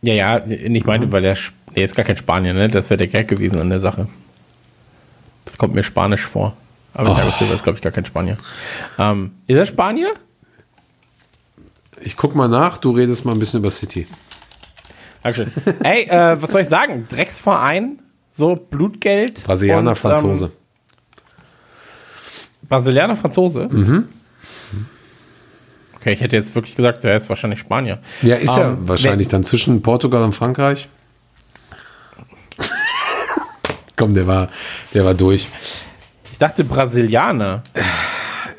[0.01, 1.37] Ja, ja, nicht meinte, weil der,
[1.75, 2.67] der ist gar kein Spanier, ne?
[2.67, 4.07] Das wäre der Gag gewesen an der Sache.
[5.45, 6.55] Das kommt mir spanisch vor.
[6.93, 8.37] Aber Thiago Silva ist, glaube ich, gar kein Spanier.
[8.97, 10.13] Ähm, ist er Spanier?
[12.01, 14.07] Ich guck mal nach, du redest mal ein bisschen über City.
[15.23, 15.51] Dankeschön.
[15.83, 17.07] Ey, äh, was soll ich sagen?
[17.09, 19.43] Drecksverein, so Blutgeld.
[19.43, 20.45] Brasilianer, und, Franzose.
[20.45, 20.51] Ähm,
[22.67, 23.67] Brasilianer, Franzose?
[23.71, 24.07] Mhm.
[25.95, 27.99] Okay, ich hätte jetzt wirklich gesagt, er ist wahrscheinlich Spanier.
[28.21, 30.87] ja, ist ja Ähm, wahrscheinlich dann zwischen Portugal und Frankreich.
[33.95, 34.49] Komm, der war,
[34.93, 35.47] der war durch.
[36.31, 37.63] Ich dachte Brasilianer.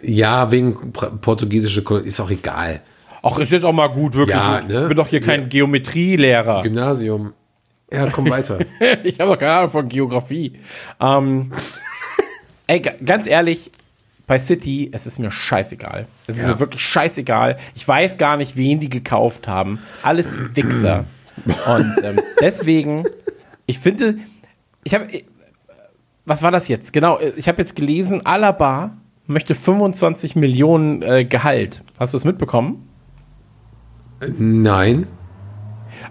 [0.03, 2.81] Ja, wegen portugiesische ist auch egal.
[3.23, 4.37] Ach, ist jetzt auch mal gut, wirklich.
[4.37, 4.83] Ja, ne?
[4.83, 6.63] Ich bin doch hier kein Geometrielehrer.
[6.63, 7.33] Gymnasium.
[7.93, 8.59] Ja, komm weiter.
[9.05, 10.55] ich habe doch keine Ahnung von Geografie.
[11.01, 11.51] Ähm,
[12.67, 13.71] ey, ga- ganz ehrlich,
[14.27, 16.07] bei City, es ist mir scheißegal.
[16.27, 16.49] Es ist Ja.
[16.49, 17.57] mir wirklich scheißegal.
[17.75, 19.79] Ich weiß gar nicht, wen die gekauft haben.
[20.03, 21.05] Alles Wichser.
[21.67, 23.05] Und ähm, deswegen,
[23.67, 24.17] ich finde,
[24.85, 25.07] ich habe,
[26.25, 26.93] was war das jetzt?
[26.93, 28.97] Genau, ich habe jetzt gelesen, Alaba
[29.27, 31.83] möchte 25 Millionen äh, Gehalt.
[31.99, 32.89] Hast du das mitbekommen?
[34.39, 35.07] Nein.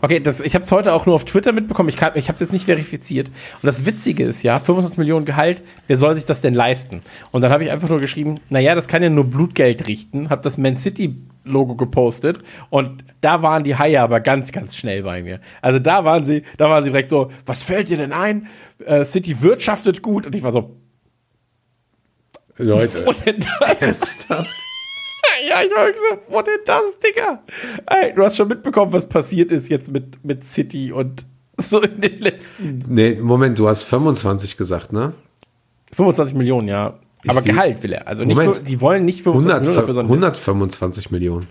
[0.02, 1.90] Okay, das, ich habe es heute auch nur auf Twitter mitbekommen.
[1.90, 3.28] Ich, kann- ich habe es jetzt nicht verifiziert.
[3.28, 7.02] Und das Witzige ist ja, 25 Millionen Gehalt, wer soll sich das denn leisten?
[7.32, 10.30] Und dann habe ich einfach nur geschrieben, naja, das kann ja nur Blutgeld richten.
[10.30, 12.40] Habe das Man City Logo gepostet
[12.72, 15.40] und da waren die Haie aber ganz, ganz schnell bei mir.
[15.62, 18.48] Also da waren sie, da waren sie direkt so, was fällt dir denn ein?
[18.84, 20.76] Äh, City wirtschaftet gut und ich war so,
[22.58, 23.06] Leute.
[23.06, 24.26] wo denn das?
[25.50, 27.40] Ja, ich war so, wo denn das, Digga?
[27.88, 31.26] Ey, du hast schon mitbekommen, was passiert ist jetzt mit, mit City und
[31.58, 35.14] so in den letzten Nee, Moment, du hast 25 gesagt, ne?
[35.94, 36.96] 25 Millionen, ja.
[37.24, 38.08] Ich Aber Gehalt will er.
[38.08, 38.58] Also nicht Moment.
[38.58, 41.48] für, die wollen nicht 25 100, Millionen dafür, sondern 125 Millionen.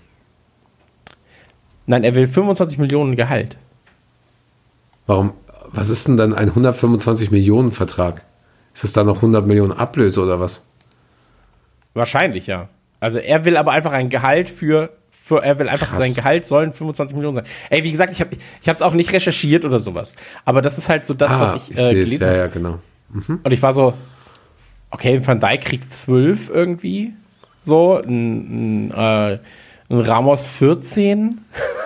[1.86, 3.56] Nein, er will 25 Millionen Gehalt.
[5.06, 5.32] Warum?
[5.72, 8.24] Was ist denn dann ein 125 Millionen Vertrag?
[8.72, 10.64] Ist das da noch 100 Millionen Ablöse oder was?
[11.94, 12.68] Wahrscheinlich, ja.
[13.04, 15.98] Also er will aber einfach ein Gehalt für, für er will einfach Krass.
[15.98, 17.44] sein Gehalt sollen 25 Millionen sein.
[17.68, 20.16] Ey, wie gesagt, ich habe ich habe es auch nicht recherchiert oder sowas.
[20.46, 21.90] Aber das ist halt so das, was ich, äh, es.
[21.90, 22.38] gelesen Ja, habe.
[22.38, 22.78] ja, genau.
[23.12, 23.92] Und ich war so,
[24.90, 27.12] okay, Van Dijk kriegt 12 irgendwie.
[27.58, 29.38] So, ein, ein, äh,
[29.90, 31.40] ein Ramos 14.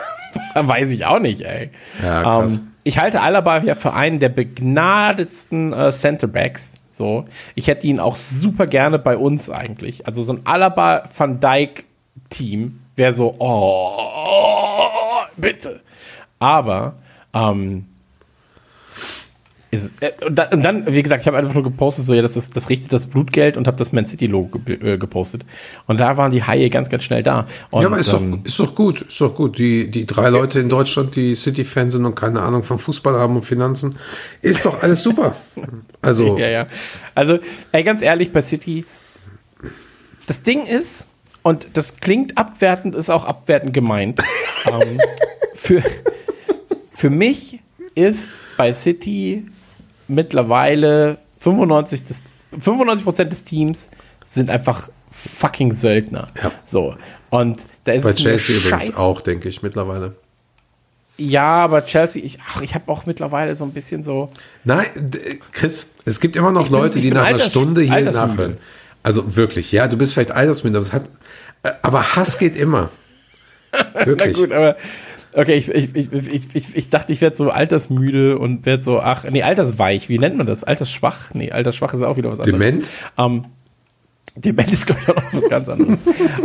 [0.54, 1.70] Weiß ich auch nicht, ey.
[2.00, 2.54] Ja, krass.
[2.58, 6.77] Ähm, ich halte Alaba ja für einen der begnadetsten äh, Centerbacks.
[6.98, 10.06] So, ich hätte ihn auch super gerne bei uns eigentlich.
[10.06, 11.84] Also so ein Alaba Van Dijk
[12.28, 15.80] Team wäre so, oh, bitte.
[16.40, 16.94] Aber
[17.32, 17.86] ähm,
[19.70, 22.22] ist, äh, und, dann, und dann, wie gesagt, ich habe einfach nur gepostet, so ja,
[22.22, 25.44] das ist das richtet das Blutgeld und habe das Man City Logo ge äh, gepostet.
[25.86, 27.46] Und da waren die Haie ganz, ganz schnell da.
[27.70, 29.58] Und, ja, aber ist, ähm, doch, ist doch gut, ist doch gut.
[29.58, 33.36] Die, die drei Leute in Deutschland, die City-Fans sind und keine Ahnung vom Fußball haben
[33.36, 33.96] und Finanzen,
[34.40, 35.36] ist doch alles super.
[36.00, 36.66] Also, Ja, ja.
[37.16, 37.40] Also,
[37.72, 38.84] ey, ganz ehrlich, bei City,
[40.26, 41.08] das Ding ist,
[41.42, 44.22] und das klingt abwertend, ist auch abwertend gemeint.
[44.66, 45.00] ähm,
[45.54, 45.82] für,
[46.92, 47.58] für mich
[47.96, 49.46] ist bei City
[50.08, 52.22] mittlerweile 95 des,
[52.60, 53.90] 95% des Teams
[54.24, 56.28] sind einfach fucking Söldner.
[56.42, 56.50] Ja.
[56.64, 56.94] So.
[57.30, 60.14] Und da ist bei es Chelsea übrigens scheiß- auch, denke ich, mittlerweile.
[61.16, 64.30] Ja, aber Chelsea, ich, ach, ich habe auch mittlerweile so ein bisschen so.
[64.64, 64.86] Nein,
[65.52, 67.80] Chris, es gibt immer noch Ich bin- Leute, ich die bin nach einer alters- Stunde
[67.82, 68.56] hier nachhören.
[69.02, 71.04] Also wirklich, ja, du bist vielleicht altersmüde, aber, hat,
[71.64, 72.90] äh, aber Hass geht immer.
[73.72, 74.36] Na Wirklich.
[74.36, 74.76] gut, aber
[75.34, 79.24] okay, ich, ich, ich, ich, ich, dachte, ich werde so altersmüde und werde so, ach,
[79.24, 80.64] nee, altersweich, wie nennt man das?
[80.64, 81.34] Altersschwach?
[81.34, 82.58] Nee, altersschwach ist auch wieder was anderes.
[82.58, 82.90] Dement?
[83.16, 83.44] Ähm,
[84.36, 86.00] Dement ist, glaube ich, auch noch was ganz anderes.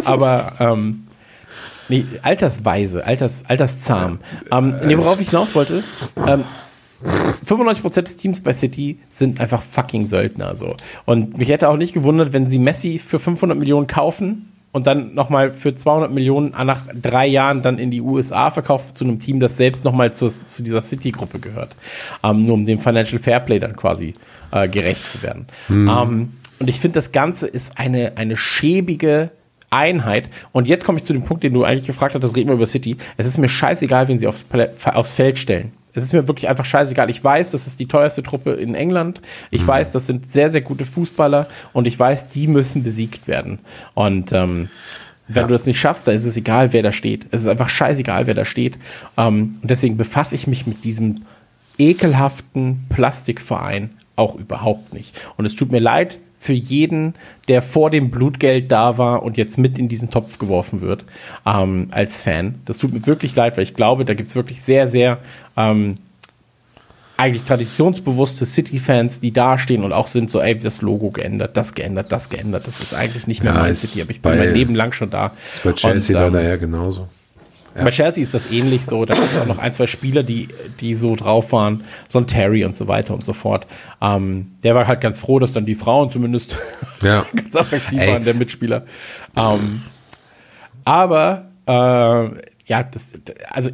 [0.05, 1.07] aber, ähm,
[1.89, 4.19] nee, altersweise, alters, alterszahm.
[4.51, 5.83] Ähm, nee, worauf ich hinaus wollte,
[6.27, 6.43] ähm,
[7.45, 10.77] 95% des Teams bei City sind einfach fucking Söldner so.
[11.05, 15.13] Und mich hätte auch nicht gewundert, wenn sie Messi für 500 Millionen kaufen und dann
[15.13, 19.39] nochmal für 200 Millionen nach drei Jahren dann in die USA verkauft zu einem Team,
[19.39, 21.75] das selbst nochmal zu, zu dieser City-Gruppe gehört.
[22.23, 24.15] Ähm, nur um dem Financial Fairplay dann quasi
[24.51, 25.47] äh, gerecht zu werden.
[25.69, 29.29] Ähm, und ich finde, das Ganze ist eine, eine schäbige
[29.69, 30.29] Einheit.
[30.51, 32.55] Und jetzt komme ich zu dem Punkt, den du eigentlich gefragt hast, das reden wir
[32.55, 32.97] über City.
[33.17, 34.45] Es ist mir scheißegal, wen sie aufs,
[34.85, 35.71] aufs Feld stellen.
[35.93, 37.09] Es ist mir wirklich einfach scheißegal.
[37.09, 39.21] Ich weiß, das ist die teuerste Truppe in England.
[39.51, 43.59] Ich weiß, das sind sehr, sehr gute Fußballer und ich weiß, die müssen besiegt werden.
[43.93, 44.69] Und ähm,
[45.29, 45.47] Wenn Ja.
[45.47, 47.27] du das nicht schaffst, dann ist es egal, wer da steht.
[47.31, 48.77] Es ist einfach scheißegal, wer da steht.
[49.17, 51.15] Ähm, und deswegen befasse ich mich mit diesem
[51.77, 55.15] ekelhaften Plastikverein auch überhaupt nicht.
[55.37, 57.13] Und es tut mir leid für jeden,
[57.47, 61.05] der vor dem Blutgeld da war und jetzt mit in diesen Topf geworfen wird,
[61.45, 62.55] ähm, als Fan.
[62.65, 65.19] Das tut mir wirklich leid, weil ich glaube, da gibt es wirklich sehr, sehr
[65.57, 65.95] ähm,
[67.15, 72.11] eigentlich traditionsbewusste City-Fans, die dastehen und auch sind so, ey, das Logo geändert, das geändert,
[72.11, 72.65] das geändert.
[72.67, 74.91] Das ist eigentlich nicht mehr Ja, mein ist City, aber ich bin mein Leben lang
[74.93, 75.31] schon da.
[75.63, 77.07] Bei Chelsea Und, ähm, leider ja genauso.
[77.75, 79.05] bei Chelsea ist das ähnlich so.
[79.05, 80.49] Da es auch noch ein, zwei Spieler, die,
[80.79, 81.83] die so drauf waren.
[82.09, 83.67] So ein Terry und so weiter und so fort.
[84.01, 86.57] Ähm, der war halt ganz froh, dass dann die Frauen zumindest
[87.01, 87.25] Ja.
[87.35, 88.11] ganz attraktiv Ey.
[88.11, 88.85] waren, der Mitspieler.
[89.37, 89.83] Ähm,
[90.83, 91.71] aber, äh,
[92.65, 93.13] ja, das,
[93.49, 93.69] also,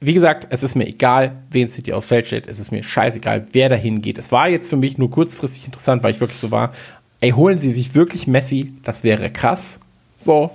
[0.00, 2.46] wie gesagt, es ist mir egal, wen City aufs Feld steht.
[2.46, 4.18] Es ist mir scheißegal, wer dahin geht.
[4.18, 6.72] Es war jetzt für mich nur kurzfristig interessant, weil ich wirklich so war,
[7.20, 9.80] ey, holen Sie sich wirklich Messi, das wäre krass.
[10.16, 10.50] So.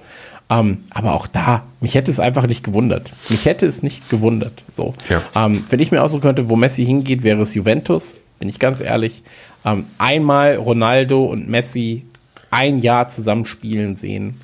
[0.49, 3.11] Ähm, aber auch da, mich hätte es einfach nicht gewundert.
[3.29, 4.63] Mich hätte es nicht gewundert.
[4.67, 4.93] So.
[5.09, 5.21] Ja.
[5.35, 8.79] Ähm, wenn ich mir aussuchen könnte, wo Messi hingeht, wäre es Juventus, bin ich ganz
[8.79, 9.23] ehrlich.
[9.65, 12.05] Ähm, einmal Ronaldo und Messi
[12.49, 14.39] ein Jahr zusammenspielen sehen,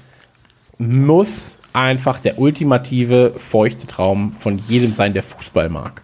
[0.77, 6.03] muss einfach der ultimative feuchte Traum von jedem sein, der Fußball mag.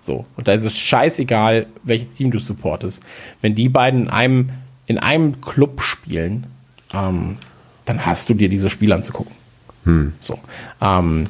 [0.00, 0.26] So.
[0.36, 3.02] Und da ist es scheißegal, welches Team du supportest.
[3.40, 4.50] Wenn die beiden in einem,
[4.86, 6.46] in einem Club spielen,
[6.92, 7.36] ähm,
[7.84, 9.34] dann hast du dir diese Spiele anzugucken.
[10.20, 10.38] So.
[10.80, 11.26] Ähm,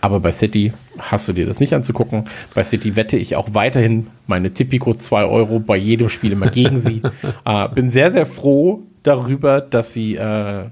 [0.00, 2.28] aber bei City hast du dir das nicht anzugucken.
[2.54, 6.78] Bei City wette ich auch weiterhin meine Tipico 2 Euro bei jedem Spiel immer gegen
[6.78, 7.02] sie.
[7.44, 10.66] äh, bin sehr, sehr froh darüber, dass sie äh,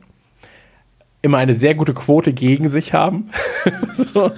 [1.26, 3.30] immer eine sehr gute Quote gegen sich haben.
[3.92, 4.32] so.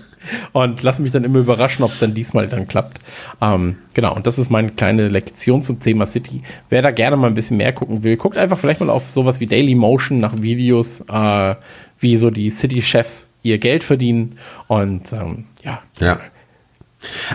[0.52, 2.98] Und lass mich dann immer überraschen, ob es dann diesmal dann klappt.
[3.40, 6.42] Ähm, genau, und das ist meine kleine Lektion zum Thema City.
[6.68, 9.40] Wer da gerne mal ein bisschen mehr gucken will, guckt einfach vielleicht mal auf sowas
[9.40, 11.54] wie Daily Motion nach Videos, äh,
[12.00, 14.38] wie so die City-Chefs ihr Geld verdienen.
[14.66, 16.20] Und ähm, ja, Ja.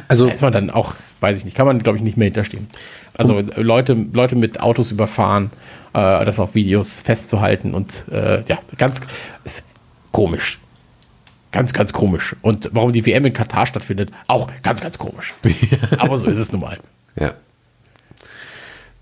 [0.10, 2.26] Also, da ist man dann auch, weiß ich nicht, kann man, glaube ich, nicht mehr
[2.26, 2.68] hinterstehen.
[3.16, 5.52] Also äh, Leute, Leute mit Autos überfahren,
[5.94, 9.02] äh, das auf Videos festzuhalten und äh, ja, ganz
[10.12, 10.60] komisch.
[11.52, 12.36] Ganz, ganz komisch.
[12.42, 15.36] Und warum die WM in Katar stattfindet, auch ganz, ganz komisch.
[16.00, 16.80] Aber so ist es nun mal.
[17.16, 17.36] Ja.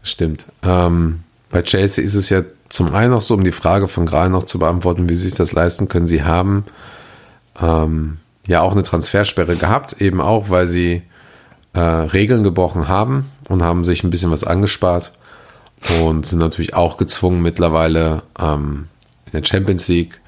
[0.03, 0.47] Stimmt.
[0.61, 4.29] Ähm, bei Chelsea ist es ja zum einen noch so, um die Frage von gerade
[4.29, 6.07] noch zu beantworten, wie sie sich das leisten können.
[6.07, 6.63] Sie haben
[7.61, 8.17] ähm,
[8.47, 11.03] ja auch eine Transfersperre gehabt, eben auch, weil sie
[11.73, 15.13] äh, Regeln gebrochen haben und haben sich ein bisschen was angespart
[16.03, 18.87] und sind natürlich auch gezwungen mittlerweile ähm,
[19.25, 20.21] in der Champions League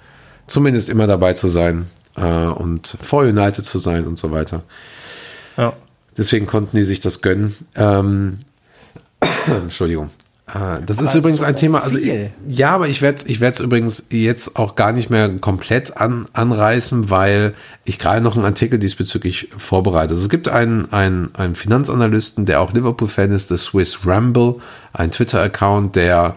[0.48, 4.64] zumindest immer dabei zu sein äh, und vor United zu sein und so weiter.
[5.58, 5.74] Ja.
[6.18, 7.56] Deswegen konnten die sich das gönnen.
[7.76, 8.40] Ähm,
[9.48, 10.10] Entschuldigung.
[10.54, 11.84] Äh, das ist Aber übrigens so ein Thema.
[11.84, 12.32] Also viel.
[12.48, 16.28] ja, aber ich werde ich werde es übrigens jetzt auch gar nicht mehr komplett an,
[16.34, 17.54] anreißen, weil
[17.86, 20.12] ich gerade noch einen Artikel diesbezüglich vorbereite.
[20.12, 24.56] Also es gibt einen, einen, einen Finanzanalysten, der auch Liverpool-Fan ist, der Swiss Ramble,
[24.94, 26.36] ein Twitter-Account, der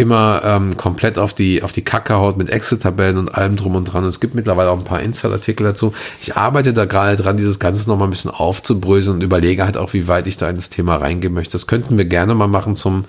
[0.00, 3.84] immer ähm, komplett auf die, auf die Kacke haut mit Excel-Tabellen und allem drum und
[3.84, 4.02] dran.
[4.02, 5.92] Und es gibt mittlerweile auch ein paar Insider-Artikel dazu.
[6.22, 9.92] Ich arbeite da gerade dran, dieses Ganze nochmal ein bisschen aufzubröseln und überlege halt auch,
[9.92, 11.52] wie weit ich da in das Thema reingehen möchte.
[11.52, 13.04] Das könnten wir gerne mal machen zum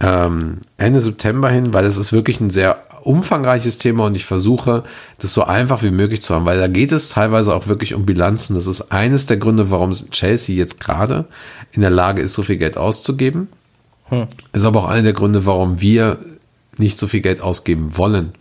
[0.00, 4.82] ähm, Ende September hin, weil es ist wirklich ein sehr umfangreiches Thema und ich versuche,
[5.18, 8.04] das so einfach wie möglich zu haben, weil da geht es teilweise auch wirklich um
[8.04, 8.54] Bilanzen.
[8.54, 11.26] Das ist eines der Gründe, warum Chelsea jetzt gerade
[11.70, 13.48] in der Lage ist, so viel Geld auszugeben.
[14.52, 16.18] Ist aber auch einer der Gründe, warum wir
[16.76, 18.32] nicht so viel Geld ausgeben wollen.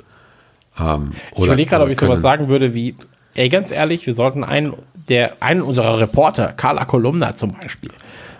[0.79, 2.09] Ähm, Ich überlege gerade, ob ich können.
[2.11, 2.95] sowas sagen würde wie,
[3.33, 4.73] ey, ganz ehrlich, wir sollten einen,
[5.09, 7.91] der, einen unserer Reporter, Carla Kolumna zum Beispiel,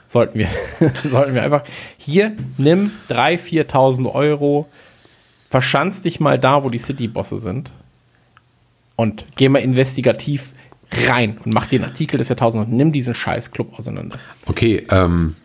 [0.05, 0.47] sollten wir,
[1.09, 1.63] sollten wir einfach,
[1.97, 4.67] hier, nimm 3.000, 4.000 Euro,
[5.49, 7.71] verschanz dich mal da, wo die City-Bosse sind
[8.95, 10.53] und geh mal investigativ
[11.07, 14.17] rein und mach den Artikel des Jahrtausends und nimm diesen scheiß Club auseinander.
[14.45, 15.35] Okay, ähm,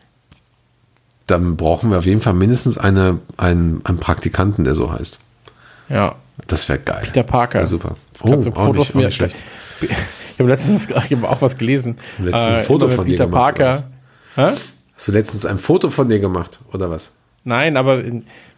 [1.26, 5.18] dann brauchen wir auf jeden Fall mindestens eine, einen, einen Praktikanten, der so heißt.
[5.88, 6.16] Ja,
[6.46, 7.02] Das wäre geil.
[7.04, 7.60] Peter Parker.
[7.60, 7.96] Ja, super.
[8.22, 9.36] Oh, Kannst du auch, Fotos nicht, auch mir- schlecht.
[9.80, 11.96] Ich habe letztens ich hab auch was gelesen.
[12.18, 13.84] Äh, letztens ein Foto von dir Peter gemacht, oder Parker.
[14.36, 14.56] Hä?
[14.96, 17.10] Hast du letztens ein Foto von dir gemacht, oder was?
[17.44, 18.02] Nein, aber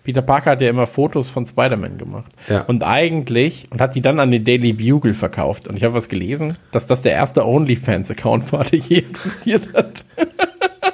[0.05, 2.31] Peter Parker hat ja immer Fotos von Spider-Man gemacht.
[2.49, 2.61] Ja.
[2.63, 5.67] Und eigentlich, und hat die dann an den Daily Bugle verkauft.
[5.67, 10.05] Und ich habe was gelesen, dass das der erste OnlyFans-Account war, der je existiert hat.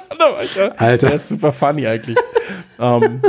[0.55, 1.07] ja, Alter.
[1.07, 2.17] Der ist super funny eigentlich.
[2.79, 3.21] ähm,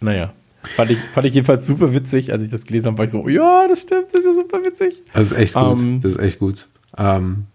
[0.00, 0.32] naja.
[0.76, 2.32] Fand ich, fand ich jedenfalls super witzig.
[2.32, 4.64] Als ich das gelesen habe, war ich so, ja, das stimmt, das ist ja super
[4.64, 5.02] witzig.
[5.12, 5.80] Das ist echt gut.
[5.80, 6.66] Ähm, das ist echt gut.
[6.98, 7.46] Ähm,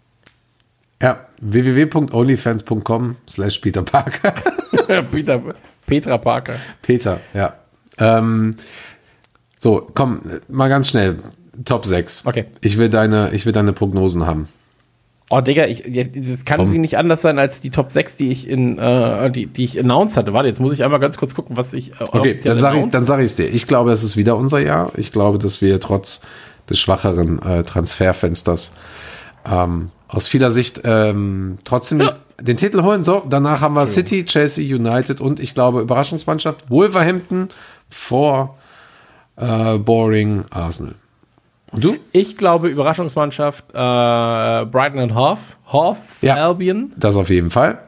[1.00, 4.34] ja, www.onlyfans.com slash Peter Parker.
[5.10, 5.42] Peter,
[5.86, 6.56] Petra Parker.
[6.82, 7.54] Peter, ja.
[7.98, 8.56] Ähm,
[9.58, 11.18] So, komm, mal ganz schnell.
[11.64, 12.26] Top 6.
[12.26, 12.46] Okay.
[12.60, 14.48] Ich will deine, ich will deine Prognosen haben.
[15.28, 16.68] Oh, Digga, ich, das kann Komm.
[16.68, 19.80] sie nicht anders sein als die Top 6, die ich in, äh, die, die ich
[19.80, 20.32] announced hatte.
[20.32, 22.86] Warte, jetzt muss ich einmal ganz kurz gucken, was ich äh, Okay, dann sage ich,
[22.90, 23.48] dann sag ich's dir.
[23.48, 24.92] Ich glaube, es ist wieder unser Jahr.
[24.96, 26.20] Ich glaube, dass wir trotz
[26.70, 28.72] des schwacheren äh, Transferfensters
[29.44, 32.08] ähm, aus vieler Sicht ähm, trotzdem
[32.40, 33.02] den Titel holen.
[33.02, 37.48] So, danach haben wir City, Chelsea, United und ich glaube Überraschungsmannschaft Wolverhampton
[37.90, 38.56] vor
[39.36, 40.94] äh, Boring Arsenal.
[41.72, 41.96] Und du?
[42.12, 45.38] Ich glaube, Überraschungsmannschaft äh, Brighton and Hove,
[45.72, 46.34] Hove Ja.
[46.36, 46.92] Albion.
[46.96, 47.78] Das auf jeden Fall.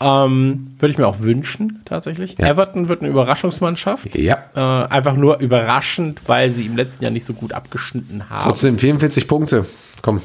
[0.00, 2.36] Ähm, Würde ich mir auch wünschen, tatsächlich.
[2.38, 2.46] Ja.
[2.48, 4.14] Everton wird eine Überraschungsmannschaft.
[4.16, 4.38] Ja.
[4.54, 8.44] Äh, einfach nur überraschend, weil sie im letzten Jahr nicht so gut abgeschnitten haben.
[8.44, 9.66] Trotzdem 44 Punkte.
[10.00, 10.22] Komm,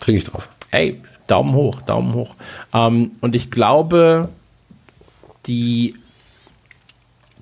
[0.00, 0.48] trinke ich drauf.
[0.70, 2.34] Ey, Daumen hoch, Daumen hoch.
[2.72, 4.30] Ähm, und ich glaube,
[5.46, 5.94] die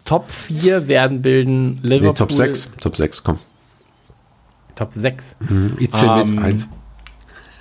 [0.04, 2.08] Top 4 werden bilden Liverpool.
[2.08, 2.72] Nee, Top 6.
[2.80, 3.38] Top 6, komm.
[4.76, 5.36] Top 6.
[5.78, 6.68] Ich zähle Ähm, mit 1.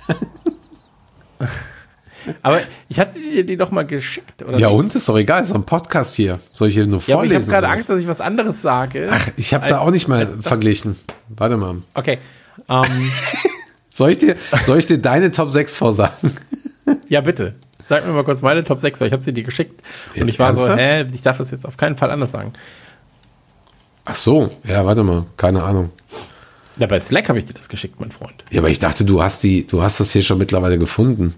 [2.42, 4.58] Aber ich hatte dir die doch mal geschickt, oder?
[4.58, 4.78] Ja nicht?
[4.78, 4.94] und?
[4.94, 6.40] Ist doch egal, ist doch ein Podcast hier.
[6.52, 7.32] Soll ich hier nur Ja, vorlesen?
[7.42, 7.68] ich habe gerade?
[7.68, 9.10] Angst, dass ich was anderes sage.
[9.12, 10.96] Ach, ich habe da auch nicht mal verglichen.
[11.28, 11.76] Warte mal.
[11.94, 12.18] Okay.
[12.68, 13.10] Ähm,
[13.90, 14.34] Soll ich dir,
[14.64, 16.32] soll ich dir deine Top 6 vorsagen?
[17.08, 17.54] ja, bitte.
[17.86, 19.82] Sag mir mal kurz meine Top 6, weil ich habe sie dir geschickt.
[20.14, 20.80] Und Jetzt ich war so, ernsthaft?
[21.12, 22.54] hä, ich darf das jetzt auf keinen Fall anders sagen.
[24.04, 25.90] Ach so, ja, warte mal, keine Ahnung.
[26.76, 28.44] Ja, bei Slack habe ich dir das geschickt, mein Freund.
[28.50, 31.34] Ja, aber ich dachte, du hast die, du hast das hier schon mittlerweile gefunden.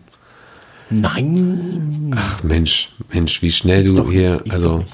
[0.88, 2.14] Nein.
[2.16, 4.92] Ach Mensch, Mensch, wie schnell du doch hier, nicht, ich also nicht.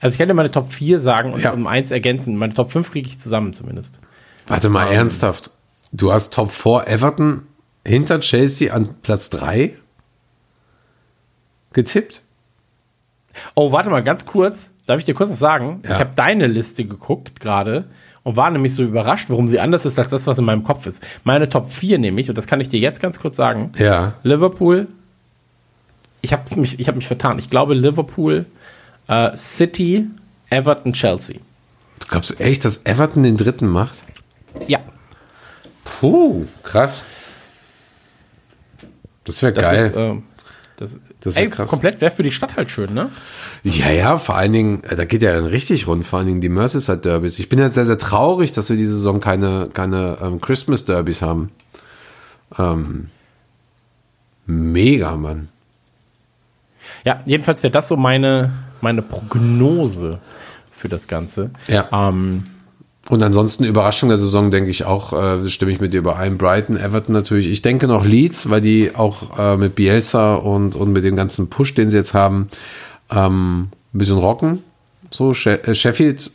[0.00, 1.52] Also ich kann dir meine Top 4 sagen und Ja.
[1.52, 2.36] um eins ergänzen.
[2.36, 4.00] Meine Top 5 kriege ich zusammen zumindest.
[4.46, 5.50] warte mal ernsthaft.
[5.92, 7.42] Du hast Top 4 Everton
[7.86, 9.72] hinter Chelsea an Platz 3
[11.72, 12.22] getippt?
[13.54, 14.70] Oh, warte mal, ganz kurz.
[14.86, 15.82] Darf ich dir kurz was sagen?
[15.84, 15.92] Ja.
[15.94, 17.84] Ich habe deine Liste geguckt gerade
[18.22, 20.86] und war nämlich so überrascht, warum sie anders ist als das, was in meinem Kopf
[20.86, 21.04] ist.
[21.24, 23.72] Meine Top 4 nämlich, und das kann ich dir jetzt ganz kurz sagen.
[23.78, 24.14] Ja.
[24.22, 24.88] Liverpool.
[26.22, 27.38] Ich habe mich, ich hab mich vertan.
[27.38, 28.44] Ich glaube Liverpool,
[29.08, 30.06] äh, City,
[30.50, 31.36] Everton, Chelsea.
[32.00, 34.04] Du glaubst echt, dass Everton den dritten macht?
[34.68, 34.80] Ja,
[36.00, 37.04] Puh, krass.
[39.24, 39.86] Das wäre das geil.
[39.86, 40.22] ist, ähm,
[40.78, 41.68] das, Das ist ja ey, krass.
[41.68, 43.10] komplett wäre für die Stadt halt schön, ne?
[43.62, 46.40] Ja, ja, vor allen Dingen, äh, da geht ja dann richtig rund, vor allen Dingen
[46.40, 47.38] die Merseyside Derbys.
[47.38, 51.20] Ich bin jetzt sehr, sehr traurig, dass wir diese Saison keine, keine ähm, Christmas Derbys
[51.20, 51.50] haben.
[52.58, 53.08] Ähm,
[54.46, 55.48] mega, Mann.
[57.04, 60.18] Ja, jedenfalls wäre das so meine, meine Prognose
[60.70, 61.50] für das Ganze.
[61.68, 61.88] Ja.
[61.92, 62.46] Ähm,
[63.08, 66.38] Und ansonsten Überraschung der Saison, denke ich auch, äh, stimme ich mit dir überein.
[66.38, 67.48] Brighton, Everton natürlich.
[67.48, 71.48] Ich denke noch Leeds, weil die auch äh, mit Bielsa und, und mit dem ganzen
[71.48, 72.48] Push, den sie jetzt haben,
[73.10, 74.62] ähm, ein bisschen rocken.
[75.10, 76.30] So, She äh, Sheffield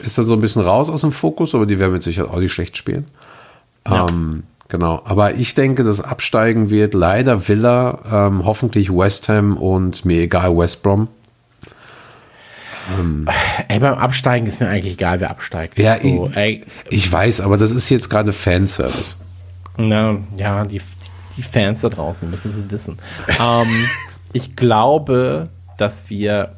[0.00, 2.40] ist da so ein bisschen raus aus dem Fokus, aber die werden mit Sicherheit auch
[2.40, 3.06] nicht schlecht spielen.
[3.86, 4.06] Ja.
[4.08, 5.00] Ähm, genau.
[5.04, 10.56] Aber ich denke, das Absteigen wird leider Villa, ähm, hoffentlich West Ham und mir egal
[10.56, 11.08] West Brom.
[13.68, 15.78] Ey, beim Absteigen ist mir eigentlich egal, wer absteigt.
[15.78, 19.16] Ja, so, ich- Ich weiß, aber das ist jetzt gerade Fanservice.
[19.76, 20.80] na, ja, die,
[21.36, 22.98] die Fans da draußen müssen sie dissen.
[23.40, 23.68] ähm,
[24.32, 26.54] ich glaube, dass wir.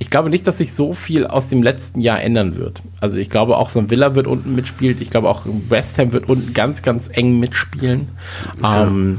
[0.00, 2.82] Ich glaube nicht, dass sich so viel aus dem letzten Jahr ändern wird.
[3.00, 4.96] Also ich glaube auch so ein Villa wird unten mitspielen.
[5.00, 8.08] Ich glaube auch West Ham wird unten ganz, ganz eng mitspielen.
[8.62, 9.18] Ähm,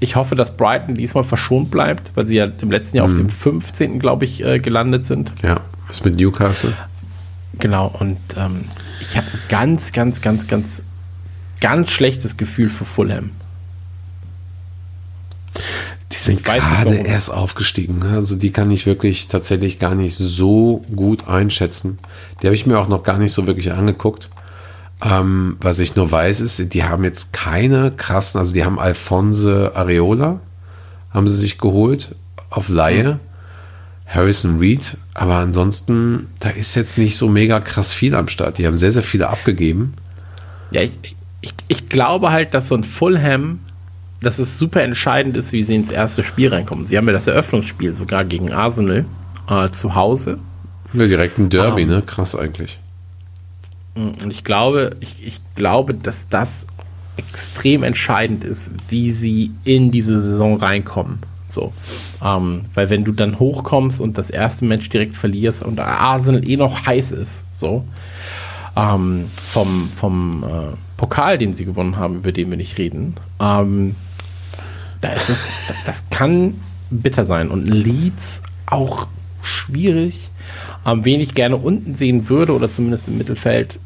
[0.00, 3.28] ich hoffe, dass Brighton diesmal verschont bleibt, weil sie ja im letzten Jahr auf dem
[3.28, 3.98] 15.
[3.98, 5.32] glaube ich äh, gelandet sind.
[5.42, 5.60] Ja,
[5.90, 6.72] ist mit Newcastle.
[7.58, 8.64] Genau, und ähm,
[9.00, 10.82] ich habe ein ganz, ganz, ganz, ganz,
[11.60, 13.30] ganz schlechtes Gefühl für Fulham.
[16.12, 17.98] Die sind nicht, gerade erst aufgestiegen.
[17.98, 18.16] ne?
[18.16, 21.98] Also die kann ich wirklich tatsächlich gar nicht so gut einschätzen.
[22.40, 24.30] Die habe ich mir auch noch gar nicht so wirklich angeguckt.
[25.02, 29.72] Ähm, was ich nur weiß, ist, die haben jetzt keine krassen, also die haben Alphonse
[29.74, 30.40] Areola,
[31.10, 32.14] haben sie sich geholt
[32.50, 33.18] auf Laie.
[34.06, 38.58] Harrison Reed, aber ansonsten, da ist jetzt nicht so mega krass viel am Start.
[38.58, 39.92] Die haben sehr, sehr viele abgegeben.
[40.72, 40.90] Ja, ich,
[41.40, 43.60] ich, ich glaube halt, dass so ein Fulham,
[44.20, 46.86] dass es super entscheidend ist, wie sie ins erste Spiel reinkommen.
[46.86, 49.04] Sie haben ja das Eröffnungsspiel sogar gegen Arsenal
[49.48, 50.38] äh, zu Hause.
[50.92, 51.86] Ja, direkt ein Derby, Ah.
[51.86, 52.02] ne?
[52.04, 52.80] Krass eigentlich.
[53.94, 56.66] Und ich glaube, ich, ich glaube, dass das
[57.16, 61.18] extrem entscheidend ist, wie sie in diese Saison reinkommen.
[61.46, 61.72] So.
[62.24, 66.56] Ähm, weil wenn du dann hochkommst und das erste Match direkt verlierst und Arsenal eh
[66.56, 67.84] noch heiß ist, so,
[68.76, 73.96] ähm, vom, vom äh, Pokal, den sie gewonnen haben, über den wir nicht reden, ähm,
[75.00, 75.50] da ist es,
[75.86, 76.60] das kann
[76.90, 77.48] bitter sein.
[77.48, 79.06] Und Leeds auch
[79.42, 80.30] schwierig.
[80.86, 83.78] Ähm, wen ich gerne unten sehen würde oder zumindest im Mittelfeld.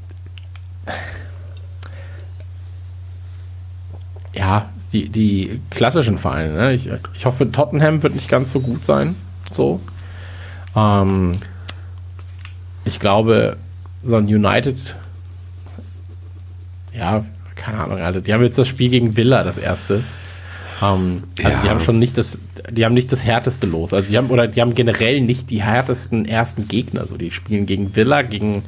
[4.34, 6.54] Ja, die, die klassischen Vereine.
[6.54, 6.74] Ne?
[6.74, 9.16] Ich, ich hoffe, Tottenham wird nicht ganz so gut sein.
[9.50, 9.80] So.
[10.76, 11.38] Ähm,
[12.84, 13.56] ich glaube,
[14.02, 14.96] so ein United,
[16.92, 17.24] ja,
[17.56, 18.20] keine Ahnung, Alter.
[18.20, 20.02] Die haben jetzt das Spiel gegen Villa, das erste.
[20.82, 21.62] Ähm, also Ja.
[21.62, 22.38] die haben schon nicht das,
[22.70, 23.92] die haben nicht das härteste los.
[23.92, 27.06] Also die haben, oder die haben generell nicht die härtesten ersten Gegner.
[27.06, 28.64] So, die spielen gegen Villa, gegen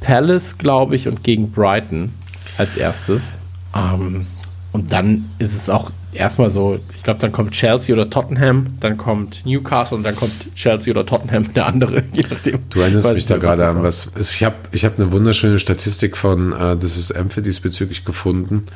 [0.00, 2.12] Palace, glaube ich, und gegen Brighton
[2.56, 3.34] als erstes.
[3.74, 4.26] Ähm,
[4.72, 8.96] und dann ist es auch erstmal so, ich glaube, dann kommt Chelsea oder Tottenham, dann
[8.96, 12.60] kommt Newcastle und dann kommt Chelsea oder Tottenham, der andere, je nachdem.
[12.70, 14.12] Du erinnerst mich ich da gerade an was.
[14.18, 18.66] Ich habe ich hab eine wunderschöne Statistik von äh, This is Empty diesbezüglich gefunden,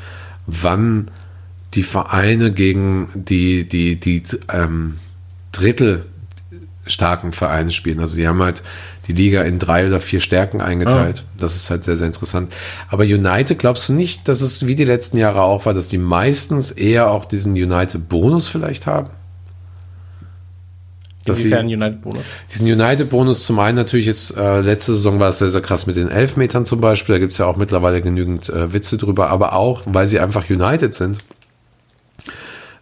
[0.46, 1.10] wann
[1.74, 4.98] die Vereine gegen die, die, die ähm,
[5.52, 6.06] Drittel
[6.86, 8.00] starken Vereine spielen.
[8.00, 8.62] Also die haben halt
[9.06, 11.24] die Liga in drei oder vier Stärken eingeteilt.
[11.36, 12.52] Das ist halt sehr, sehr interessant.
[12.88, 15.98] Aber United, glaubst du nicht, dass es wie die letzten Jahre auch war, dass die
[15.98, 19.10] meistens eher auch diesen United-Bonus vielleicht haben?
[21.24, 22.24] Sie- Inwiefern United-Bonus?
[22.52, 25.96] diesen United-Bonus zum einen natürlich jetzt, äh, letzte Saison war es sehr, sehr krass mit
[25.96, 29.82] den Elfmetern zum Beispiel, da gibt's ja auch mittlerweile genügend äh, Witze drüber, aber auch,
[29.86, 31.18] weil sie einfach United sind,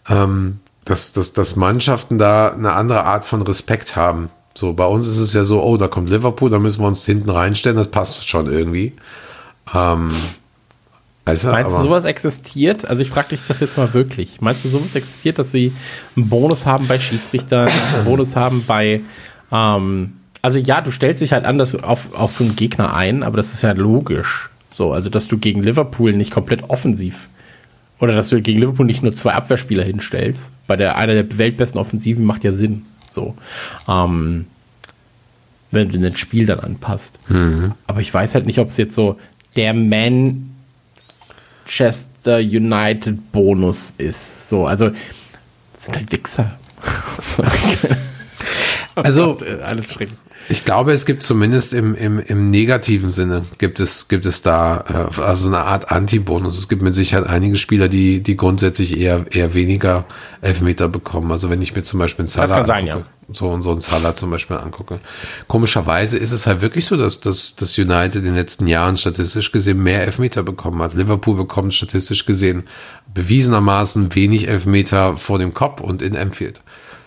[0.08, 4.30] ähm, dass, dass, dass Mannschaften da eine andere Art von Respekt haben.
[4.54, 7.04] So, bei uns ist es ja so, oh, da kommt Liverpool, da müssen wir uns
[7.06, 8.94] hinten reinstellen, das passt schon irgendwie.
[9.72, 10.10] Ähm,
[11.30, 12.84] weißt du, Meinst du, sowas existiert?
[12.84, 14.40] Also ich frage dich das jetzt mal wirklich.
[14.40, 15.72] Meinst du, sowas existiert, dass sie
[16.16, 19.00] einen Bonus haben bei Schiedsrichtern, einen Bonus haben bei,
[19.52, 20.12] ähm,
[20.42, 23.62] also ja, du stellst dich halt anders auf, auf einen Gegner ein, aber das ist
[23.62, 24.50] ja logisch.
[24.70, 27.28] So, also dass du gegen Liverpool nicht komplett offensiv
[27.98, 31.80] oder dass du gegen Liverpool nicht nur zwei Abwehrspieler hinstellst, bei der einer der weltbesten
[31.80, 32.84] Offensiven macht ja Sinn.
[33.08, 33.34] So,
[33.88, 34.46] ähm,
[35.70, 37.20] wenn du das Spiel dann anpasst.
[37.86, 39.18] Aber ich weiß halt nicht, ob es jetzt so
[39.56, 39.74] der
[41.70, 44.48] Manchester United Bonus ist.
[44.48, 44.90] So, also
[45.76, 46.58] sind halt Wichser.
[47.22, 47.44] So.
[48.96, 50.18] Also- Oh Gott, alles schrecklich.
[50.50, 55.08] Ich glaube, es gibt zumindest im, im, im negativen Sinne gibt es, gibt es da
[55.16, 56.58] äh, also eine Art Anti-Bonus.
[56.58, 60.06] Es gibt mit Sicherheit einige Spieler, die, die grundsätzlich eher, eher weniger
[60.40, 61.30] Elfmeter bekommen.
[61.30, 63.78] Also wenn ich mir zum Beispiel einen Salah kann sein, angucke, so und so einen
[63.78, 64.98] Salah zum Beispiel angucke.
[65.46, 69.52] Komischerweise ist es halt wirklich so, dass, dass das United in den letzten Jahren statistisch
[69.52, 70.94] gesehen mehr Elfmeter bekommen hat.
[70.94, 72.64] Liverpool bekommt statistisch gesehen
[73.14, 76.60] bewiesenermaßen wenig Elfmeter vor dem Kopf und in Anfield.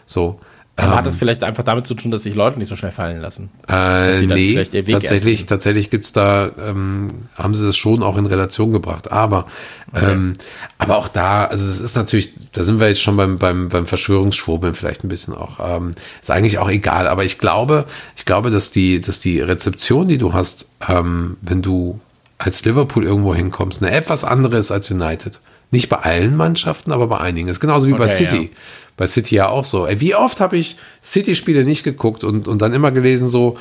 [0.05, 0.39] So.
[0.75, 2.91] Aber Ähm, hat das vielleicht einfach damit zu tun, dass sich Leute nicht so schnell
[2.91, 3.51] fallen lassen?
[3.69, 5.47] Äh, nee, tatsächlich, erkennen.
[5.47, 9.11] tatsächlich gibt's da, ähm, haben sie das schon auch in Relation gebracht.
[9.11, 9.45] Aber,
[9.93, 10.33] ähm,
[10.79, 13.85] aber auch da, also das ist natürlich, da sind wir jetzt schon beim, beim, beim
[13.85, 15.59] Verschwörungsschwurbeln vielleicht ein bisschen auch.
[15.63, 17.07] Ähm, ist eigentlich auch egal.
[17.07, 17.85] Aber ich glaube,
[18.15, 21.99] ich glaube, dass die, dass die Rezeption, die du hast, ähm, wenn du
[22.39, 25.39] als Liverpool irgendwo hinkommst, eine etwas andere ist als United.
[25.69, 27.47] Nicht bei allen Mannschaften, aber bei einigen.
[27.47, 28.43] Ist genauso wie bei Okay, City.
[28.43, 28.49] ja.
[28.97, 29.87] Bei City ja auch so.
[29.87, 33.57] Ey, wie oft habe ich City-Spiele nicht geguckt und, und dann immer gelesen so,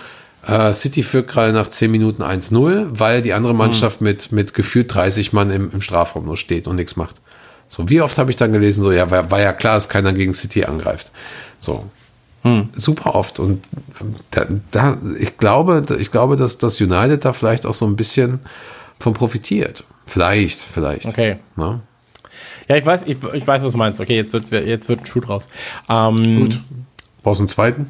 [0.47, 4.93] äh, City führt gerade nach 10 Minuten 1-0, weil die andere Mannschaft mit, mit gefühlt
[4.93, 7.17] 30 Mann im, im Strafraum nur steht und nichts macht.
[7.69, 10.13] So, wie oft habe ich dann gelesen, so, ja, war, war ja klar, dass keiner
[10.13, 11.11] gegen City angreift.
[11.59, 11.87] So.
[12.75, 13.39] Super oft.
[13.39, 13.65] Und
[14.01, 17.97] ähm, da, da, ich glaube, ich glaube, dass das United da vielleicht auch so ein
[17.97, 18.41] bisschen
[18.99, 19.85] von profitiert.
[20.07, 21.07] Vielleicht, vielleicht.
[21.07, 21.37] Okay.
[21.57, 21.81] Ne?
[22.69, 24.01] Ja, ich weiß, ich, ich weiß, was du meinst.
[24.01, 25.49] Okay, jetzt wird, jetzt wird ein Schuh draus.
[25.89, 26.61] Ähm, Gut.
[27.23, 27.87] Brauchst du einen zweiten?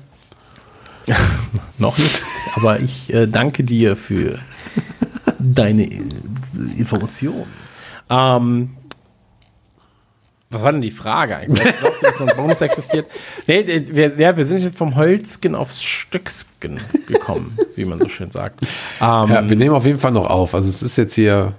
[1.78, 2.22] Noch nicht.
[2.56, 4.38] Aber ich äh, danke dir für
[5.38, 6.02] deine äh,
[6.76, 7.46] Information.
[8.08, 8.70] Ähm,
[10.50, 11.66] was war denn die Frage eigentlich?
[11.80, 13.06] Glaubst du, dass so ein Bonus existiert?
[13.46, 16.78] Nee, wir, ja, wir sind jetzt vom Holzgen aufs Stücksken
[17.08, 18.60] gekommen, wie man so schön sagt.
[18.62, 18.68] Ähm,
[19.00, 20.54] Ja, wir nehmen auf jeden Fall noch auf.
[20.54, 21.54] Also es ist jetzt hier.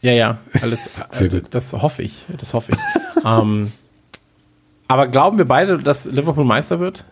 [0.00, 0.88] Ja, ja, alles.
[1.10, 1.46] Sehr äh, gut.
[1.50, 2.24] Das hoffe ich.
[2.38, 2.78] Das hoffe ich.
[3.24, 3.72] ähm,
[4.86, 7.04] aber glauben wir beide, dass Liverpool Meister wird?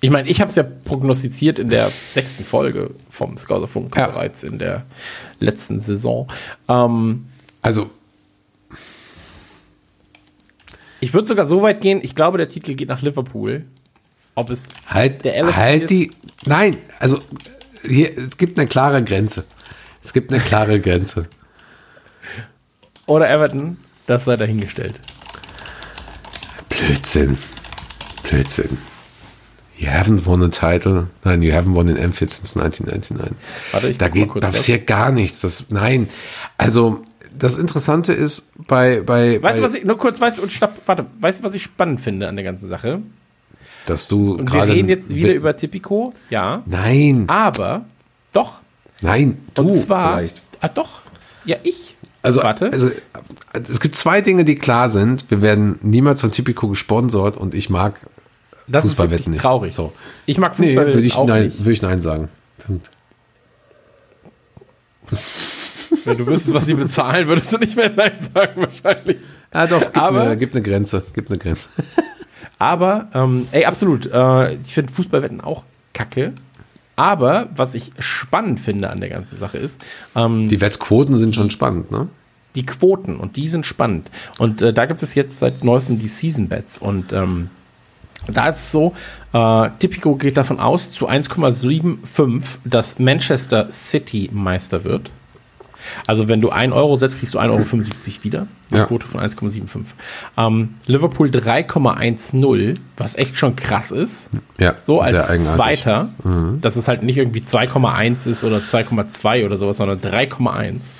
[0.00, 4.06] Ich meine, ich habe es ja prognostiziert in der sechsten Folge vom Scouserfunk Ja.
[4.08, 4.84] bereits in der
[5.40, 6.28] letzten Saison.
[6.68, 7.26] Ähm,
[7.62, 7.90] Also
[11.00, 13.64] ich würde sogar so weit gehen, ich glaube, der Titel geht nach Liverpool.
[14.36, 16.12] Ob es halt, Der LFC halt ist- die.
[16.44, 17.20] Nein, also
[17.82, 19.44] hier, es gibt eine klare Grenze.
[20.04, 21.26] Es gibt eine klare Grenze.
[23.06, 25.00] oder Everton, das sei dahingestellt.
[26.68, 27.38] Blödsinn.
[28.22, 28.78] Blödsinn.
[29.76, 31.08] You haven't won a title.
[31.24, 33.36] Nein, you haven't won in Anfield since 1999.
[33.72, 35.40] Warte, ich da geht kurz passiert gar nichts.
[35.40, 36.08] Das, nein,
[36.56, 37.02] also
[37.36, 40.72] das Interessante ist bei, bei, Weißt du, was ich, nur kurz, weißt du, und stopp,
[40.86, 43.00] warte, weißt du, was ich spannend finde an der ganzen Sache?
[43.86, 47.84] dass du Und wir reden jetzt wieder Be- über Tipico, ja, Nein, aber
[48.32, 48.60] doch,
[49.00, 50.42] nein, du und zwar, vielleicht.
[50.60, 51.00] ah doch,
[51.44, 51.96] ja, ich.
[52.22, 52.90] Also, warte, also,
[53.68, 55.26] es gibt zwei Dinge, die klar sind.
[55.30, 58.00] Wir werden niemals von Tipico gesponsert und ich mag
[58.66, 59.42] das Fußballwetten nicht.
[59.42, 59.74] traurig.
[59.74, 59.92] So.
[60.24, 61.58] Ich mag Nee, Fußball würde ich, auch nein, nicht.
[61.58, 62.28] würde ich nein sagen.
[62.66, 62.90] Punkt.
[66.04, 69.18] Wenn du wüsstest, was sie bezahlen, würdest du nicht mehr Nein sagen, wahrscheinlich.
[69.50, 71.04] Ah, doch, gibt, Aber- eine, gibt eine Grenze.
[71.14, 71.68] Gibt eine Grenze.
[72.58, 74.06] Aber, ähm, ey, absolut.
[74.06, 76.32] Äh, ich finde Fußballwetten auch kacke.
[76.96, 79.80] Aber was ich spannend finde an der ganzen Sache ist,
[80.14, 82.08] ähm, Die Wettquoten sind schon spannend, ne?
[82.54, 84.10] die Quoten und die sind spannend.
[84.38, 87.50] Und äh, da gibt es jetzt seit neuestem die Season Bets und ähm,
[88.32, 88.94] da ist es so,
[89.32, 95.10] äh, Tipico geht davon aus zu 1,75, dass Manchester City Meister wird.
[96.06, 98.46] Also wenn du 1 Euro setzt, kriegst du 1,75 Euro wieder.
[98.70, 98.86] Eine Ja.
[98.86, 99.84] Quote von 1,75.
[100.36, 104.30] Ähm, Liverpool 3,10, was echt schon krass ist.
[104.58, 105.12] Ja, So als.
[105.54, 106.08] Zweiter,
[106.60, 110.92] dass es halt nicht irgendwie 2,1 ist oder 2,2 oder sowas, sondern 3,1.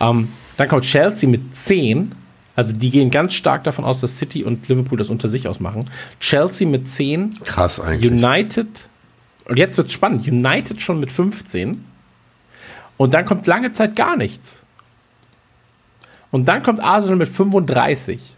[0.00, 2.12] Ähm, dann kommt Chelsea mit 10.
[2.54, 5.90] Also die gehen ganz stark davon aus, dass City und Liverpool das unter sich ausmachen.
[6.20, 8.10] Chelsea mit 10, Krass eigentlich.
[8.10, 8.66] United,
[9.44, 11.84] und jetzt wird es spannend, United schon mit 15.
[12.96, 14.62] Und dann kommt lange Zeit gar nichts.
[16.30, 18.34] Und dann kommt Arsenal mit 35.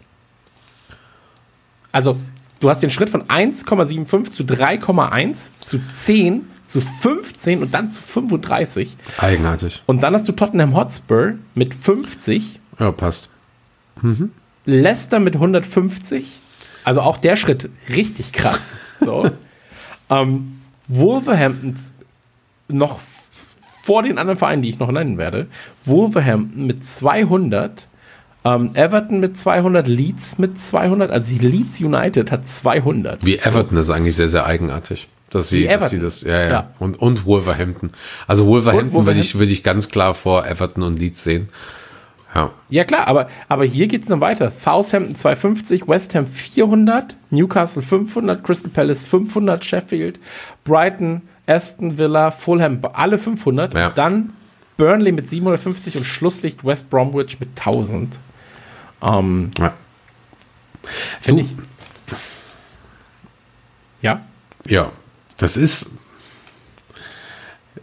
[1.92, 2.18] Also,
[2.60, 8.02] du hast den Schritt von 1,75 zu 3,1 zu 10 zu 15 und dann zu
[8.02, 8.96] 35.
[9.18, 9.82] Eigenartig.
[9.86, 13.30] Und dann hast du Tottenham Hotspur mit 50, Ja, passt.
[14.66, 16.40] Leicester mit 150.
[16.84, 18.74] Also auch der Schritt richtig krass.
[19.00, 19.30] So.
[20.10, 21.76] ähm, Wolverhampton
[22.68, 23.00] noch
[23.88, 25.46] vor den anderen Vereinen, die ich noch nennen werde.
[25.86, 27.86] Wolverhampton mit 200.
[28.44, 33.24] Ähm, Everton mit 200, Leeds mit 200, also Leeds United hat 200.
[33.24, 35.08] Wie Everton ist eigentlich sehr, sehr eigenartig.
[35.30, 36.50] Dass sie, dass sie das, ja, ja.
[36.50, 36.70] Ja.
[36.78, 37.90] Und, und Wolverhampton.
[38.26, 41.48] Also Wolverhampton, Und würde ich, würde ich ganz klar vor Everton und Leeds sehen.
[42.34, 42.50] Ja.
[42.68, 44.50] Ja klar, aber, aber hier geht es noch weiter.
[44.50, 50.20] Southampton 250, West Ham 400, Newcastle 500, Crystal Palace 500, Sheffield,
[50.64, 53.74] Brighton, Aston Villa, Fulham, alle 500.
[53.74, 53.90] Ja.
[53.90, 54.32] Dann
[54.76, 58.18] Burnley mit 750 und Schlusslicht West Bromwich mit 1000.
[59.02, 59.72] Ähm, ja.
[61.20, 61.54] Finde ich.
[64.02, 64.24] Ja?
[64.66, 64.92] Ja,
[65.38, 65.92] das ist.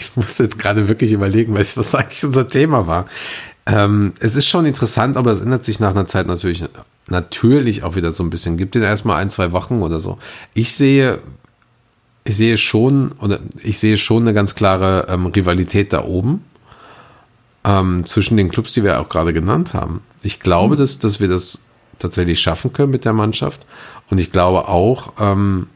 [0.00, 3.06] ich musste jetzt gerade wirklich überlegen, was, was eigentlich unser Thema war.
[3.64, 6.64] Ähm, es ist schon interessant, aber es ändert sich nach einer Zeit natürlich,
[7.06, 8.56] natürlich auch wieder so ein bisschen.
[8.56, 10.18] Gibt den erstmal ein, zwei Wochen oder so.
[10.54, 11.20] Ich sehe,
[12.24, 16.44] ich sehe schon, oder ich sehe schon eine ganz klare ähm, Rivalität da oben
[17.64, 20.00] ähm, zwischen den Clubs, die wir auch gerade genannt haben.
[20.22, 21.60] Ich glaube, dass, dass wir das
[21.98, 23.66] tatsächlich schaffen können mit der Mannschaft.
[24.10, 25.68] Und ich glaube auch, ähm,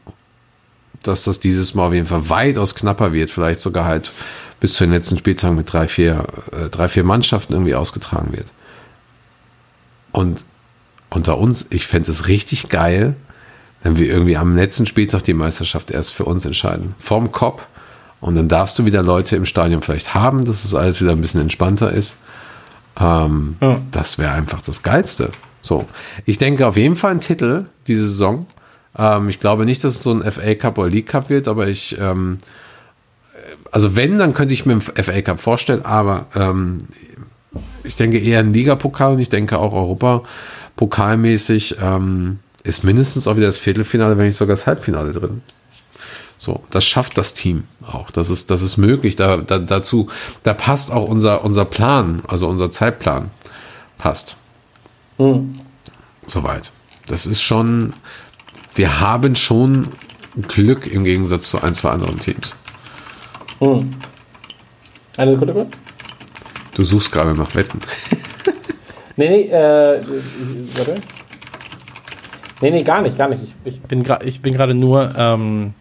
[1.03, 4.11] dass das dieses Mal auf jeden Fall weitaus knapper wird, vielleicht sogar halt
[4.59, 8.51] bis zu den letzten Spieltagen mit drei, vier, äh, drei, vier Mannschaften irgendwie ausgetragen wird.
[10.11, 10.43] Und
[11.09, 13.15] unter uns, ich fände es richtig geil,
[13.87, 16.93] wenn wir irgendwie am letzten Spieltag die Meisterschaft erst für uns entscheiden.
[16.99, 17.65] Vorm Kopf.
[18.19, 21.21] Und dann darfst du wieder Leute im Stadion vielleicht haben, dass es alles wieder ein
[21.21, 22.17] bisschen entspannter ist.
[22.99, 23.79] Ähm, Ja.
[23.91, 25.29] Das wäre einfach das Geilste.
[25.61, 25.85] So.
[26.25, 28.45] Ich denke auf jeden Fall ein Titel diese Saison.
[28.97, 31.69] Ähm, ich glaube nicht, dass es so ein FA Cup oder League Cup wird, aber
[31.69, 32.39] ich, ähm,
[33.71, 36.89] also wenn, dann könnte ich mir einen FA Cup vorstellen, aber ähm,
[37.85, 43.47] ich denke eher ein Ligapokal und ich denke auch Europa-Pokalmäßig ähm, ist mindestens auch wieder
[43.47, 45.41] das Viertelfinale, wenn nicht sogar das Halbfinale drin.
[46.37, 48.11] So, das schafft das Team auch.
[48.11, 49.15] Das ist, das ist möglich.
[49.15, 50.09] Da, da, dazu,
[50.43, 53.31] da passt auch unser, unser Plan, also unser Zeitplan
[53.97, 54.35] passt.
[56.27, 56.71] Soweit.
[57.07, 57.93] Das ist schon,
[58.75, 59.87] wir haben schon
[60.47, 62.55] Glück im Gegensatz zu ein, zwei anderen Teams.
[65.15, 65.73] Eine Sekunde kurz.
[66.75, 67.79] Du suchst gerade nach Wetten.
[69.19, 70.03] Nee, nee, äh,
[70.75, 71.01] warte.
[72.61, 73.41] Nee, nee, gar nicht, gar nicht.
[73.43, 75.73] Ich, ich bin gerade ich bin gerade nur ähm,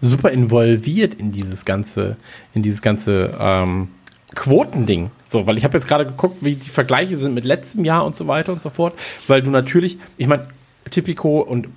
[0.00, 2.16] super involviert in dieses ganze,
[2.54, 3.88] in dieses ganze ähm,
[4.34, 5.10] Quotending.
[5.26, 8.16] So, weil ich habe jetzt gerade geguckt, wie die Vergleiche sind mit letztem Jahr und
[8.16, 8.94] so weiter und so fort.
[9.26, 10.46] Weil du natürlich, ich meine,
[10.90, 11.68] Typico und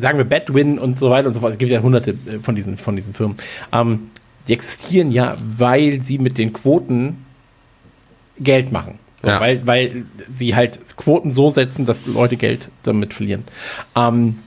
[0.00, 1.52] sagen wir Badwin und so weiter und so fort.
[1.52, 3.36] Es gibt ja hunderte äh, von diesen, von diesen Firmen.
[3.72, 4.10] Ähm,
[4.46, 7.24] die existieren ja, weil sie mit den Quoten
[8.38, 8.98] Geld machen.
[9.24, 9.40] So, Ja.
[9.40, 13.44] weil, weil sie halt Quoten so setzen, dass Leute Geld damit verlieren.
[13.96, 14.38] Ähm,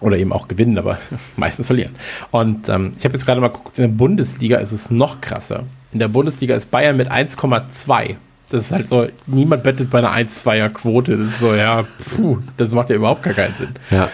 [0.00, 0.98] oder eben auch gewinnen, aber
[1.36, 1.94] meistens verlieren.
[2.30, 5.64] Und ähm, ich habe jetzt gerade mal geguckt, in der Bundesliga ist es noch krasser.
[5.92, 8.16] In der Bundesliga ist Bayern mit 1,2
[8.50, 11.16] Das ist halt so, niemand bettet bei einer 1-2er Quote.
[11.18, 11.84] Das ist so, ja,
[12.16, 13.70] puh, das macht ja überhaupt gar keinen Sinn.
[13.90, 14.08] Ja.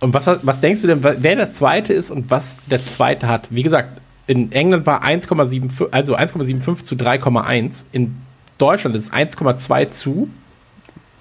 [0.00, 3.48] Und was, was denkst du denn, wer der Zweite ist und was der Zweite hat?
[3.50, 7.84] Wie gesagt, in England war 1,75, also 1,75 zu 3,1.
[7.92, 8.16] In
[8.58, 10.28] Deutschland ist es 1,2 zu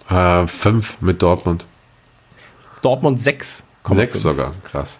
[0.10, 1.65] Äh, fünf mit Dortmund.
[2.81, 3.64] Dortmund 6.
[3.89, 4.99] Sechs sogar, krass.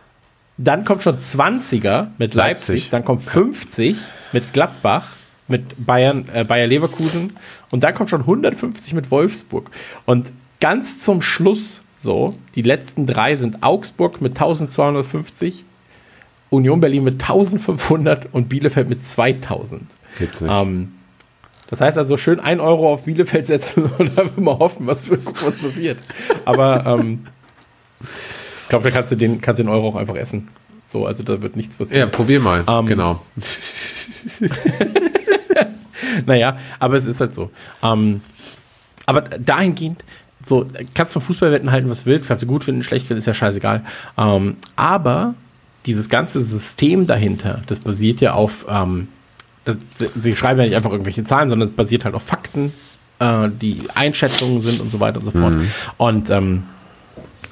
[0.58, 2.90] Dann kommt schon 20er mit Leipzig, Leipzig.
[2.90, 3.98] dann kommt 50
[4.34, 5.08] mit Gladbach,
[5.48, 7.38] mit Bayern, äh, Bayer Leverkusen
[7.72, 9.70] und dann kommt schon 150 mit Wolfsburg.
[10.06, 15.64] Und ganz zum Schluss so, die letzten drei sind Augsburg mit 1250,
[16.50, 19.84] Union Berlin mit 1500 und Bielefeld mit 2000.
[20.20, 20.52] Gibt's nicht.
[20.54, 20.94] Ähm,
[21.68, 25.56] das heißt also schön 1 Euro auf Bielefeld setzen und einfach mal hoffen, was, was
[25.56, 25.98] passiert.
[26.46, 27.26] Aber ähm,
[28.02, 30.50] ich glaube, da kannst du den, kannst den Euro auch einfach essen.
[30.88, 32.12] So, also da wird nichts ja, passieren.
[32.12, 32.64] probier mal.
[32.68, 33.22] Ähm, genau.
[36.26, 37.52] Naja, aber es ist halt so.
[37.82, 38.22] Ähm,
[39.06, 40.04] aber dahingehend,
[40.46, 43.28] so, kannst von Fußballwetten halten, was du willst, kannst du gut finden, schlecht finden, ist
[43.28, 43.84] ja scheißegal.
[44.18, 45.36] Ähm, aber
[45.86, 49.08] dieses ganze System dahinter, das basiert ja auf, ähm,
[49.66, 49.78] das,
[50.20, 52.74] sie schreiben ja nicht einfach irgendwelche Zahlen, sondern es basiert halt auf Fakten,
[53.20, 55.54] äh, die Einschätzungen sind und so weiter und so fort.
[55.98, 56.64] Und ähm,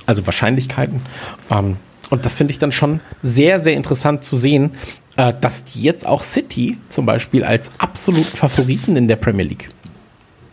[0.05, 1.01] also Wahrscheinlichkeiten.
[1.49, 1.77] Ähm,
[2.09, 4.71] und das finde ich dann schon sehr, sehr interessant zu sehen,
[5.15, 9.69] äh, dass die jetzt auch City zum Beispiel als absoluten Favoriten in der Premier League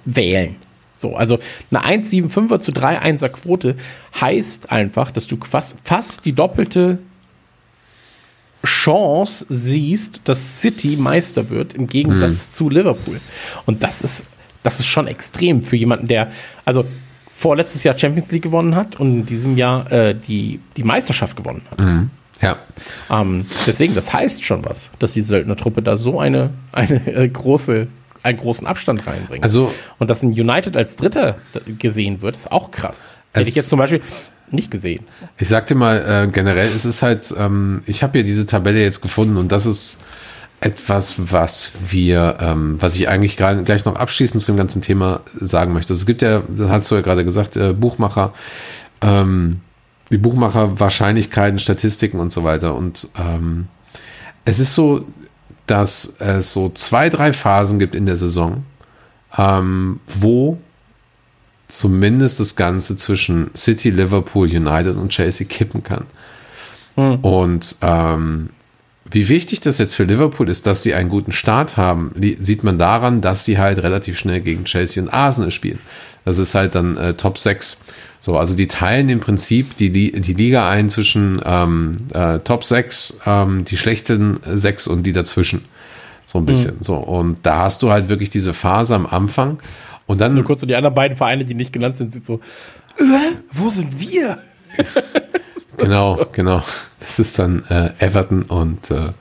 [0.04, 0.56] wählen.
[0.94, 1.38] So, also
[1.70, 3.76] eine 1,75er zu 3,1er Quote
[4.20, 6.98] heißt einfach, dass du fast, fast die doppelte
[8.68, 13.20] Chance siehst, dass City Meister wird, im Gegensatz zu Liverpool.
[13.66, 14.24] Und das ist,
[14.62, 16.30] das ist schon extrem für jemanden, der,
[16.64, 16.84] also
[17.36, 21.62] vorletztes Jahr Champions League gewonnen hat und in diesem Jahr äh, die, die Meisterschaft gewonnen
[21.70, 21.80] hat.
[22.40, 22.56] Ja.
[23.10, 27.88] Ähm, deswegen, das heißt schon was, dass die Söldnertruppe da so eine, eine äh, große,
[28.22, 29.42] einen großen Abstand reinbringt.
[29.44, 31.38] Also- und dass ein United als Dritter
[31.78, 33.10] gesehen wird, ist auch krass.
[33.32, 34.02] Hätte ich jetzt zum Beispiel
[34.52, 35.04] nicht gesehen.
[35.38, 38.80] Ich sag dir mal, äh, generell ist es halt, ähm, ich habe ja diese Tabelle
[38.80, 39.98] jetzt gefunden und das ist
[40.60, 45.72] etwas, was wir, ähm, was ich eigentlich gleich noch abschließend zu dem ganzen Thema sagen
[45.72, 45.92] möchte.
[45.92, 48.32] Es gibt ja, das hast du ja gerade gesagt, äh, Buchmacher,
[49.00, 49.60] ähm,
[50.10, 52.74] die Buchmacher, Wahrscheinlichkeiten, Statistiken und so weiter.
[52.74, 53.68] Und ähm,
[54.44, 55.06] es ist so,
[55.66, 58.64] dass es so zwei, drei Phasen gibt in der Saison,
[59.36, 60.58] ähm, wo
[61.68, 66.06] zumindest das Ganze zwischen City, Liverpool, United und Chelsea kippen kann.
[67.22, 68.50] Und ähm,
[69.10, 72.78] wie wichtig das jetzt für Liverpool ist, dass sie einen guten Start haben, sieht man
[72.78, 75.78] daran, dass sie halt relativ schnell gegen Chelsea und Arsenal spielen.
[76.24, 77.78] Das ist halt dann äh, Top 6.
[78.20, 83.20] So, also die teilen im Prinzip die, die Liga ein zwischen ähm, äh, Top 6,
[83.24, 85.64] ähm, die schlechten 6 und die dazwischen.
[86.26, 86.76] So ein bisschen.
[86.82, 86.96] So.
[86.96, 89.58] Und da hast du halt wirklich diese Phase am Anfang.
[90.08, 92.40] Und dann Nur kurz so die anderen beiden Vereine, die nicht genannt sind, sind so,
[92.98, 94.38] äh, wo sind wir?
[95.78, 96.62] Genau, genau.
[97.00, 99.12] Das ist dann äh, Everton und äh,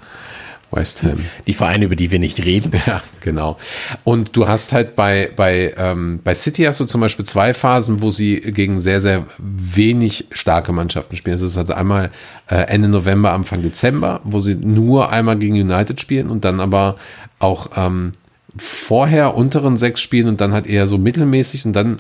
[0.72, 1.19] West Ham.
[1.45, 2.73] Die Vereine, über die wir nicht reden.
[2.85, 3.57] Ja, genau.
[4.03, 8.01] Und du hast halt bei, bei, ähm, bei City hast du zum Beispiel zwei Phasen,
[8.01, 11.35] wo sie gegen sehr, sehr wenig starke Mannschaften spielen.
[11.35, 12.11] Es ist halt einmal
[12.49, 16.97] äh, Ende November, Anfang Dezember, wo sie nur einmal gegen United spielen und dann aber
[17.39, 18.11] auch ähm,
[18.59, 21.99] vorher unteren sechs spielen und dann halt eher so mittelmäßig und dann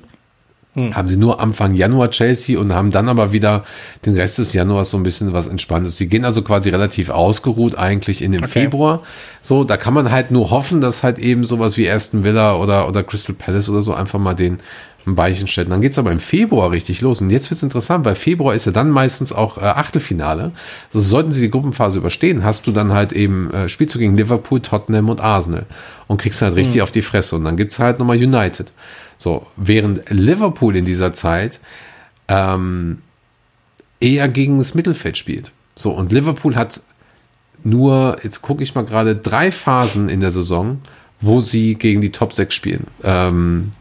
[0.93, 3.63] haben sie nur Anfang Januar Chelsea und haben dann aber wieder
[4.05, 5.97] den Rest des Januars so ein bisschen was Entspanntes.
[5.97, 8.61] Sie gehen also quasi relativ ausgeruht eigentlich in den Okay.
[8.61, 9.01] Februar.
[9.41, 12.87] So, da kann man halt nur hoffen, dass halt eben sowas wie Aston Villa oder,
[12.87, 14.59] oder Crystal Palace oder so einfach mal den
[15.07, 15.69] ein Beinchen stellen.
[15.69, 17.21] Dann geht's aber im Februar richtig los.
[17.21, 20.51] Und jetzt wird's interessant, weil Februar ist ja dann meistens auch äh, Achtelfinale.
[20.93, 24.17] Also sollten sie die Gruppenphase überstehen, hast du dann halt eben, äh, spielst du gegen
[24.17, 25.65] Liverpool, Tottenham und Arsenal
[26.07, 27.35] und kriegst halt richtig auf die Fresse.
[27.35, 28.71] Und dann gibt's halt nochmal United.
[29.17, 31.59] So, während Liverpool in dieser Zeit
[32.27, 33.01] ähm,
[33.99, 35.51] eher gegen das Mittelfeld spielt.
[35.75, 36.81] So, und Liverpool hat
[37.63, 40.79] nur, jetzt gucke ich mal gerade, drei Phasen in der Saison,
[41.21, 42.87] wo sie gegen die Top 6 spielen.
[43.03, 43.71] Ähm,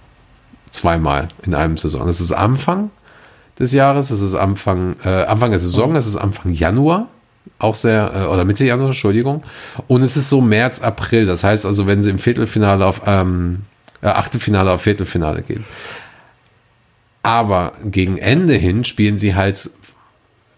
[0.76, 2.06] zweimal in einem Saison.
[2.06, 2.90] Das ist Anfang
[3.58, 7.08] des Jahres, das ist Anfang, äh, Anfang der Saison, das ist Anfang Januar,
[7.58, 9.42] auch sehr, äh, oder Mitte Januar, Entschuldigung.
[9.86, 11.26] Und es ist so März, April.
[11.26, 13.62] Das heißt also, wenn sie im Viertelfinale auf, ähm,
[14.02, 15.64] äh, Achtelfinale auf Viertelfinale gehen.
[17.22, 19.70] Aber gegen Ende hin spielen sie halt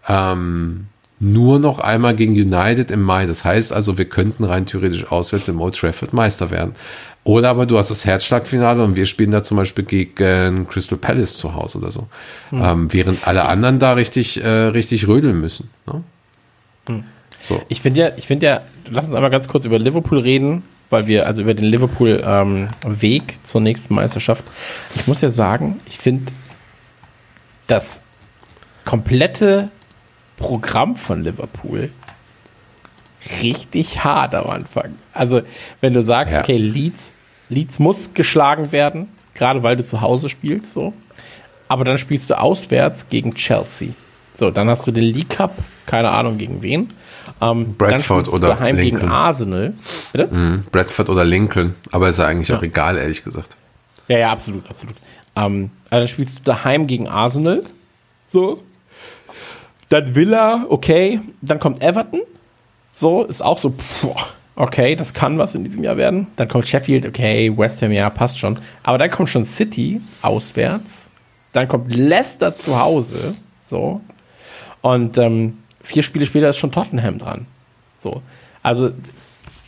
[0.07, 0.87] ähm,
[1.19, 3.25] nur noch einmal gegen United im Mai.
[3.25, 6.75] Das heißt also, wir könnten rein theoretisch auswärts im Old Trafford Meister werden.
[7.23, 11.37] Oder aber du hast das Herzschlagfinale und wir spielen da zum Beispiel gegen Crystal Palace
[11.37, 12.07] zu Hause oder so.
[12.51, 15.69] Ähm, während alle anderen da richtig, äh, richtig rödeln müssen.
[15.85, 17.03] Ne?
[17.41, 17.61] So.
[17.69, 20.63] Ich finde ja, ich finde ja, lass uns einmal ganz kurz über Liverpool reden.
[20.89, 24.43] weil wir, also über den Liverpool-Weg zur nächsten Meisterschaft.
[24.95, 26.31] Ich muss ja sagen, ich finde
[27.67, 28.01] das
[28.85, 29.69] komplette
[30.37, 31.91] Programm von Liverpool
[33.41, 34.95] richtig hart am Anfang.
[35.13, 35.41] Also,
[35.81, 36.41] wenn du sagst, Ja.
[36.41, 37.11] okay, Leeds,
[37.49, 40.93] Leeds muss geschlagen werden, gerade weil du zu Hause spielst, so.
[41.67, 43.89] Aber dann spielst du auswärts gegen Chelsea.
[44.35, 45.53] So, dann hast du den League Cup,
[45.85, 46.89] keine Ahnung gegen wen.
[47.41, 49.11] Ähm, Bradford dann spielst du oder daheim gegen Lincoln.
[49.11, 49.73] Arsenal.
[50.13, 50.27] Bitte?
[50.33, 50.63] Mhm.
[50.71, 51.75] Bradford oder Lincoln.
[51.91, 52.67] Aber ist ja eigentlich auch Ja.
[52.67, 53.55] egal, ehrlich gesagt.
[54.07, 54.95] Ja, ja, absolut, absolut.
[55.35, 57.63] Ähm, also dann spielst du daheim gegen Arsenal.
[58.25, 58.63] So.
[59.89, 61.19] Dann Villa, okay.
[61.41, 62.21] Dann kommt Everton.
[62.99, 64.07] So, ist auch so, pff,
[64.57, 66.27] okay, das kann was in diesem Jahr werden.
[66.35, 68.59] Dann kommt Sheffield, okay, West Ham, ja, passt schon.
[68.83, 71.07] Aber dann kommt schon City auswärts.
[71.53, 73.37] Dann kommt Leicester zu Hause.
[73.61, 74.01] So.
[74.81, 77.45] Und ähm, vier Spiele später ist schon Tottenham dran.
[77.99, 78.21] So.
[78.63, 78.91] Also,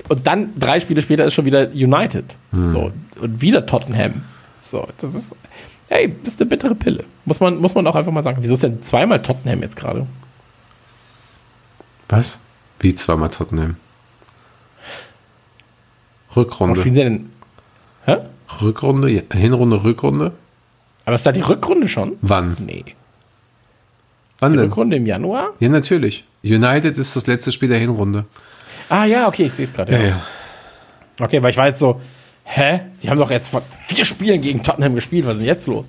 [0.09, 2.35] und dann drei Spiele später ist schon wieder United.
[2.51, 2.91] So.
[3.21, 4.25] Und wieder Tottenham.
[4.59, 4.89] So.
[4.97, 5.33] Das ist,
[5.87, 7.05] hey, das ist eine bittere Pille.
[7.23, 8.39] Muss man, muss man auch einfach mal sagen.
[8.41, 10.05] Wieso ist denn zweimal Tottenham jetzt gerade?
[12.09, 12.37] Was?
[12.81, 13.75] Wie zweimal Tottenham?
[16.35, 16.79] Rückrunde.
[16.79, 17.29] spielen sie denn?
[18.05, 18.17] Hä?
[18.61, 20.31] Rückrunde, ja, Hinrunde, Rückrunde?
[21.05, 22.17] Aber ist da die Rückrunde schon?
[22.21, 22.55] Wann?
[22.59, 22.85] Nee.
[24.39, 24.67] Wann Die denn?
[24.67, 25.49] Rückrunde im Januar?
[25.59, 26.25] Ja, natürlich.
[26.43, 28.25] United ist das letzte Spiel der Hinrunde.
[28.89, 29.93] Ah ja, okay, ich sehe es gerade.
[29.93, 30.21] Ja.
[31.19, 32.01] Okay, weil ich war jetzt so,
[32.43, 32.81] hä?
[33.03, 35.25] Die haben doch jetzt vor vier Spielen gegen Tottenham gespielt.
[35.25, 35.87] Was ist denn jetzt los?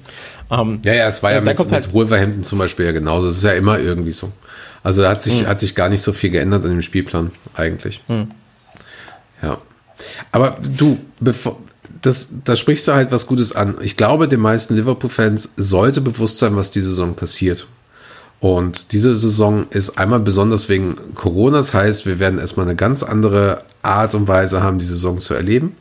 [0.51, 3.29] Ähm, Ja, ja, es war ja mit, mit halt- Wolverhampton zum Beispiel ja genauso.
[3.29, 4.33] Das ist ja immer irgendwie so.
[4.83, 8.03] Also hat sich, hat sich gar nicht so viel geändert an dem Spielplan eigentlich.
[9.43, 9.59] Ja.
[10.33, 11.59] Aber du, bevor,
[12.01, 13.77] das, da sprichst du halt was Gutes an.
[13.81, 17.67] Ich glaube, den meisten Liverpool-Fans sollte bewusst sein, was diese Saison passiert.
[18.41, 21.59] Und diese Saison ist einmal besonders wegen Corona.
[21.59, 25.35] Das heißt, wir werden erstmal eine ganz andere Art und Weise haben, die Saison zu
[25.35, 25.77] erleben.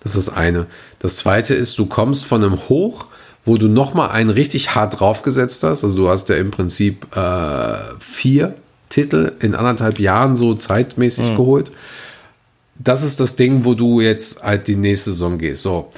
[0.00, 0.66] Das ist das eine.
[0.98, 3.06] Das zweite ist, du kommst von einem Hoch,
[3.44, 5.82] wo du nochmal einen richtig hart draufgesetzt hast.
[5.84, 8.54] Also du hast ja im Prinzip äh, vier
[8.88, 11.72] Titel in anderthalb Jahren so zeitmäßig geholt.
[12.78, 15.62] Das ist das Ding, wo du jetzt halt die nächste Saison gehst.
[15.62, 15.90] So,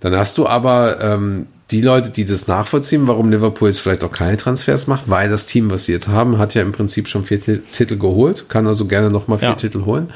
[0.00, 4.10] dann hast du aber ähm, die Leute, die das nachvollziehen, warum Liverpool jetzt vielleicht auch
[4.12, 7.24] keine Transfers macht, weil das Team, was sie jetzt haben, hat ja im Prinzip schon
[7.26, 9.54] vier Ti- Titel geholt, kann also gerne nochmal vier Ja.
[9.54, 10.10] Titel holen.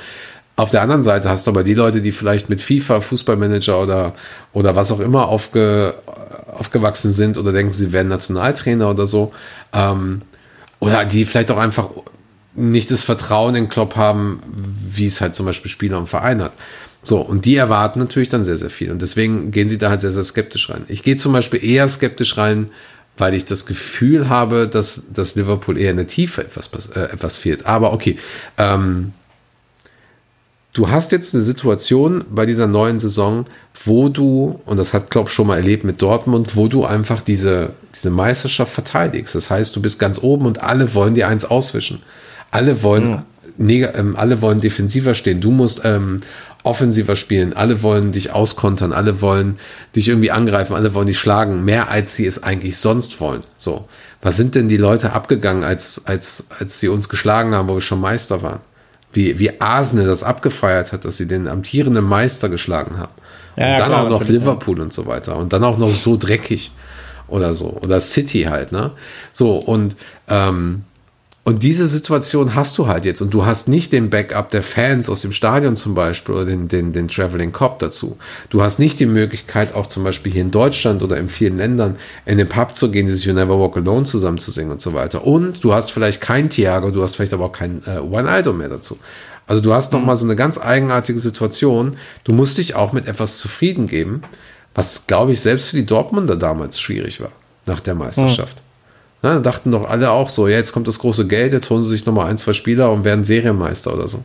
[0.56, 4.14] Auf der anderen Seite hast du aber die Leute, die vielleicht mit FIFA, Fußballmanager oder,
[4.52, 5.94] oder was auch immer aufge,
[6.52, 9.32] aufgewachsen sind oder denken, sie wären Nationaltrainer oder so.
[9.72, 10.22] Ähm,
[10.78, 11.88] oder die vielleicht auch einfach
[12.54, 14.42] nicht das Vertrauen in Klopp haben,
[14.90, 16.52] wie es halt zum Beispiel Spieler im Verein hat.
[17.02, 18.90] So, und die erwarten natürlich dann sehr, sehr viel.
[18.90, 20.84] Und deswegen gehen sie da halt sehr, sehr skeptisch rein.
[20.88, 22.70] Ich gehe zum Beispiel eher skeptisch rein,
[23.16, 27.36] weil ich das Gefühl habe, dass, dass Liverpool eher in der Tiefe etwas, äh, etwas
[27.36, 27.66] fehlt.
[27.66, 28.18] Aber okay,
[28.58, 29.12] ähm,
[30.72, 33.46] du hast jetzt eine Situation bei dieser neuen Saison,
[33.84, 37.70] wo du, und das hat Klopp schon mal erlebt mit Dortmund, wo du einfach diese,
[37.94, 39.34] diese Meisterschaft verteidigst.
[39.34, 42.02] Das heißt, du bist ganz oben und alle wollen dir eins auswischen.
[42.50, 43.22] Alle wollen,
[43.58, 45.40] neg- ähm, alle wollen defensiver stehen.
[45.40, 46.20] Du musst ähm,
[46.62, 47.54] offensiver spielen.
[47.54, 48.92] Alle wollen dich auskontern.
[48.92, 49.58] Alle wollen
[49.96, 50.74] dich irgendwie angreifen.
[50.74, 51.64] Alle wollen dich schlagen.
[51.64, 53.40] Mehr als sie es eigentlich sonst wollen.
[53.58, 53.88] So.
[54.20, 57.80] Was sind denn die Leute abgegangen, als, als, als sie uns geschlagen haben, wo wir
[57.80, 58.60] schon Meister waren?
[59.12, 63.12] Wie, wie Arsenal das abgefeiert hat, dass sie den amtierenden Meister geschlagen haben.
[63.56, 64.50] Ja, und ja, dann klar, auch noch natürlich, ja.
[64.50, 65.36] Liverpool und so weiter.
[65.36, 66.72] Und dann auch noch so dreckig
[67.28, 67.78] oder so.
[67.82, 68.92] Oder City halt, ne?
[69.32, 69.96] So, und,
[70.28, 70.84] ähm,
[71.44, 73.20] und diese Situation hast du halt jetzt.
[73.20, 76.68] Und du hast nicht den Backup der Fans aus dem Stadion zum Beispiel oder den,
[76.68, 78.16] den, den Traveling Cop dazu.
[78.48, 81.96] Du hast nicht die Möglichkeit, auch zum Beispiel hier in Deutschland oder in vielen Ländern
[82.26, 84.94] in den Pub zu gehen, dieses You Never Walk Alone zusammen zu singen und so
[84.94, 85.26] weiter.
[85.26, 88.68] Und du hast vielleicht kein Thiago, du hast vielleicht aber auch kein äh, One-Idol mehr
[88.68, 88.98] dazu.
[89.48, 91.96] Also du hast noch mal so eine ganz eigenartige Situation.
[92.22, 94.22] Du musst dich auch mit etwas zufrieden geben,
[94.76, 97.32] was, glaube ich, selbst für die Dortmunder damals schwierig war,
[97.66, 98.61] nach der Meisterschaft.
[99.22, 101.82] Na, da dachten doch alle auch so, ja, jetzt kommt das große Geld, jetzt holen
[101.82, 104.24] sie sich nochmal ein, zwei Spieler und werden Serienmeister oder so.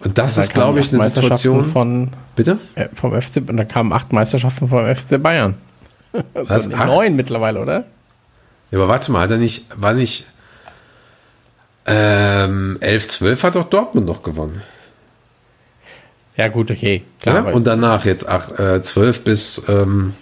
[0.00, 1.64] Und das Da ist, glaube ich, acht eine Situation.
[1.64, 2.58] von Bitte?
[2.74, 5.54] äh, vom FC und da kamen acht Meisterschaften vom FC Bayern.
[6.32, 6.50] Was?
[6.50, 6.86] Also Acht?
[6.86, 7.84] neun mittlerweile, oder?
[8.70, 10.26] Ja, aber warte mal, hat er nicht, war nicht
[11.86, 14.62] ähm, 11, 12 hat doch Dortmund noch gewonnen.
[16.36, 17.02] Ja, gut, okay.
[17.20, 17.52] Klar, Ja?
[17.52, 20.14] Und danach jetzt ach, äh, 12 bis ähm,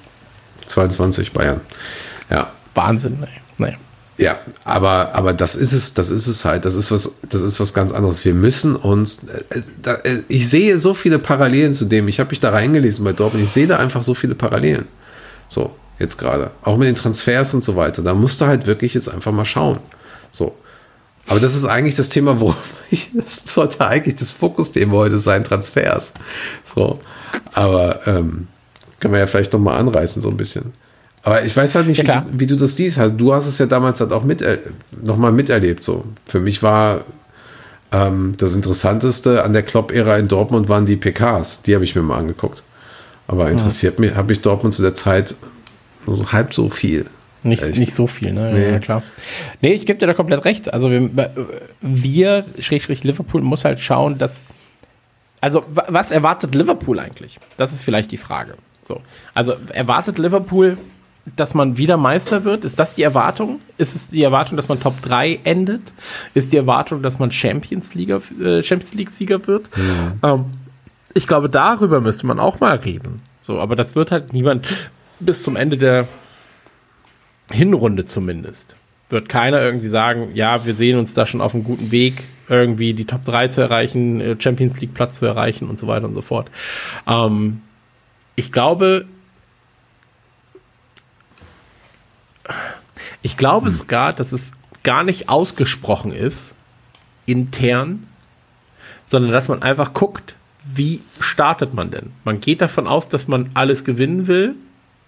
[0.66, 1.60] 22 Bayern.
[2.78, 3.28] Wahnsinn, ey.
[3.58, 3.76] Naja.
[4.18, 7.60] Ja, aber, aber das ist es, das ist es halt, das ist was, das ist
[7.60, 8.24] was ganz anderes.
[8.24, 9.26] Wir müssen uns,
[9.84, 13.12] äh, äh, ich sehe so viele Parallelen zu dem, ich habe mich da reingelesen bei
[13.12, 14.86] Dortmund, ich sehe da einfach so viele Parallelen.
[15.46, 16.50] So, jetzt gerade.
[16.62, 18.02] Auch mit den Transfers und so weiter.
[18.02, 19.78] Da musst du halt wirklich jetzt einfach mal schauen.
[20.32, 20.56] So.
[21.28, 22.56] Aber das ist eigentlich das Thema, wo
[22.90, 26.12] ich, das sollte eigentlich das Fokusthema heute sein, Transfers.
[26.74, 26.98] So.
[27.52, 28.48] Aber ähm,
[28.98, 30.72] können wir ja vielleicht nochmal anreißen, so ein bisschen.
[31.22, 32.98] Aber ich weiß halt nicht, Ja, wie, du, wie du das siehst.
[32.98, 34.44] Also, du hast es ja damals halt auch mit,
[35.02, 35.84] nochmal miterlebt.
[35.84, 36.04] So.
[36.26, 37.02] Für mich war
[37.92, 41.62] ähm, das Interessanteste an der Klopp-Ära in Dortmund waren die PKs.
[41.62, 42.62] Die habe ich mir mal angeguckt.
[43.26, 45.34] Aber interessiert mich, habe ich Dortmund zu der Zeit
[46.06, 47.06] nur so halb so viel.
[47.42, 48.50] Nicht, nicht so viel, ne?
[48.52, 48.70] Nee.
[48.72, 49.02] Ja, klar.
[49.60, 50.72] Nee, ich gebe dir da komplett recht.
[50.72, 51.10] Also wir,
[51.82, 54.44] wir Schrägstrich Liverpool, muss halt schauen, dass.
[55.40, 57.38] Also, wa- was erwartet Liverpool eigentlich?
[57.56, 58.54] Das ist vielleicht die Frage.
[58.82, 59.00] So.
[59.34, 60.78] Also, erwartet Liverpool,
[61.36, 62.64] dass man wieder Meister wird?
[62.64, 63.60] Ist das die Erwartung?
[63.76, 65.82] Ist es die Erwartung, dass man Top 3 endet?
[66.34, 69.70] Ist die Erwartung, dass man Champions, League, äh, Champions League-Sieger wird?
[70.22, 70.44] Ähm,
[71.14, 73.16] ich glaube, darüber müsste man auch mal reden.
[73.40, 74.66] So, aber das wird halt niemand
[75.20, 76.06] bis zum Ende der
[77.50, 78.76] Hinrunde zumindest.
[79.08, 82.92] Wird keiner irgendwie sagen, ja, wir sehen uns da schon auf einem guten Weg, irgendwie
[82.94, 86.12] die Top 3 zu erreichen, äh, Champions League Platz zu erreichen und so weiter und
[86.12, 86.50] so fort.
[87.06, 87.62] Ähm,
[88.36, 89.06] ich glaube,
[93.28, 94.52] ich glaube sogar, dass es
[94.82, 96.54] gar nicht ausgesprochen ist,
[97.26, 98.06] intern,
[99.06, 100.34] sondern dass man einfach guckt,
[100.64, 102.12] wie startet man denn?
[102.24, 104.54] Man geht davon aus, dass man alles gewinnen will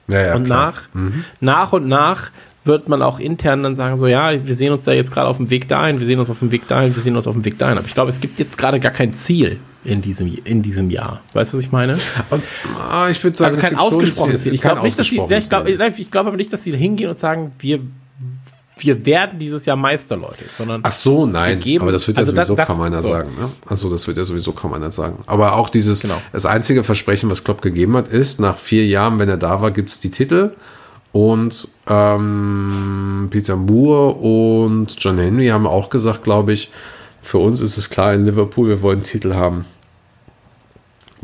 [0.07, 0.75] Ja, ja, und klar.
[0.93, 2.31] nach, nach und nach
[2.65, 5.39] wird man auch intern dann sagen, so ja, wir sehen uns da jetzt gerade auf
[5.39, 7.47] dem Weg dahin, wir sehen uns auf dem Weg dahin, wir sehen uns auf dem
[7.47, 7.79] Weg dahin.
[7.79, 11.23] Aber ich glaube, es gibt jetzt gerade gar kein Ziel in diesem, in diesem Jahr.
[11.33, 11.97] Weißt du, was ich meine?
[12.29, 12.43] Und,
[12.79, 14.53] ah, ich würde sagen, Also kein ausgesprochenes Ziel.
[14.53, 15.73] Ich glaube nicht, dass sie, ich glaube,
[16.11, 17.81] glaube aber nicht, dass sie hingehen und sagen, wir,
[18.81, 22.33] wir werden dieses Jahr Meister, Leute, sondern Ach so, nein, aber das wird ja also
[22.33, 23.09] das- sowieso das- kaum einer so.
[23.11, 23.35] sagen.
[23.39, 23.49] Ne?
[23.69, 25.19] Ach so, das wird ja sowieso kaum einer sagen.
[25.27, 26.21] Aber auch dieses, Genau.
[26.33, 29.71] das einzige Versprechen, was Klopp gegeben hat, ist, nach vier Jahren, wenn er da war,
[29.71, 30.53] gibt's die Titel.
[31.13, 36.71] Und ähm, Peter Moore und John Henry haben auch gesagt, glaube ich,
[37.23, 39.65] für uns ist es klar in Liverpool, wir wollen Titel haben.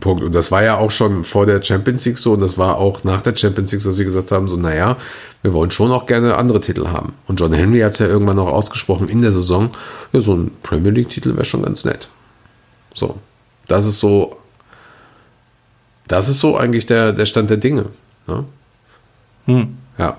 [0.00, 0.22] Punkt.
[0.22, 3.04] Und das war ja auch schon vor der Champions League so und das war auch
[3.04, 4.96] nach der Champions League, dass sie gesagt haben, so, naja,
[5.42, 7.14] wir wollen schon auch gerne andere Titel haben.
[7.26, 9.70] Und John Henry hat es ja irgendwann auch ausgesprochen in der Saison,
[10.12, 12.08] ja, so ein Premier League-Titel wäre schon ganz nett.
[12.94, 13.16] So.
[13.68, 14.36] Das ist so,
[16.08, 17.86] das ist so eigentlich der, der Stand der Dinge.
[18.26, 18.44] Ne?
[19.98, 20.18] Ja.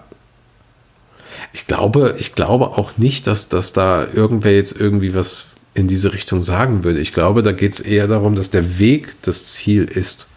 [1.54, 5.46] Ich glaube, ich glaube auch nicht, dass, dass da irgendwer jetzt irgendwie was
[5.78, 7.00] in diese Richtung sagen würde.
[7.00, 10.28] Ich glaube, da geht es eher darum, dass der Weg das Ziel ist.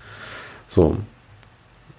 [0.68, 0.98] So.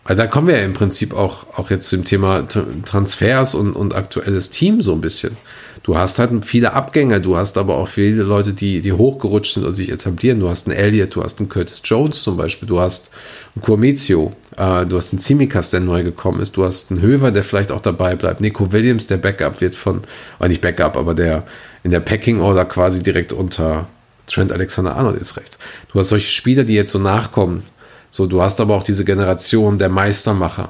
[0.03, 3.95] Weil da kommen wir ja im Prinzip auch, auch jetzt zum Thema Transfers und, und
[3.95, 5.37] aktuelles Team so ein bisschen.
[5.83, 9.65] Du hast halt viele Abgänger, du hast aber auch viele Leute, die, die hochgerutscht sind
[9.65, 10.39] und sich etablieren.
[10.39, 13.09] Du hast einen Elliott, du hast einen Curtis Jones zum Beispiel, du hast
[13.55, 17.31] einen Kurmezio, äh, du hast einen Zimikas, der neu gekommen ist, du hast einen Höver,
[17.31, 20.01] der vielleicht auch dabei bleibt, Nico Williams, der Backup wird von,
[20.39, 21.45] oder nicht Backup, aber der
[21.83, 23.87] in der Packing Order quasi direkt unter
[24.27, 25.57] Trent Alexander Arnold ist rechts.
[25.91, 27.63] Du hast solche Spieler, die jetzt so nachkommen.
[28.11, 30.69] So, du hast aber auch diese Generation der Meistermacher.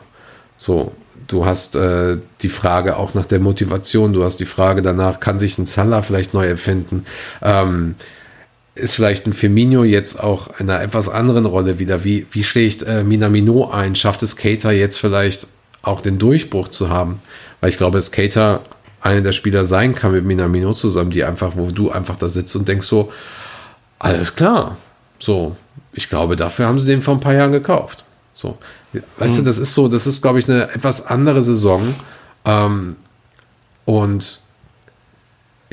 [0.57, 0.93] So,
[1.27, 5.39] du hast äh, die Frage auch nach der Motivation, du hast die Frage danach, kann
[5.39, 7.05] sich ein Salah vielleicht neu erfinden?
[7.41, 7.95] Ähm,
[8.73, 12.03] ist vielleicht ein Firmino jetzt auch in einer etwas anderen Rolle wieder?
[12.03, 13.95] Wie, wie schlägt äh, Minamino ein?
[13.95, 15.47] Schafft es Cater jetzt vielleicht
[15.81, 17.21] auch den Durchbruch zu haben?
[17.59, 18.61] Weil ich glaube, dass Cater
[19.01, 22.55] einer der Spieler sein kann mit Minamino zusammen, die einfach, wo du einfach da sitzt
[22.55, 23.11] und denkst so,
[23.99, 24.77] alles klar.
[25.19, 25.55] So,
[25.93, 28.03] ich glaube, dafür haben sie den vor ein paar Jahren gekauft.
[28.33, 28.57] So,
[29.17, 31.95] weißt du, das ist so, das ist, glaube ich, eine etwas andere Saison.
[32.45, 32.95] Ähm,
[33.85, 34.40] und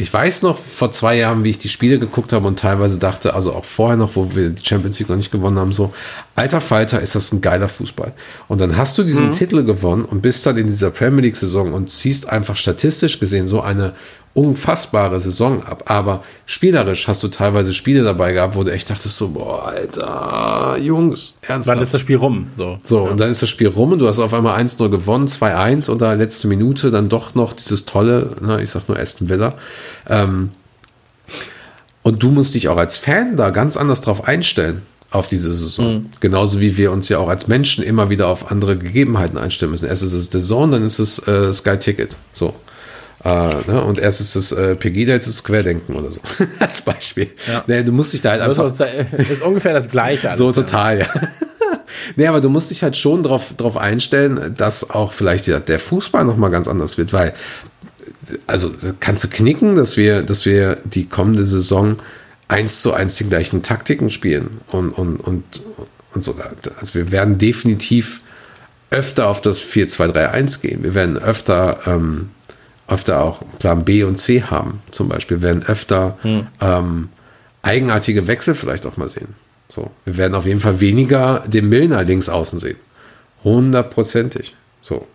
[0.00, 3.34] ich weiß noch vor zwei Jahren, wie ich die Spiele geguckt habe und teilweise dachte,
[3.34, 5.92] also auch vorher noch, wo wir die Champions League noch nicht gewonnen haben, so,
[6.36, 8.12] alter Falter, ist das ein geiler Fußball.
[8.46, 11.90] Und dann hast du diesen Titel gewonnen und bist dann in dieser Premier League-Saison und
[11.90, 13.94] ziehst einfach statistisch gesehen so eine
[14.38, 15.82] unfassbare Saison ab.
[15.86, 20.76] Aber spielerisch hast du teilweise Spiele dabei gehabt, wo du echt dachtest so, boah, Alter,
[20.80, 21.76] Jungs, ernsthaft.
[21.76, 22.46] Wann ist das Spiel rum?
[22.56, 22.78] So.
[22.84, 25.90] So, und dann ist das Spiel rum und du hast auf einmal 1-0 gewonnen, 2-1
[25.90, 29.54] und da letzte Minute dann doch noch dieses tolle, na, ich sag nur Aston Villa.
[30.08, 30.50] Ähm,
[32.02, 36.06] und du musst dich auch als Fan da ganz anders drauf einstellen auf diese Saison.
[36.20, 39.86] Genauso wie wir uns ja auch als Menschen immer wieder auf andere Gegebenheiten einstellen müssen.
[39.88, 42.16] Erst ist es The Zone, dann ist es äh, Sky Ticket.
[42.32, 42.54] So.
[43.28, 43.84] Äh, ne?
[43.84, 46.20] Und erst ist es äh, Pegida, jetzt ist es Querdenken oder so.
[46.58, 47.30] als Beispiel.
[47.46, 47.64] Ja.
[47.66, 48.70] Nee, du musst dich da halt Das einfach
[49.18, 50.32] ist, ist ungefähr das Gleiche.
[50.36, 51.08] so total, ja.
[52.16, 55.78] nee, aber du musst dich halt schon drauf, drauf einstellen, dass auch vielleicht der, der
[55.78, 57.34] Fußball nochmal ganz anders wird, weil,
[58.46, 61.96] also kannst du knicken, dass wir, dass wir die kommende Saison
[62.48, 65.44] eins zu eins die gleichen Taktiken spielen und, und, und,
[66.14, 66.34] und so.
[66.80, 68.20] Also wir werden definitiv
[68.90, 70.82] öfter auf das 4-2-3-1 gehen.
[70.82, 72.30] Wir werden öfter ähm,
[72.88, 75.42] öfter auch Plan B und C haben, zum Beispiel.
[75.42, 76.18] Werden öfter
[76.60, 77.08] ähm,
[77.62, 79.34] eigenartige Wechsel vielleicht auch mal sehen.
[79.68, 82.78] So, wir werden auf jeden Fall weniger den Milner links außen sehen.
[83.44, 84.56] Hundertprozentig.
[84.80, 85.06] So.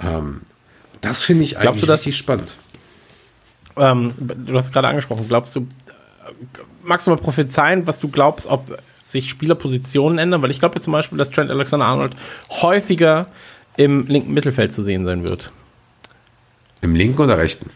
[0.00, 0.40] Ähm,
[1.00, 2.54] das finde ich eigentlich du, dass- richtig spannend.
[3.76, 5.26] Ähm, du hast gerade angesprochen.
[5.28, 5.66] Glaubst du,
[6.82, 10.42] magst du mal prophezeien, was du glaubst, ob sich Spielerpositionen ändern?
[10.42, 12.14] Weil ich glaube zum Beispiel, dass Trent Alexander-Arnold
[12.50, 13.28] häufiger
[13.76, 15.52] im linken Mittelfeld zu sehen sein wird.
[16.80, 17.70] Im linken oder rechten?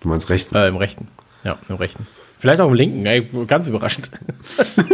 [0.00, 0.54] Du meinst rechten?
[0.54, 1.08] Äh, Im rechten.
[1.44, 2.06] Ja, im rechten.
[2.38, 4.10] Vielleicht auch im linken, ey, ganz überraschend.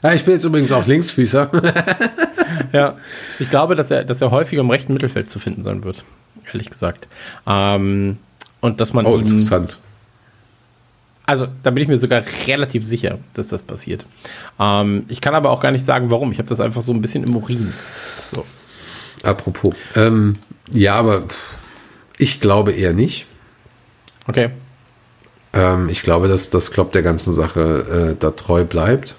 [0.00, 1.50] Ja, ich bin jetzt übrigens auch Linksfüßer.
[2.72, 2.96] ja.
[3.40, 6.04] Ich glaube, dass er, dass er häufiger im rechten Mittelfeld zu finden sein wird,
[6.46, 7.08] ehrlich gesagt.
[7.48, 8.18] Ähm,
[8.60, 9.78] und dass man Oh, interessant.
[11.26, 14.06] also da bin ich mir sogar relativ sicher, dass das passiert.
[14.60, 16.30] Ähm, ich kann aber auch gar nicht sagen, warum.
[16.30, 17.74] Ich habe das einfach so ein bisschen im Urin.
[18.30, 18.46] So.
[19.24, 19.74] Apropos.
[19.96, 20.36] Ähm,
[20.70, 21.24] ja, aber
[22.18, 23.26] ich glaube eher nicht.
[24.26, 24.50] Okay.
[25.52, 29.16] Ähm, ich glaube, dass das Klopp der ganzen Sache äh, da treu bleibt.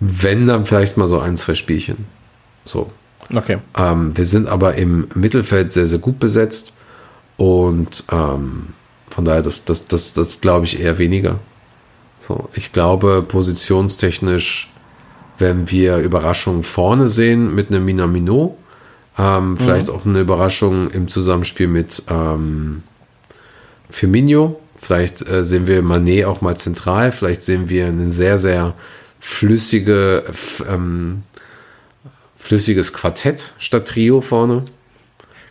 [0.00, 2.06] Wenn dann vielleicht mal so ein, zwei Spielchen.
[2.64, 2.90] So.
[3.34, 3.58] Okay.
[3.76, 6.72] Ähm, wir sind aber im Mittelfeld sehr, sehr gut besetzt.
[7.36, 8.68] Und ähm,
[9.08, 11.38] von daher, das, das, das, das glaube ich eher weniger.
[12.18, 14.70] So, ich glaube, positionstechnisch
[15.38, 18.56] werden wir Überraschungen vorne sehen mit einem Minamino.
[19.16, 22.82] Ähm, Vielleicht auch eine Überraschung im Zusammenspiel mit ähm,
[23.90, 24.60] Firmino.
[24.80, 27.12] Vielleicht äh, sehen wir Manet auch mal zentral.
[27.12, 28.74] Vielleicht sehen wir eine sehr, sehr
[29.20, 30.24] flüssige,
[30.68, 31.22] ähm,
[32.36, 34.64] flüssiges Quartett statt Trio vorne.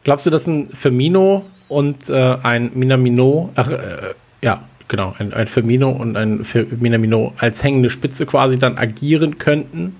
[0.03, 5.47] Glaubst du, dass ein Firmino und äh, ein Minamino, ach, äh, ja, genau, ein, ein
[5.47, 9.95] Firmino und ein Fir- Minamino als hängende Spitze quasi dann agieren könnten,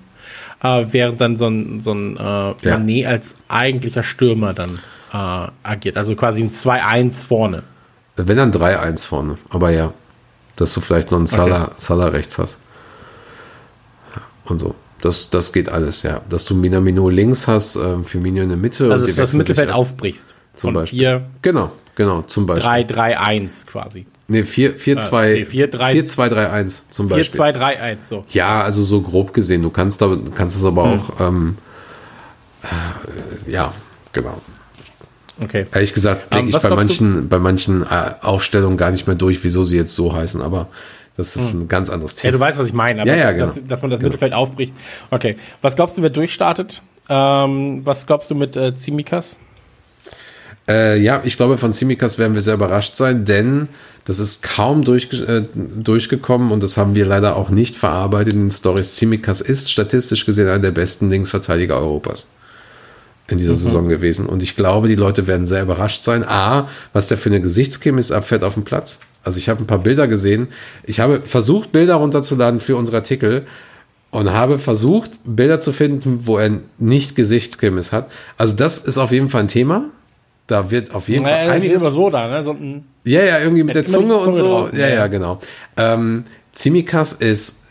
[0.64, 4.80] äh, während dann so ein, so ein äh, Manet als eigentlicher Stürmer dann
[5.12, 5.96] äh, agiert?
[5.96, 7.62] Also quasi ein 2-1 vorne.
[8.16, 9.36] Wenn dann 3-1 vorne.
[9.50, 9.92] Aber ja,
[10.56, 12.58] dass du vielleicht noch einen Salah, Salah rechts hast.
[14.16, 14.74] Ja, Und so.
[15.00, 16.22] Das, das geht alles, ja.
[16.30, 18.90] Dass du Minamino links hast, ähm, Firmino in der Mitte.
[18.90, 20.34] Also die dass du das Mittelfeld aufbrichst.
[20.54, 20.98] Zum Von Beispiel.
[20.98, 22.70] 4, Genau, genau, zum Beispiel.
[22.70, 24.06] 3, 3, 1 quasi.
[24.26, 27.36] Nee, 4, 4, 2, nee, 4, 3 4, 2, 3, 1 zum 4, Beispiel.
[27.36, 28.24] 2, 3, 1, so.
[28.30, 29.62] Ja, also so grob gesehen.
[29.62, 31.00] Du kannst, da, kannst es aber Hm.
[31.00, 31.58] auch, ähm,
[32.62, 33.72] äh, ja,
[34.12, 34.40] genau.
[35.42, 35.66] Okay.
[35.72, 39.06] Ehrlich gesagt, Ähm, denke ich was bei du- manchen, bei manchen äh, Aufstellungen gar nicht
[39.06, 40.68] mehr durch, wieso sie jetzt so heißen, aber
[41.16, 42.16] das ist ein ganz anderes Hm.
[42.18, 42.32] Ja, Thema.
[42.32, 43.46] du weißt, was ich meine, aber Ja, ja, genau.
[43.46, 44.74] dass, dass man das Mittelfeld aufbricht.
[45.10, 45.36] Okay.
[45.60, 46.82] Was glaubst du, wer durchstartet?
[47.08, 49.38] Ähm, was glaubst du mit äh, Zimikas?
[50.66, 53.68] Äh, ja, ich glaube, von Simikas werden wir sehr überrascht sein, denn
[54.04, 58.40] das ist kaum durchge äh, durchgekommen und das haben wir leider auch nicht verarbeitet in
[58.40, 58.96] den Stories.
[58.96, 62.26] Simikas ist statistisch gesehen einer der besten Linksverteidiger Europas
[63.26, 64.26] in dieser Saison gewesen.
[64.26, 66.24] Und ich glaube, die Leute werden sehr überrascht sein.
[66.24, 69.00] A, was der für eine Gesichtschemie abfährt auf dem Platz.
[69.22, 70.48] Also ich habe ein paar Bilder gesehen.
[70.82, 73.46] Ich habe versucht, Bilder runterzuladen für unsere Artikel
[74.10, 78.10] und habe versucht, Bilder zu finden, wo er nicht Gesichtschemie hat.
[78.36, 79.86] Also das ist auf jeden Fall ein Thema.
[80.46, 82.44] Da wird auf jeden Fall Naja, steht einiges immer so da, ne?
[82.44, 84.48] So ein, ja, ja, irgendwie mit der die Zunge, und Zunge so.
[84.48, 85.40] draußen, ja, ja, ja, genau.
[85.76, 87.62] Ähm, Zimikas ist,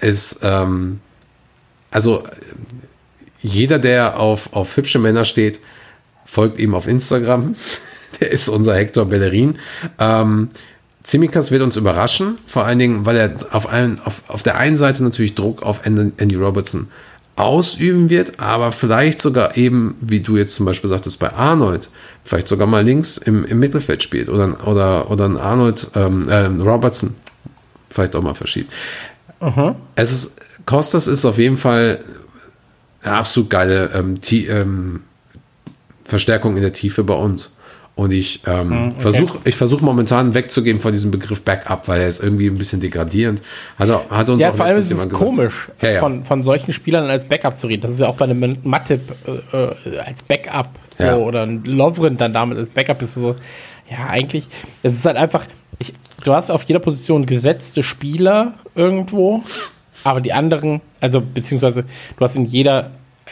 [0.00, 1.00] ist ähm,
[1.90, 2.24] also
[3.40, 5.60] jeder, der auf, auf hübsche Männer steht,
[6.24, 7.54] folgt ihm auf Instagram.
[8.20, 9.58] der ist unser Hector Bellerin.
[9.98, 10.48] Ähm,
[11.02, 14.76] Zimikas wird uns überraschen, vor allen Dingen, weil er auf, einen, auf, auf der einen
[14.76, 16.88] Seite natürlich Druck auf Andy Andy Robertson
[17.36, 21.90] ausüben wird, aber vielleicht sogar eben, wie du jetzt zum Beispiel sagtest, bei Arnold,
[22.24, 26.60] vielleicht sogar mal links im, im Mittelfeld spielt oder, oder, oder ein Arnold ähm, ähm,
[26.62, 27.14] Robertson
[27.90, 28.72] vielleicht auch mal verschiebt.
[29.94, 32.02] Es ist, Costas ist auf jeden Fall
[33.02, 35.02] eine absolut geile ähm, tie- ähm,
[36.04, 37.55] Verstärkung in der Tiefe bei uns.
[37.96, 42.22] Und ich ähm, versuche ich versuch momentan wegzugehen von diesem Begriff Backup, weil er ist
[42.22, 43.40] irgendwie ein bisschen degradierend.
[43.78, 46.00] Er- hat uns ja, auch vor allem ist es komisch, Ja, ja.
[46.00, 47.80] Von, von solchen Spielern als Backup zu reden.
[47.80, 49.00] Das ist ja auch bei einem Matip
[49.50, 49.56] äh,
[49.88, 51.16] äh, als Backup so Ja.
[51.16, 53.34] oder ein Lovren dann damit als Backup ist so.
[53.90, 54.46] Ja, eigentlich,
[54.82, 55.46] es ist halt einfach,
[55.78, 59.42] ich, du hast auf jeder Position gesetzte Spieler irgendwo,
[60.04, 62.90] aber die anderen, also beziehungsweise du hast in jeder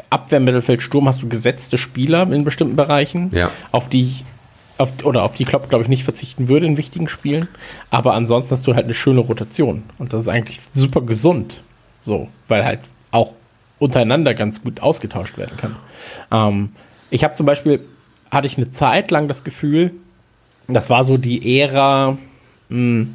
[0.08, 3.50] Abwehr, Mittelfeld, Sturm hast du gesetzte Spieler in bestimmten Bereichen, Ja.
[3.72, 4.24] auf die ich
[4.78, 7.48] auf, oder auf die Klopp, glaube ich, nicht verzichten würde in wichtigen Spielen.
[7.90, 9.84] Aber ansonsten hast du halt eine schöne Rotation.
[9.98, 11.54] Und das ist eigentlich super gesund.
[12.00, 12.80] So, weil halt
[13.10, 13.32] auch
[13.78, 15.76] untereinander ganz gut ausgetauscht werden kann.
[16.30, 16.72] Ähm,
[17.10, 17.80] ich habe zum Beispiel,
[18.30, 19.92] hatte ich eine Zeit lang das Gefühl,
[20.66, 22.16] das war so die Ära,
[22.68, 23.06] mh,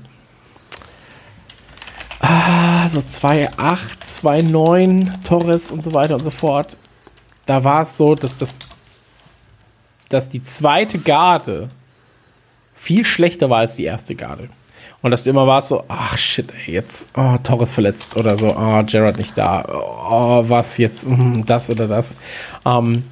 [2.19, 3.51] ah, so 2,8,
[4.05, 6.77] 2,9, Torres und so weiter und so fort.
[7.45, 8.59] Da war es so, dass das
[10.09, 11.69] dass die zweite Garde
[12.75, 14.49] viel schlechter war als die erste Garde.
[15.01, 18.55] Und dass du immer warst so, ach shit, ey, jetzt, oh, Torres verletzt oder so,
[18.55, 22.17] oh, Gerard nicht da, oh, was jetzt, mm, das oder das.
[22.65, 23.03] Ähm,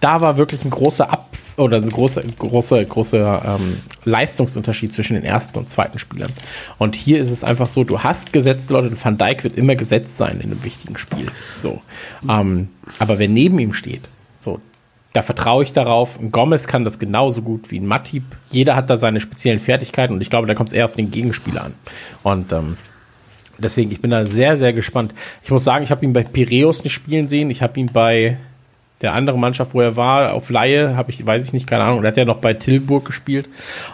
[0.00, 5.24] da war wirklich ein großer Ab- oder ein großer, großer, großer ähm, Leistungsunterschied zwischen den
[5.24, 6.32] ersten und zweiten Spielern.
[6.78, 9.74] Und hier ist es einfach so, du hast gesetzte Leute und Van Dijk wird immer
[9.74, 11.26] gesetzt sein in einem wichtigen Spiel.
[11.58, 11.80] So.
[12.28, 14.08] Ähm, aber wer neben ihm steht,
[14.38, 14.60] so,
[15.12, 16.18] da vertraue ich darauf.
[16.18, 18.24] Ein Gomez kann das genauso gut wie ein Matip.
[18.50, 21.10] Jeder hat da seine speziellen Fertigkeiten und ich glaube, da kommt es eher auf den
[21.10, 21.74] Gegenspieler an.
[22.22, 22.76] Und ähm,
[23.58, 25.14] deswegen, ich bin da sehr, sehr gespannt.
[25.44, 27.50] Ich muss sagen, ich habe ihn bei Piräus nicht spielen sehen.
[27.50, 28.38] Ich habe ihn bei
[29.02, 32.04] der anderen Mannschaft, wo er war, auf Laie, habe ich, weiß ich nicht, keine Ahnung.
[32.04, 33.48] Er hat ja noch bei Tilburg gespielt.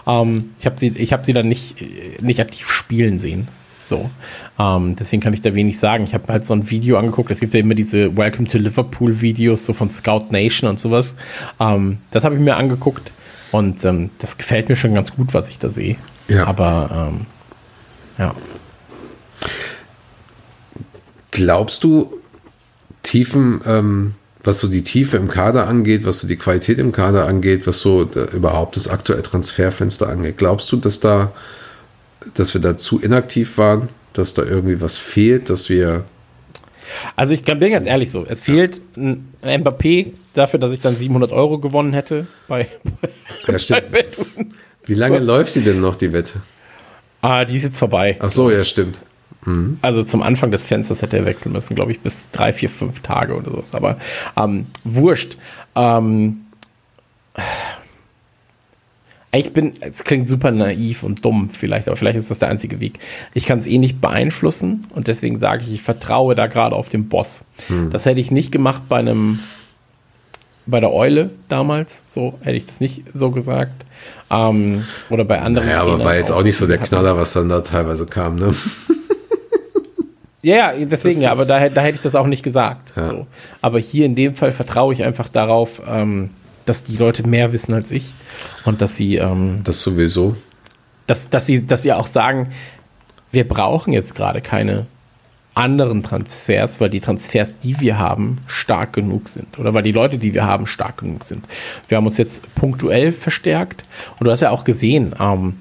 [0.06, 3.48] Ähm, ich habe sie, ich habe sie dann nicht, äh, nicht aktiv spielen sehen.
[3.88, 4.10] So.
[4.58, 6.04] Ähm, deswegen kann ich da wenig sagen.
[6.04, 7.30] Ich habe halt so ein Video angeguckt.
[7.30, 11.14] Es gibt ja immer diese Welcome to Liverpool Videos, so von Scout Nation und sowas.
[11.58, 13.10] Ähm, das habe ich mir angeguckt.
[13.50, 15.96] Und ähm, das gefällt mir schon ganz gut, was ich da sehe.
[16.28, 16.46] Ja.
[16.46, 17.26] Aber ähm,
[18.18, 18.34] ja.
[21.30, 22.12] Glaubst du,
[23.02, 27.26] Tiefen, ähm, was so die Tiefe im Kader angeht, was so die Qualität im Kader
[27.26, 31.32] angeht, was so da, überhaupt das aktuelle Transferfenster angeht, glaubst du, dass da,
[32.34, 36.04] dass wir da zu inaktiv waren, dass da irgendwie was fehlt, dass wir
[37.16, 41.30] Also ich bin ganz ehrlich so, es fehlt ein Mbappé dafür, dass ich dann 700
[41.32, 42.68] Euro gewonnen hätte bei,
[43.46, 43.90] Ja, stimmt.
[43.90, 44.06] bei.
[44.84, 46.40] Wie lange läuft die denn noch, die Wette?
[47.20, 48.16] Ah, die ist jetzt vorbei.
[48.20, 49.00] Ach so, ja, stimmt.
[49.82, 53.00] Also zum Anfang des Fensters hätte er wechseln müssen, glaube ich, bis drei, vier, fünf
[53.00, 53.74] Tage oder sowas.
[53.74, 53.96] Aber
[54.36, 55.38] ähm, wurscht.
[55.74, 56.42] Ähm,
[59.32, 62.80] ich bin, es klingt super naiv und dumm vielleicht, aber vielleicht ist das der einzige
[62.80, 62.98] Weg.
[63.34, 66.88] Ich kann es eh nicht beeinflussen und deswegen sage ich, ich vertraue da gerade auf
[66.88, 67.44] den Boss.
[67.90, 69.40] Das hätte ich nicht gemacht bei einem,
[70.64, 73.84] bei der Eule damals, so hätte ich das nicht so gesagt.
[74.30, 75.68] Ähm, oder bei anderen.
[75.68, 78.36] Ja, aber Trainern war jetzt auch nicht so der Knaller, was dann da teilweise kam,
[78.36, 78.54] ne?
[80.40, 82.92] Ja, ja, deswegen ja, aber da, da hätte ich das auch nicht gesagt.
[82.96, 83.08] Ja.
[83.08, 83.26] So.
[83.60, 86.30] Aber hier in dem Fall vertraue ich einfach darauf, ähm,
[86.68, 88.12] dass die Leute mehr wissen als ich
[88.64, 90.36] und dass sie, ähm, Das sowieso.
[91.06, 92.50] dass, dass sie, dass sie auch sagen,
[93.32, 94.86] wir brauchen jetzt gerade keine
[95.54, 99.58] anderen Transfers, weil die Transfers, die wir haben, stark genug sind.
[99.58, 101.44] Oder weil die Leute, die wir haben, stark genug sind.
[101.88, 103.84] Wir haben uns jetzt punktuell verstärkt
[104.18, 105.54] und du hast ja auch gesehen, ähm,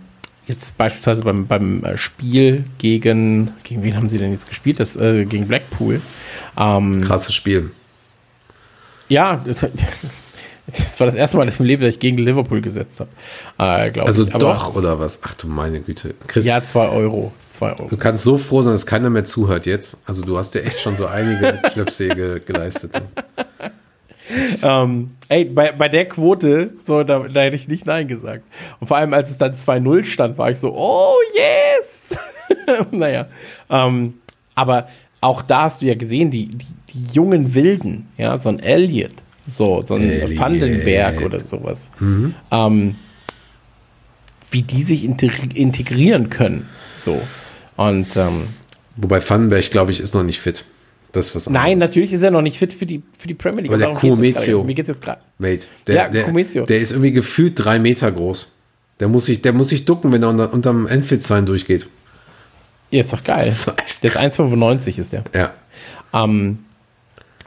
[0.45, 4.79] jetzt beispielsweise beim, beim äh, Spiel gegen, gegen wen haben sie denn jetzt gespielt?
[4.79, 5.99] Das, äh, gegen Blackpool.
[6.57, 7.71] Ähm, Krasses Spiel.
[9.09, 9.43] ja,
[10.67, 13.09] das war das erste Mal im Leben, dass ich gegen Liverpool gesetzt habe.
[13.57, 15.19] Äh, glaub Also doch, oder was?
[15.23, 16.13] Ach du meine Güte.
[16.27, 17.31] Chris, Ja, zwei Euro.
[17.51, 17.87] Zwei Euro.
[17.89, 19.97] du kannst so froh sein, dass keiner mehr zuhört jetzt.
[20.05, 23.01] Also du hast ja echt schon so einige Schlöpsäge geleistet.
[24.61, 28.43] Ähm, ey, bei, bei der Quote, so, da, da hätte ich nicht Nein gesagt.
[28.79, 32.17] Und vor allem, als es dann 2-0 stand, war ich so, oh yes!
[32.91, 33.27] naja.
[33.69, 34.15] Ähm,
[34.53, 34.87] aber
[35.21, 39.13] auch da hast du ja gesehen, die, die, die jungen Wilden, ja, so ein Elliot,
[39.47, 40.37] so, so ein Elliot.
[40.37, 41.91] Vandenberg oder sowas.
[41.99, 42.95] Ähm,
[44.51, 46.69] wie die sich integri integrieren können.
[47.01, 47.21] So.
[47.75, 48.47] Und ähm,
[48.97, 50.65] Wobei Vandenberg, glaube ich, ist noch nicht fit.
[51.11, 51.89] Das was nein, anderes.
[51.89, 53.71] natürlich ist er noch nicht fit für die, für die Premier League.
[53.71, 54.63] Aber der gerade.
[54.63, 55.21] Mir geht's jetzt gerade.
[55.39, 58.51] Wait, der, Ja, der, der ist irgendwie gefühlt drei Meter groß.
[58.99, 61.87] Der muss sich, der muss sich ducken, wenn er unter, unterm Enfield-Sign durchgeht.
[62.91, 63.47] Ja, ist doch geil.
[63.47, 63.67] Ist
[64.03, 65.23] der ist 1,95 ist der.
[65.33, 65.53] Ja.
[66.13, 66.59] Ähm,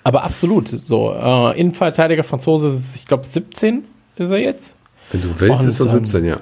[0.04, 0.68] aber absolut.
[0.86, 3.84] So, äh, Innenverteidiger Franzose ist, ich glaube, 17
[4.16, 4.76] ist er jetzt.
[5.12, 6.36] Wenn du willst, Und, ist er ähm, 17, ja.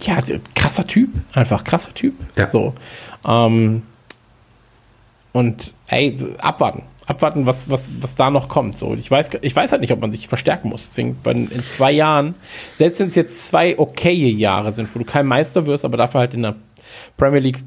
[0.00, 1.10] Ja, der- krasser Typ.
[1.32, 2.14] Einfach krasser Typ.
[2.36, 2.46] Ja.
[2.48, 2.74] So.
[3.26, 3.82] Ähm,
[5.32, 6.82] und ey, abwarten.
[7.06, 8.78] Abwarten, was, was, was da noch kommt.
[8.78, 10.84] So, ich weiß, ich weiß halt nicht, ob man sich verstärken muss.
[10.88, 12.34] Deswegen in zwei Jahren,
[12.76, 16.20] selbst wenn es jetzt zwei okaye Jahre sind, wo du kein Meister wirst, aber dafür
[16.20, 16.54] halt in der
[17.16, 17.58] Premier League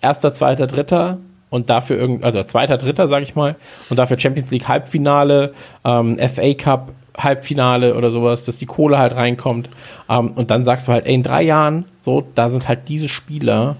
[0.00, 1.18] erster, zweiter, dritter
[1.50, 3.56] und dafür irgend, also zweiter, dritter, sag ich mal,
[3.90, 5.54] und dafür Champions League Halbfinale,
[5.84, 9.68] ähm, FA Cup Halbfinale oder sowas, dass die Kohle halt reinkommt.
[10.08, 13.08] Ähm, und dann sagst du halt, ey, in drei Jahren, so, da sind halt diese
[13.08, 13.76] Spieler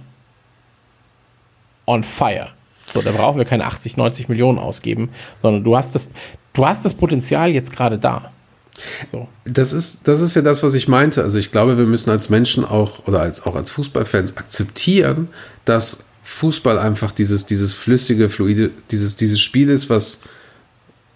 [1.87, 2.49] on fire.
[2.89, 5.11] So, da brauchen wir keine 80, 90 Millionen ausgeben,
[5.43, 6.09] sondern du hast das,
[6.53, 8.33] du hast das Potenzial jetzt gerade da.
[9.11, 9.29] So.
[9.45, 11.23] Das ist, das ist ja das, was ich meinte.
[11.23, 15.29] Also ich glaube, wir müssen als Menschen auch oder als, auch als Fußballfans akzeptieren,
[15.65, 20.25] dass Fußball einfach dieses, dieses flüssige, fluide, dieses, dieses Spiel ist, was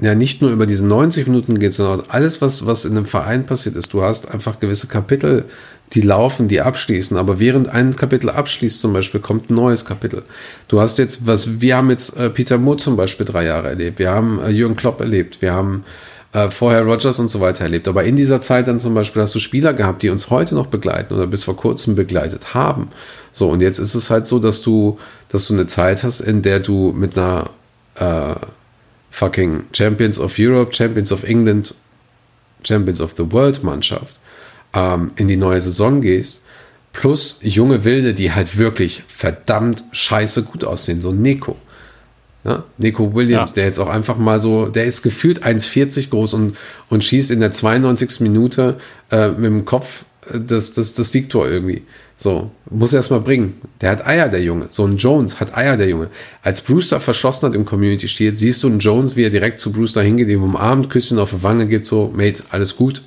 [0.00, 3.44] ja nicht nur über diese 90 Minuten geht, sondern alles, was, was in einem Verein
[3.44, 3.92] passiert ist.
[3.92, 5.44] Du hast einfach gewisse Kapitel,
[5.92, 7.18] die laufen, die abschließen.
[7.18, 10.22] Aber während ein Kapitel abschließt zum Beispiel, kommt ein neues Kapitel.
[10.66, 13.98] Du hast jetzt, was, wir haben jetzt äh, Peter Moore zum Beispiel drei Jahre erlebt.
[13.98, 15.42] Wir haben äh, Jürgen Klopp erlebt.
[15.42, 15.84] Wir haben
[16.32, 17.88] äh, vorher Rogers und so weiter erlebt.
[17.88, 20.66] Aber in dieser Zeit dann zum Beispiel hast du Spieler gehabt, die uns heute noch
[20.66, 22.90] begleiten oder bis vor kurzem begleitet haben.
[23.32, 24.98] So, und jetzt ist es halt so, dass du,
[25.28, 27.50] dass du eine Zeit hast, in der du mit einer
[27.96, 28.34] äh,
[29.10, 31.74] fucking Champions of Europe, Champions of England,
[32.64, 34.16] Champions of the World Mannschaft
[34.72, 36.42] ähm, in die neue Saison gehst,
[36.92, 41.56] plus junge Wilde, die halt wirklich verdammt scheiße gut aussehen, so Neko.
[42.44, 43.54] Ja, Nico Williams, Ja.
[43.54, 46.56] der jetzt auch einfach mal so, der ist gefühlt 1,40 groß und,
[46.88, 48.20] und schießt in der 92.
[48.20, 48.78] Minute
[49.12, 51.82] äh, mit dem Kopf äh, das, das, das Siegtor irgendwie.
[52.18, 53.60] So, muss er erst mal bringen.
[53.80, 54.66] Der hat Eier, der Junge.
[54.70, 56.08] So ein Jones hat Eier, der Junge.
[56.42, 59.72] Als Brewster verschossen hat im Community steht, siehst du einen Jones, wie er direkt zu
[59.72, 63.02] Brewster hingeht, ihm umarmt, Küsschen auf die Wange gibt, so, Mate, alles gut.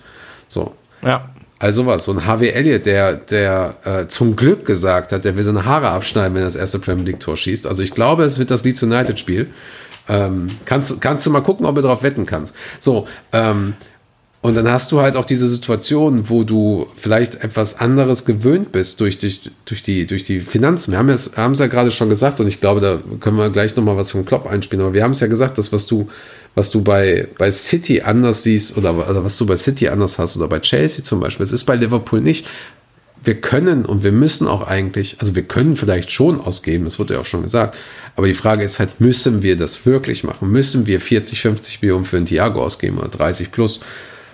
[0.48, 1.30] So, Ja.
[1.58, 5.44] Also was, so ein Harvey Elliott, der, der äh, zum Glück gesagt hat, der will
[5.44, 7.66] seine Haare abschneiden, wenn er das erste Premier League Tor schießt.
[7.66, 9.48] Also ich glaube, es wird das Leeds United Spiel.
[10.08, 12.56] Ähm, kannst, kannst du mal gucken, ob du darauf wetten kannst.
[12.80, 13.74] So, ähm,
[14.46, 19.02] und dann hast du halt auch diese Situation, wo du vielleicht etwas anderes gewöhnt bist
[19.02, 20.92] durch, durch, durch, die, durch die Finanzen.
[20.92, 23.98] Wir haben es ja gerade schon gesagt und ich glaube, da können wir gleich nochmal
[23.98, 24.86] was vom Klopp einspielen.
[24.86, 26.10] Aber wir haben es ja gesagt, dass was du,
[26.56, 30.38] was du bei, bei City anders siehst oder, oder was du bei City anders hast
[30.38, 32.48] oder bei Chelsea zum Beispiel, es ist bei Liverpool nicht.
[33.24, 37.16] Wir können und wir müssen auch eigentlich, also wir können vielleicht schon ausgeben, das wurde
[37.16, 37.76] ja auch schon gesagt,
[38.16, 40.52] aber die Frage ist halt, müssen wir das wirklich machen?
[40.52, 43.82] Müssen wir 40, 50 Millionen für einen Thiago ausgeben oder 30 plus?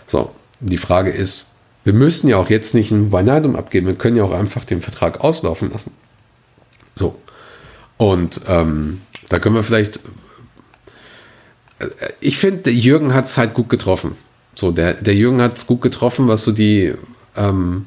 [0.08, 1.52] So, die Frage ist,
[1.84, 4.82] wir müssen ja auch jetzt nicht einen Wijnaldum abgeben, wir können ja auch einfach den
[4.82, 5.92] Vertrag auslaufen lassen.
[6.96, 7.16] So.
[7.98, 10.00] Und ähm, da können wir vielleicht.
[12.20, 14.16] Ich finde, Jürgen hat es halt gut getroffen.
[14.56, 16.94] So, der, der Jürgen hat es gut getroffen, was so die,
[17.36, 17.86] ähm,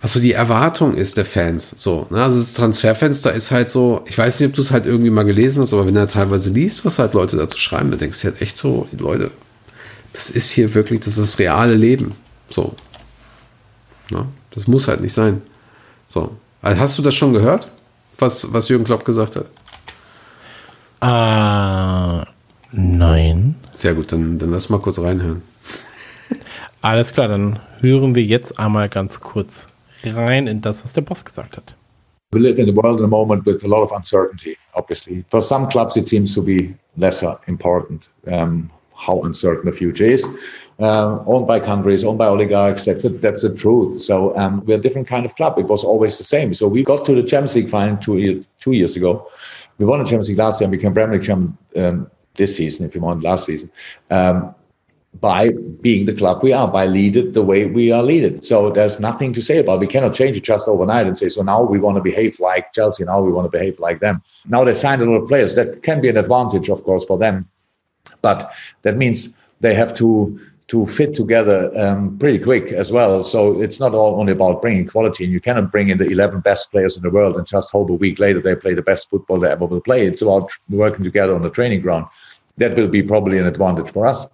[0.00, 1.74] was so die Erwartung ist der Fans.
[1.76, 2.22] So, ne?
[2.22, 5.24] Also das Transferfenster ist halt so, ich weiß nicht, ob du es halt irgendwie mal
[5.24, 8.28] gelesen hast, aber wenn du teilweise liest, was halt Leute dazu schreiben, dann denkst du
[8.28, 9.30] halt echt so, Leute,
[10.12, 12.12] das ist hier wirklich, das ist das reale Leben.
[12.48, 12.74] So.
[14.10, 14.26] Ne?
[14.52, 15.42] Das muss halt nicht sein.
[16.08, 16.36] So.
[16.62, 17.70] Also hast du das schon gehört,
[18.18, 19.46] was, was Jürgen Klopp gesagt hat?
[21.06, 22.24] Äh,
[22.72, 23.54] nein.
[23.72, 25.42] Sehr gut, dann, dann lass mal kurz reinhören.
[26.82, 29.68] Alles klar, dann hören wir jetzt einmal ganz kurz
[30.04, 31.74] rein in das, was der Boss gesagt hat.
[32.32, 35.24] We live in the world at the moment with a lot of uncertainty, obviously.
[35.28, 40.24] For some clubs, it seems to be lesser important um, how uncertain the future is.
[40.80, 44.02] Uh, owned by countries, owned by oligarchs, that's a, that's the truth.
[44.02, 45.58] So um, we're a different kind of club.
[45.58, 46.52] It was always the same.
[46.52, 49.28] So we got to the Champions League final two, year, two years ago.
[49.78, 52.86] We won the Champions League last year and became Premier League champion um, this season,
[52.86, 53.70] if you want, last season.
[54.10, 54.54] Um,
[55.20, 55.50] by
[55.80, 58.44] being the club we are, by lead it the way we are leaded.
[58.44, 59.76] So there's nothing to say about.
[59.76, 59.80] it.
[59.80, 62.72] We cannot change it just overnight and say, so now we want to behave like
[62.72, 64.22] Chelsea, now we want to behave like them.
[64.48, 65.54] Now they signed a lot of players.
[65.54, 67.48] That can be an advantage, of course, for them.
[68.20, 73.22] But that means they have to to fit together um, pretty quick as well.
[73.22, 76.40] So it's not all only about bringing quality, and you cannot bring in the 11
[76.40, 79.08] best players in the world and just hope a week later they play the best
[79.08, 80.06] football they ever will play.
[80.06, 82.06] It's about working together on the training ground.
[82.56, 84.26] That will be probably an advantage for us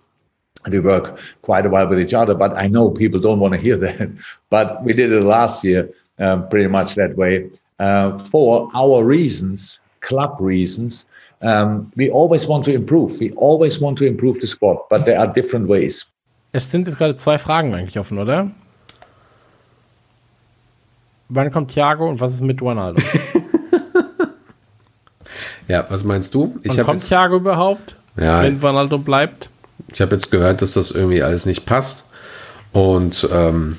[0.70, 3.60] we work quite a while with each other, but I know people don't want to
[3.60, 4.10] hear that.
[4.50, 9.80] But we did it last year um, pretty much that way uh, for our reasons,
[10.00, 11.04] club reasons.
[11.40, 13.18] Um, we always want to improve.
[13.18, 16.04] We always want to improve the sport, but there are different ways.
[16.52, 18.50] Es sind jetzt gerade zwei Fragen eigentlich offen, oder?
[21.28, 23.02] Wann kommt Thiago und was ist mit Ronaldo?
[25.68, 26.56] Ja, was meinst du?
[26.64, 28.42] Ich Und habe kommt jetzt, Thiago überhaupt, Ja.
[28.42, 29.48] wenn Ronaldo bleibt?
[29.92, 32.10] ich hab jetzt gehört, dass das irgendwie alles nicht passt.
[32.72, 33.78] Und ähm,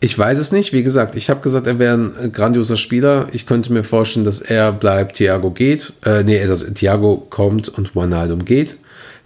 [0.00, 0.72] ich weiß es nicht.
[0.72, 3.26] Wie gesagt, ich habe gesagt, er wäre ein grandioser Spieler.
[3.32, 5.92] Ich könnte mir vorstellen, dass er bleibt, Thiago geht.
[6.06, 8.76] Äh, nee, dass Thiago kommt und Wijnaldum geht.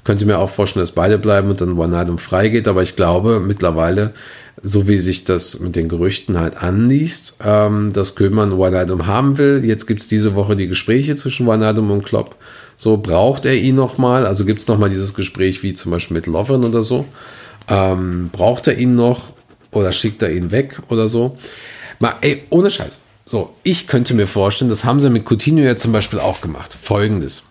[0.04, 2.68] Könnte mir auch vorstellen, dass beide bleiben und dann Wijnaldum freigeht.
[2.68, 4.12] Aber ich glaube mittlerweile,
[4.62, 9.64] so wie sich das mit den Gerüchten halt anliest, ähm, dass Köhlmann Wijnaldum haben will.
[9.64, 12.36] Jetzt gibt es diese Woche die Gespräche zwischen Wijnaldum und Klopp.
[12.76, 14.26] So braucht er ihn nochmal.
[14.26, 17.04] Also gibt es nochmal dieses Gespräch wie zum Beispiel mit Lovren oder so.
[17.68, 19.32] Ähm, braucht er ihn noch
[19.72, 21.36] oder schickt er ihn weg oder so?
[21.98, 23.00] Mal, ey, ohne Scheiß.
[23.26, 26.76] So, ich könnte mir vorstellen, das haben sie mit Coutinho ja zum Beispiel auch gemacht.
[26.80, 27.42] Folgendes.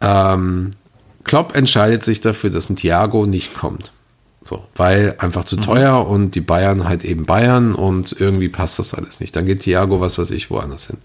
[0.00, 0.70] Ähm,
[1.24, 3.92] Klopp entscheidet sich dafür, dass ein Thiago nicht kommt.
[4.44, 8.94] So, weil einfach zu teuer und die Bayern halt eben Bayern und irgendwie passt das
[8.94, 9.34] alles nicht.
[9.34, 10.98] Dann geht Thiago, was weiß ich, woanders hin.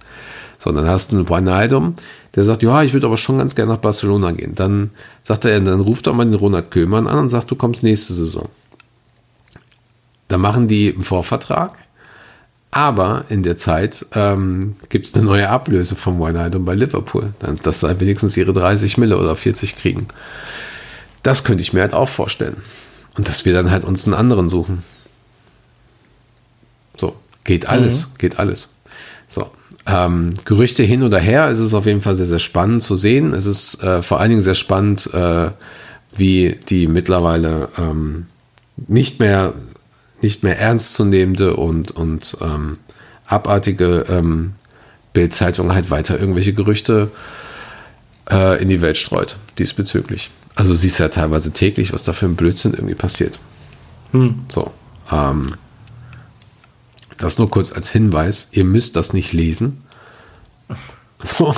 [0.59, 1.95] So, und dann hast du einen Wijnaldum,
[2.35, 4.53] der sagt, ja, ich würde aber schon ganz gerne nach Barcelona gehen.
[4.53, 4.91] Dann
[5.23, 8.13] sagt er, dann ruft er mal den Ronald Köhlmann an und sagt, du kommst nächste
[8.13, 8.47] Saison.
[10.27, 11.73] Dann machen die einen Vorvertrag.
[12.71, 17.33] Aber in der Zeit ähm, gibt es eine neue Ablöse vom Wijnaldum bei Liverpool,
[17.63, 20.07] dass sie wenigstens ihre 30 Mille oder 40 kriegen.
[21.21, 22.57] Das könnte ich mir halt auch vorstellen.
[23.17, 24.83] Und dass wir dann halt uns einen anderen suchen.
[26.95, 28.69] So, geht alles, geht alles.
[29.27, 29.51] So,
[29.85, 33.33] ähm, Gerüchte hin oder her, es ist auf jeden Fall sehr, sehr spannend zu sehen.
[33.33, 35.51] Es ist äh, vor allen Dingen sehr spannend, äh,
[36.15, 38.27] wie die mittlerweile ähm,
[38.87, 39.53] nicht mehr
[40.21, 42.79] nicht mehr ernstzunehmende und, und ähm,
[43.25, 44.53] abartige ähm,
[45.13, 47.11] Bildzeitung halt weiter irgendwelche Gerüchte
[48.29, 50.29] äh, in die Welt streut diesbezüglich.
[50.55, 53.39] Also siehst ja teilweise täglich, was da für ein Blödsinn irgendwie passiert.
[54.49, 54.71] So.
[55.11, 55.55] Ähm,
[57.17, 58.49] das nur kurz als Hinweis.
[58.51, 59.83] Ihr müsst das nicht lesen.
[61.23, 61.53] So.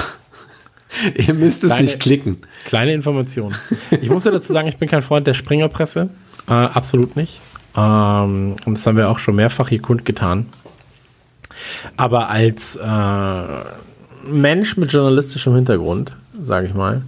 [1.16, 2.38] Ihr müsst es Kleine- nicht klicken.
[2.66, 3.56] Kleine Information.
[4.02, 6.10] Ich muss ja dazu sagen, ich bin kein Freund der Springerpresse.
[6.48, 7.40] Äh, absolut nicht.
[7.76, 10.48] Ähm, und das haben wir auch schon mehrfach hier kundgetan.
[11.98, 13.64] Aber als äh,
[14.28, 17.04] Mensch mit journalistischem Hintergrund, sage ich mal,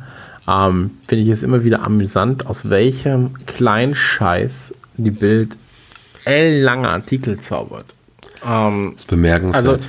[0.48, 5.58] ähm, finde ich es immer wieder amüsant, aus welchem kleinen Scheiß die Bild
[6.26, 7.86] lange Artikel zaubert.
[8.46, 9.68] Ähm, Das ist bemerkenswert.
[9.68, 9.88] also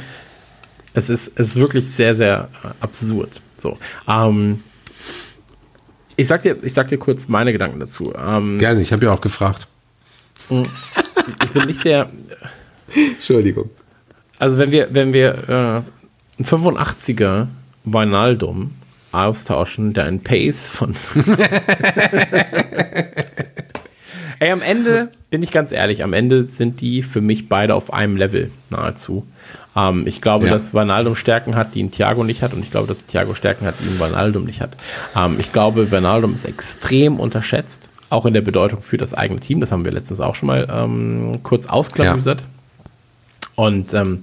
[0.94, 3.31] es ist, es ist wirklich sehr, sehr äh, absurd.
[3.59, 3.78] So.
[4.09, 4.62] Ähm,
[6.16, 8.15] ich sag dir, ich sag dir kurz meine Gedanken dazu.
[8.16, 9.69] Ähm, Gerne, ich habe ja auch gefragt.
[10.51, 12.09] Ich bin nicht der,
[12.94, 13.70] Entschuldigung.
[14.39, 15.85] also wenn wir, wenn wir äh, einen
[16.44, 17.47] 85er
[17.85, 18.73] Vinaldum
[19.12, 20.94] austauschen, der einen Pace von
[24.39, 27.90] Ey, am Ende, bin ich ganz ehrlich, am Ende sind die für mich beide auf
[27.94, 29.27] einem Level nahezu.
[29.74, 30.52] Ähm, ich glaube, Ja.
[30.52, 33.64] dass Vanaldum Stärken hat, die ein Thiago nicht hat, und ich glaube, dass Thiago Stärken
[33.66, 34.77] hat, die ein Vanaldum nicht hat.
[35.16, 39.60] Ähm, ich glaube, Vanaldum ist extrem unterschätzt, auch in der Bedeutung für das eigene Team.
[39.60, 42.44] Das haben wir letztens auch schon mal ähm, kurz ausklamüsert.
[43.56, 44.22] Und ähm,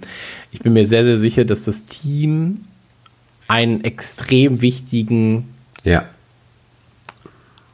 [0.52, 2.62] ich bin mir sehr, sehr sicher, dass das Team
[3.48, 5.54] einen extrem wichtigen
[5.84, 6.06] Ja.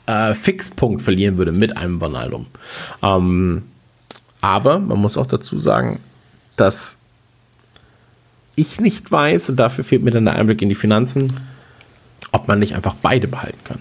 [0.07, 2.47] äh, Fixpunkt verlieren würde mit einem Vanaldum.
[3.03, 3.63] Ähm,
[4.41, 5.99] aber man muss auch dazu sagen,
[6.55, 6.97] dass
[8.55, 11.39] ich nicht weiß, und dafür fehlt mir dann der Einblick in die Finanzen,
[12.31, 13.79] ob man nicht einfach beide behalten kann.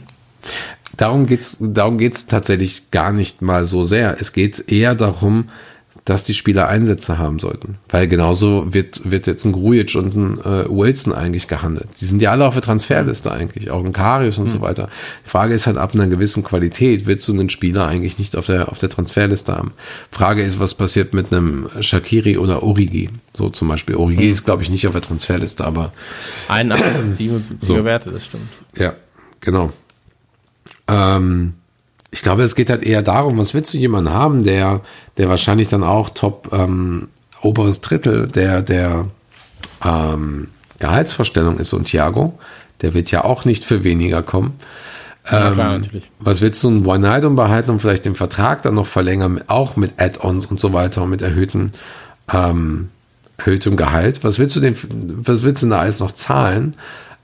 [0.99, 4.19] Darum geht's, darum geht's tatsächlich gar nicht mal so sehr.
[4.21, 5.49] Es geht eher darum,
[6.05, 7.77] dass die Spieler Einsätze haben sollten.
[7.91, 11.89] Weil genauso wird, wird jetzt ein Grujic und ein äh, Wilson eigentlich gehandelt.
[12.01, 14.89] Die sind ja alle auf der Transferliste eigentlich, auch ein Karius und so weiter.
[15.27, 18.47] Die Frage ist halt, ab einer gewissen Qualität willst du einen Spieler eigentlich nicht auf
[18.47, 19.73] der, auf der Transferliste haben.
[20.11, 23.11] Frage ist, was passiert mit einem Shakiri oder Origi?
[23.35, 23.97] So zum Beispiel.
[23.97, 25.93] Origi ist, glaube ich, nicht auf der Transferliste, aber
[26.49, 27.85] 81, 77er So.
[27.85, 28.49] Werte, das stimmt.
[28.77, 28.95] ja,
[29.41, 29.73] genau.
[30.89, 31.55] Ähm,
[32.11, 34.81] ich glaube, es geht halt eher darum, was willst du jemanden haben, der,
[35.19, 37.09] der wahrscheinlich dann auch top ähm,
[37.43, 39.07] oberes Drittel der, der
[39.85, 40.49] ähm,
[40.79, 41.73] Gehaltsvorstellung ist.
[41.73, 42.39] Und Thiago,
[42.81, 44.55] der wird ja auch nicht für weniger kommen.
[45.31, 46.11] Ja, klar, Ähm, natürlich.
[46.21, 49.93] Was willst du einen Wijnaldum behalten und vielleicht den Vertrag dann noch verlängern, auch mit
[50.01, 51.73] Add-ons und so weiter und mit erhöhten,
[52.33, 52.89] ähm,
[53.37, 54.25] erhöhtem Gehalt?
[54.25, 56.75] Was willst du denn, was willst du da alles noch zahlen,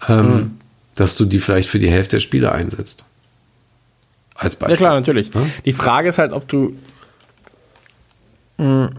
[0.09, 0.51] ähm, Hm.
[0.95, 3.05] dass du die vielleicht für die Hälfte der Spieler einsetzt?
[4.35, 4.75] Als Beispiel.
[4.75, 5.33] Ja klar, natürlich.
[5.35, 5.43] Ja?
[5.65, 6.75] Die Frage ist halt, ob du.
[8.59, 8.91] Mh,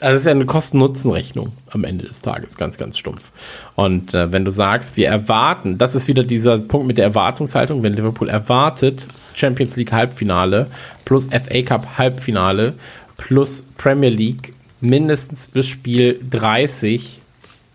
[0.00, 3.30] Also es ist ja eine Kosten-Nutzen-Rechnung am Ende des Tages, ganz, ganz stumpf.
[3.74, 7.82] Und äh, wenn du sagst, wir erwarten, das ist wieder dieser Punkt mit der Erwartungshaltung,
[7.82, 10.68] wenn Liverpool erwartet, Champions League Halbfinale
[11.04, 12.74] plus FA Cup Halbfinale
[13.18, 17.20] plus Premier League mindestens bis Spiel 30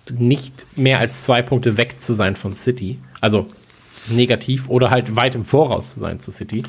[0.09, 3.47] nicht mehr als zwei Punkte weg zu sein von City, also
[4.09, 6.63] negativ oder halt weit im Voraus zu sein zu City,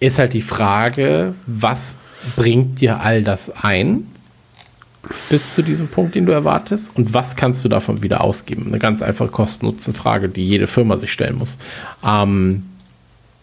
[0.00, 1.96] ist halt die Frage, was
[2.36, 4.06] bringt dir all das ein
[5.30, 8.66] bis zu diesem Punkt, den du erwartest und was kannst du davon wieder ausgeben?
[8.66, 11.58] Eine ganz einfache Kosten-Nutzen-Frage, die jede Firma sich stellen muss.
[12.04, 12.64] Ähm,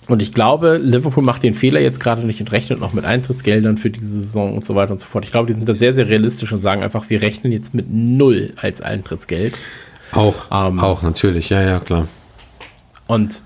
[0.08, 3.78] und ich glaube, Liverpool macht den Fehler jetzt gerade nicht und rechnet noch mit Eintrittsgeldern
[3.78, 5.26] für diese Saison und so weiter und so fort.
[5.26, 7.88] Ich glaube, die sind da sehr, sehr realistisch und sagen einfach, wir rechnen jetzt mit
[7.90, 9.58] null als Eintrittsgeld.
[10.12, 12.08] Auch, Ähm, auch natürlich, ja, ja, klar.
[13.08, 13.44] Und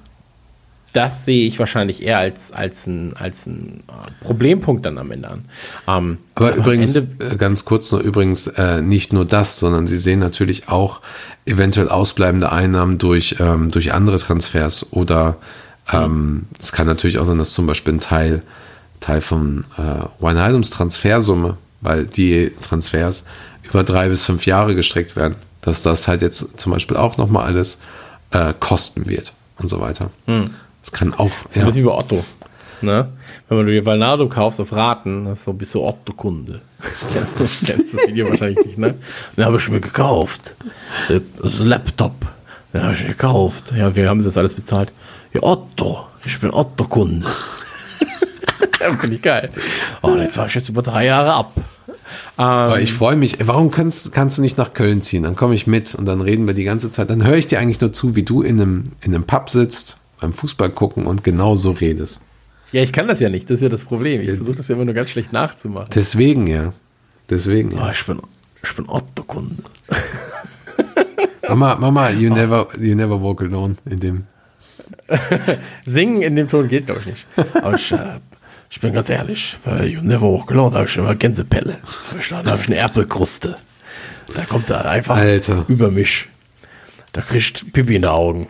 [0.94, 3.84] das sehe ich wahrscheinlich eher als, als ein, als ein
[4.22, 5.46] Problempunkt dann am Ende an.
[5.88, 9.88] Ähm, Aber am übrigens, Ende- äh, ganz kurz nur übrigens, äh, nicht nur das, sondern
[9.88, 11.02] sie sehen natürlich auch
[11.46, 15.38] eventuell ausbleibende Einnahmen durch, ähm, durch andere Transfers oder
[15.92, 18.44] ähm, es kann natürlich auch sein, dass zum Beispiel ein Teil,
[19.00, 23.26] Teil von äh, Wijnaldums Transfersumme, weil die Transfers
[23.64, 27.46] über drei bis fünf Jahre gestreckt werden, dass das halt jetzt zum Beispiel auch nochmal
[27.46, 27.80] alles
[28.32, 30.12] äh, kosten wird und so weiter.
[30.26, 32.24] Das kann auch, ist ein bisschen wie Otto.
[32.82, 33.10] Ne?
[33.48, 36.62] Wenn man dir Valnado kaufst auf Raten, das ist so bist du Otto-Kunde.
[37.12, 38.96] kennst, kennst das Video wahrscheinlich nicht, ne?
[39.36, 40.56] Den habe ich mir gekauft.
[41.10, 42.14] Das Laptop.
[42.74, 43.74] Den habe ich mir gekauft.
[43.76, 44.94] Ja, wir haben das alles bezahlt.
[45.34, 46.06] Ja, Otto.
[46.24, 47.26] Ich bin Otto-Kunde.
[49.00, 49.50] Finde ich geil.
[50.02, 51.54] Oh, den zahle ich jetzt über drei Jahre ab.
[52.38, 53.38] Aber ich freue mich.
[53.46, 55.24] Warum kannst, kannst du nicht nach Köln ziehen?
[55.24, 57.10] Dann komme ich mit und dann reden wir die ganze Zeit.
[57.10, 59.98] Dann höre ich dir eigentlich nur zu, wie du in einem, in einem Pub sitzt,
[60.20, 62.20] beim Fußball gucken und genau so redest.
[62.72, 64.22] Ja, ich kann das ja nicht, das ist ja das Problem.
[64.22, 65.90] Ich versuche das ja immer nur ganz schlecht nachzumachen.
[65.96, 66.74] Deswegen, ja.
[67.30, 67.92] Deswegen, Oh, ja.
[67.92, 68.20] ich bin,
[68.64, 69.56] ich bin Otto-Kunde.
[71.48, 74.28] Mama, Mama, you never, you never walk alone in dem.
[75.86, 77.28] Singen in dem Ton geht, glaube ich, nicht.
[77.56, 78.20] Aber ich, äh,
[78.70, 81.78] ich bin ganz ehrlich, bei You Never Walk Alone habe ich immer Gänsepelle.
[82.30, 83.58] Da habe ich eine Erpelkruste.
[84.36, 85.66] Da kommt er einfach Alter.
[85.68, 86.28] über mich.
[87.14, 88.48] Da kriegt Pipi in die Augen.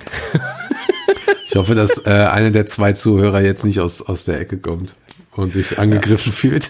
[1.46, 4.96] Ich hoffe, dass äh, einer der zwei Zuhörer jetzt nicht aus, aus der Ecke kommt
[5.36, 6.70] und sich angegriffen fühlt.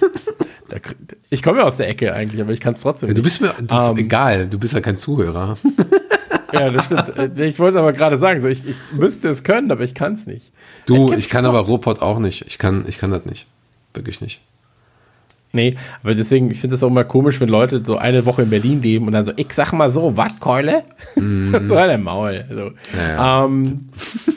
[0.69, 0.77] Da,
[1.31, 3.53] ich komme ja aus der Ecke eigentlich, aber ich kann es trotzdem Du bist mir,
[3.59, 3.97] das ist Ähm.
[3.97, 5.57] egal, du bist ja kein Zuhörer.
[6.53, 7.17] Ja, das stimmt.
[7.17, 9.95] Äh, Ich wollte es aber gerade sagen, so, ich, ich müsste es können, aber ich
[9.95, 10.51] kann es nicht.
[10.89, 12.45] Du, ich kann aber Robot auch nicht.
[12.47, 13.47] Ich kann, ich kann das nicht.
[13.93, 14.41] Wirklich nicht.
[15.51, 18.51] Nee, aber deswegen, ich finde das auch immer komisch, wenn Leute so eine Woche in
[18.51, 20.83] Berlin leben und dann so, ich sag mal so, was, Keule?
[21.63, 22.45] so halt Maul.
[22.51, 22.61] So.
[22.65, 22.75] Mhm.
[22.95, 23.45] Ja, ja.
[23.45, 23.89] Ähm,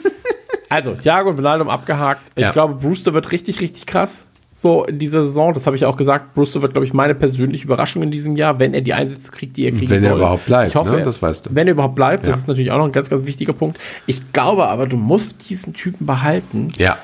[0.69, 2.21] also, Thiago und Ronaldo abgehakt.
[2.35, 2.51] Ich Ja.
[2.51, 4.25] glaube, Brewster wird richtig, richtig krass.
[4.55, 6.35] So in dieser Saison, das habe ich auch gesagt.
[6.35, 9.57] Brewster wird, glaube ich, meine persönliche Überraschung in diesem Jahr, wenn er die Einsätze kriegt,
[9.57, 10.19] die er kriegen Wenn er soll.
[10.19, 10.97] überhaupt bleibt, ich hoffe, ne?
[10.99, 11.49] er- Das weißt du.
[11.55, 12.39] Wenn er überhaupt bleibt, das Ja.
[12.39, 13.79] ist natürlich auch noch ein ganz, ganz wichtiger Punkt.
[14.05, 16.71] Ich glaube aber, du musst diesen Typen behalten.
[16.77, 16.97] Ja,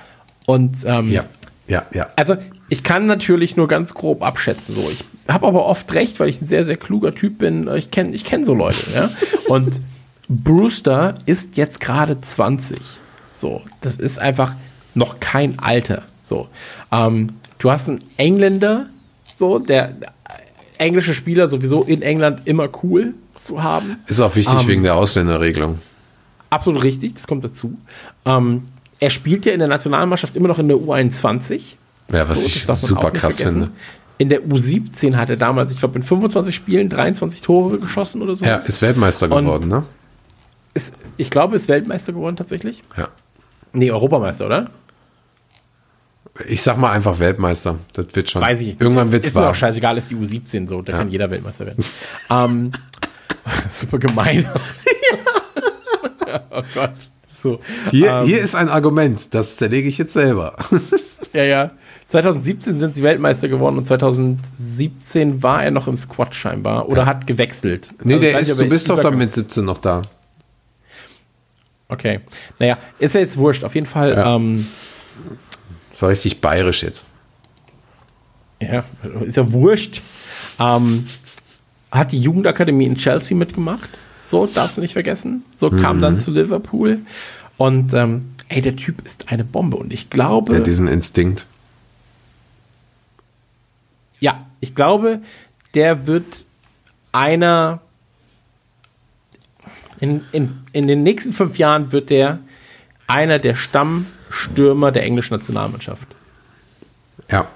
[0.45, 1.26] Und ähm, ja,
[1.67, 2.07] ja, ja.
[2.15, 2.35] also
[2.69, 4.76] ich kann natürlich nur ganz grob abschätzen.
[4.76, 7.67] So, ich habe aber oft recht, weil ich ein sehr sehr kluger Typ bin.
[7.76, 8.77] Ich kenne ich kenn so Leute.
[8.93, 9.09] Ja?
[9.47, 9.81] Und
[10.27, 12.80] Brewster ist jetzt gerade 20.
[13.31, 14.53] So, das ist einfach
[14.93, 16.03] noch kein Alter.
[16.30, 16.47] So,
[16.91, 18.85] ähm, du hast einen Engländer,
[19.35, 19.95] so der
[20.77, 23.97] englische Spieler sowieso in England immer cool zu haben.
[24.07, 25.80] Ist auch wichtig Ähm, wegen der Ausländerregelung.
[26.51, 27.77] Absolut richtig, das kommt dazu.
[28.26, 28.64] Ähm,
[28.99, 31.76] er spielt ja in der Nationalmannschaft immer noch in der U21.
[32.11, 33.61] Ja, was So, ich super krass vergessen.
[33.61, 33.72] finde.
[34.18, 38.35] In der U17 hat er damals, ich glaube, in 25 Spielen 23 Tore geschossen oder
[38.35, 38.45] so.
[38.45, 39.84] Ja, ist Weltmeister Und- geworden, ne?
[40.73, 42.84] Ist, ich glaube, ist Weltmeister geworden tatsächlich.
[42.97, 43.07] Ja.
[43.73, 44.69] Nee, Europameister, oder?
[46.48, 47.78] Ich sag mal einfach Weltmeister.
[47.94, 48.41] Das wird schon.
[48.41, 48.82] Weiß ich nicht.
[48.82, 49.49] Irgendwann Ist- wird's Ist mir wahr.
[49.52, 50.98] auch scheißegal, ist die U17 so, da Ja.
[50.99, 51.84] kann jeder Weltmeister werden.
[52.30, 52.72] ähm,
[53.70, 54.45] super gemein.
[56.52, 56.94] oh Gott.
[57.41, 57.60] So.
[57.91, 60.56] Hier, ähm, hier ist ein Argument, das zerlege ich jetzt selber.
[61.32, 61.72] Ja, ja.
[62.07, 67.28] 2017 sind sie Weltmeister geworden und 2017 war er noch im Squad scheinbar oder hat
[67.28, 67.91] gewechselt.
[68.03, 70.02] Nee, Also der nicht, ist, du bist doch dann mit 17 noch da.
[71.88, 72.22] Okay.
[72.57, 73.64] Naja, ist ja jetzt wurscht.
[73.64, 74.36] Auf jeden Fall, Ja.
[74.38, 74.66] ähm,
[75.99, 77.03] Das war richtig bayerisch jetzt.
[78.61, 78.85] ja,
[79.26, 80.01] ist ja wurscht.
[80.57, 81.05] Ähm,
[81.91, 83.89] hat die Jugendakademie in Chelsea mitgemacht.
[84.23, 85.43] So, darfst du nicht vergessen.
[85.57, 86.01] So kam Mhm.
[86.01, 86.99] dann zu Liverpool.
[87.57, 89.76] Und ähm, ey, der Typ ist eine Bombe.
[89.76, 91.45] Und ich glaube, Der hat diesen Instinkt.
[94.21, 95.19] Ja, ich glaube,
[95.73, 96.45] der wird
[97.11, 97.81] einer.
[99.99, 102.39] In, in, in den nächsten fünf Jahren wird der
[103.07, 103.55] einer der
[104.30, 106.07] Stammstürmer der englischen Nationalmannschaft.
[107.30, 107.47] Ja.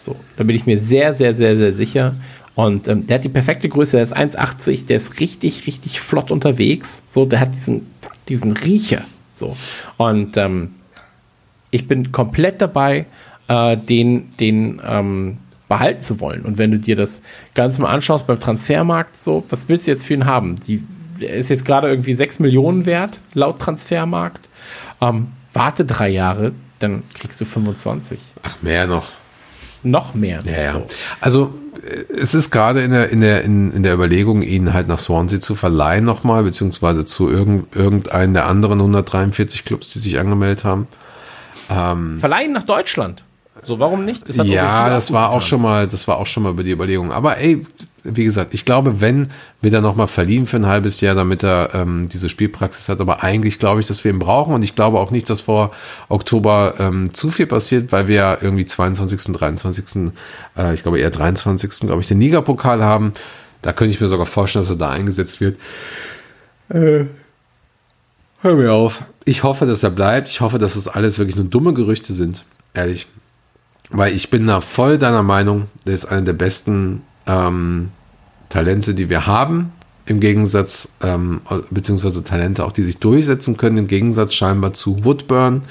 [0.00, 2.14] So, da bin ich mir sehr, sehr, sehr, sehr sicher.
[2.54, 6.30] Und ähm, der hat die perfekte Größe, der ist 1,80, der ist richtig, richtig flott
[6.30, 7.02] unterwegs.
[7.06, 7.86] So, der hat diesen,
[8.28, 9.02] diesen Riecher.
[9.32, 9.56] So.
[9.96, 10.74] Und ähm,
[11.70, 13.06] ich bin komplett dabei,
[13.48, 15.38] äh, den, den ähm,
[15.68, 16.42] behalten zu wollen.
[16.42, 17.22] Und wenn du dir das
[17.54, 20.56] Ganze mal anschaust beim Transfermarkt, so, was willst du jetzt für ihn haben?
[20.66, 20.82] Die,
[21.20, 24.48] der ist jetzt gerade irgendwie 6 Millionen wert, laut Transfermarkt.
[25.00, 28.18] Ähm, warte drei Jahre, dann kriegst du 25.
[28.42, 29.08] Ach, mehr noch.
[29.82, 30.42] Noch mehr.
[30.44, 30.72] Ja, ja.
[30.72, 30.86] So.
[31.20, 34.88] Also äh, es ist gerade in der, in, der, in, in der Überlegung, ihn halt
[34.88, 40.18] nach Swansea zu verleihen nochmal, beziehungsweise zu irgend, irgendeinen der anderen 143 Clubs, die sich
[40.18, 40.86] angemeldet haben.
[41.68, 43.22] Verleihen nach Deutschland.
[43.62, 44.28] So, warum nicht?
[44.28, 45.48] Das ja, das war auch getan.
[45.48, 47.12] schon mal, das war auch schon mal über die Überlegung.
[47.12, 47.66] Aber ey,
[48.04, 49.28] wie gesagt, ich glaube, wenn
[49.60, 53.00] wird er noch mal verliehen für ein halbes Jahr, damit er ähm, diese Spielpraxis hat.
[53.00, 55.72] Aber eigentlich glaube ich, dass wir ihn brauchen und ich glaube auch nicht, dass vor
[56.08, 60.12] Oktober ähm, zu viel passiert, weil wir ja irgendwie 22., 23.,
[60.56, 63.12] äh, ich glaube eher 23., glaube ich, den Ligapokal haben.
[63.62, 65.58] Da könnte ich mir sogar vorstellen, dass er da eingesetzt wird.
[66.70, 67.04] Äh,
[68.40, 69.02] hör mir auf.
[69.26, 70.30] Ich hoffe, dass er bleibt.
[70.30, 72.44] Ich hoffe, dass das alles wirklich nur dumme Gerüchte sind.
[72.72, 73.06] Ehrlich.
[73.90, 77.90] Weil ich bin da voll deiner Meinung, der ist einer der besten ähm,
[78.48, 79.72] Talente, die wir haben.
[80.06, 81.40] Im Gegensatz, ähm,
[81.70, 85.62] beziehungsweise Talente auch, die sich durchsetzen können, im Gegensatz scheinbar zu Woodburn,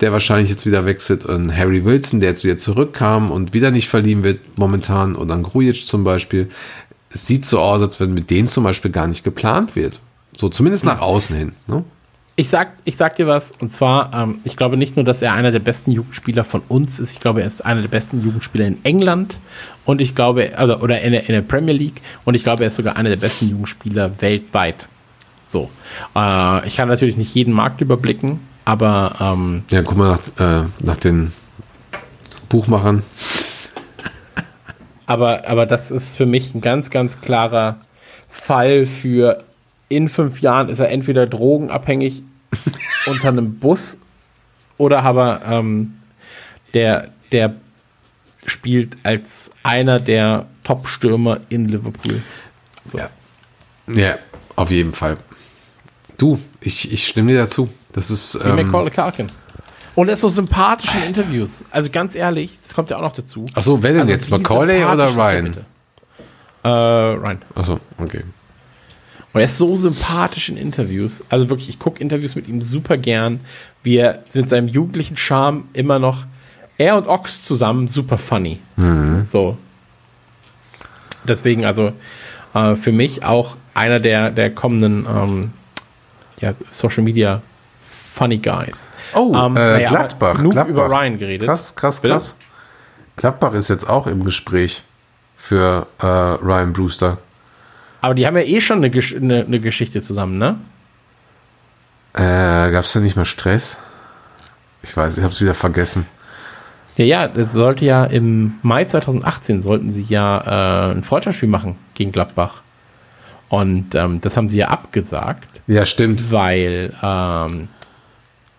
[0.00, 3.88] der wahrscheinlich jetzt wieder wechselt, und Harry Wilson, der jetzt wieder zurückkam und wieder nicht
[3.88, 6.48] verliehen wird momentan, und dann Grujic zum Beispiel.
[7.10, 10.00] Es sieht so aus, als wenn mit denen zum Beispiel gar nicht geplant wird.
[10.34, 11.52] So zumindest nach außen hin.
[11.66, 11.84] Ne?
[12.34, 15.34] Ich sag, ich sag dir was, und zwar, ähm, ich glaube nicht nur, dass er
[15.34, 18.66] einer der besten Jugendspieler von uns ist, ich glaube, er ist einer der besten Jugendspieler
[18.66, 19.36] in England
[19.84, 22.68] und ich glaube, also, oder in der, in der Premier League und ich glaube, er
[22.68, 24.88] ist sogar einer der besten Jugendspieler weltweit.
[25.44, 25.68] So.
[26.16, 30.64] Äh, ich kann natürlich nicht jeden Markt überblicken, aber ähm, Ja, guck mal nach, äh,
[30.80, 31.32] nach den
[32.48, 33.02] Buchmachern.
[35.04, 37.80] Aber, aber das ist für mich ein ganz, ganz klarer
[38.30, 39.44] Fall für
[39.92, 42.22] in fünf Jahren ist er entweder drogenabhängig
[43.06, 43.98] unter einem Bus
[44.78, 45.94] oder aber ähm,
[46.74, 47.54] der, der
[48.46, 52.22] spielt als einer der Top-Stürmer in Liverpool.
[52.84, 52.98] So.
[52.98, 53.10] Ja.
[53.92, 54.18] Ja,
[54.56, 55.18] auf jeden Fall.
[56.16, 57.68] Du, ich, ich stimme dir dazu.
[57.92, 58.38] Das ist.
[58.42, 59.30] Wie Ähm, Macaulay Culkin.
[59.94, 61.62] Und er ist so sympathisch in Interviews.
[61.70, 63.44] Also ganz ehrlich, das kommt ja auch noch dazu.
[63.54, 64.30] Achso, wer denn Also jetzt?
[64.30, 65.56] Macaulay oder er Ryan?
[66.64, 67.42] Äh, Ryan.
[67.54, 68.22] Achso, okay.
[69.32, 71.24] Und er ist so sympathisch in Interviews.
[71.30, 73.40] Also wirklich, ich gucke Interviews mit ihm super gern,
[73.82, 76.26] wie er mit seinem jugendlichen Charme immer noch,
[76.78, 78.58] er und Ox zusammen, super funny.
[79.24, 79.56] So.
[81.24, 81.92] Deswegen, also
[82.54, 85.52] äh, für mich auch einer der, der kommenden ähm,
[86.40, 87.40] ja, Social Media
[87.86, 88.90] Funny Guys.
[89.14, 90.36] Oh, Ähm, äh, aber Gladbach.
[90.36, 90.70] genug Gladbach.
[90.70, 91.46] über Ryan geredet.
[91.48, 92.14] Krass, krass, Bitte?
[92.14, 92.36] krass.
[93.16, 94.82] Gladbach ist jetzt auch im Gespräch
[95.36, 97.18] für äh, Ryan Brewster.
[98.02, 100.56] Aber die haben ja eh schon eine, Gesch eine, eine Geschichte zusammen, ne?
[102.14, 103.78] Äh, Gab es da nicht mal Stress?
[104.82, 106.06] Ich weiß, ich habe es wieder vergessen.
[106.96, 111.76] Ja, ja, das sollte ja im Mai 2018 sollten sie ja äh, ein Freundschaftsspiel machen
[111.94, 112.60] gegen Gladbach.
[113.48, 116.30] Und ähm, das haben sie ja abgesagt, Ja, stimmt.
[116.32, 117.68] weil ähm,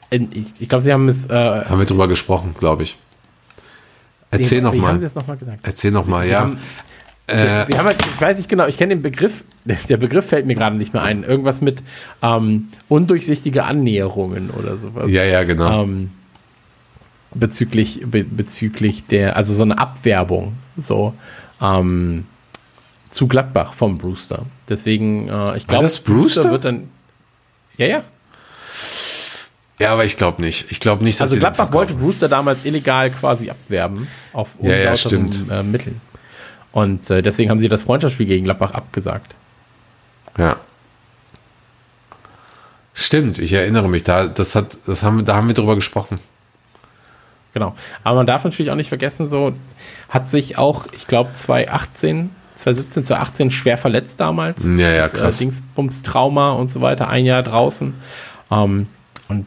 [0.09, 1.25] ich, ich glaube, sie haben es.
[1.27, 1.33] Äh,
[1.65, 2.97] Haben wir drüber gesprochen, glaube ich.
[4.31, 5.59] Erzähl haben sie es nochmal gesagt?
[5.63, 6.39] Erzähl noch mal, Sie ja.
[6.41, 6.57] haben-
[7.27, 9.43] äh, Sie haben halt, ich weiß nicht genau, ich kenne den Begriff,
[9.89, 11.23] der Begriff fällt mir gerade nicht mehr ein.
[11.23, 11.81] Irgendwas mit
[12.21, 15.11] ähm, undurchsichtige Annäherungen oder sowas.
[15.11, 15.83] ja, ja, genau.
[15.83, 16.11] ähm,
[17.33, 21.13] bezüglich, be, bezüglich der, also so eine Abwerbung, so
[21.61, 22.25] ähm,
[23.09, 24.45] zu Gladbach vom Brewster.
[24.69, 26.51] Deswegen, äh, ich glaube, das Brewster?
[26.51, 26.89] wird dann.
[27.77, 28.03] Ja, ja.
[29.79, 30.65] ja, aber ich glaube nicht.
[30.69, 34.77] Ich glaube nicht, dass Also Gladbach wollte Brewster damals illegal quasi abwerben auf Ja, ja,
[34.91, 35.51] unlauteren, stimmt.
[35.51, 36.01] äh, Mitteln.
[36.73, 39.35] Und äh, deswegen haben sie das Freundschaftsspiel gegen Gladbach abgesagt.
[40.37, 40.57] Ja.
[42.93, 44.03] Stimmt, ich erinnere mich.
[44.03, 46.19] Da, das hat, das haben, da haben wir drüber gesprochen.
[47.53, 47.75] Genau.
[48.03, 49.53] Aber man darf natürlich auch nicht vergessen, so
[50.09, 54.63] hat sich auch, ich glaube, 2018, 2017, 2018 schwer verletzt damals.
[54.65, 55.35] Ja, ja, Das, krass.
[55.35, 57.93] Äh, Dingsbums-Trauma und so weiter, ein Jahr draußen.
[58.51, 58.87] Ähm,
[59.27, 59.45] und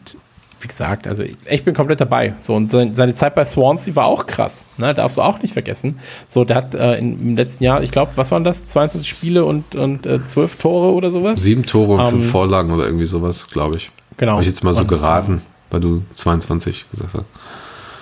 [0.67, 2.33] wie gesagt, also ich, ich bin komplett dabei.
[2.39, 4.65] So, und sein, seine Zeit bei Swansea war auch krass.
[4.77, 4.93] Ne?
[4.93, 5.99] Darfst du auch nicht vergessen.
[6.27, 8.67] So, der hat äh, in, im letzten Jahr, ich glaube, was waren das?
[8.67, 11.41] 22 Spiele und, und äh, 12 Tore oder sowas?
[11.41, 13.91] Sieben Tore und Ähm, fünf Vorlagen oder irgendwie sowas, glaube ich.
[14.17, 14.33] Genau.
[14.33, 17.25] Habe ich jetzt mal so Und, geraten, weil du 22 gesagt hast.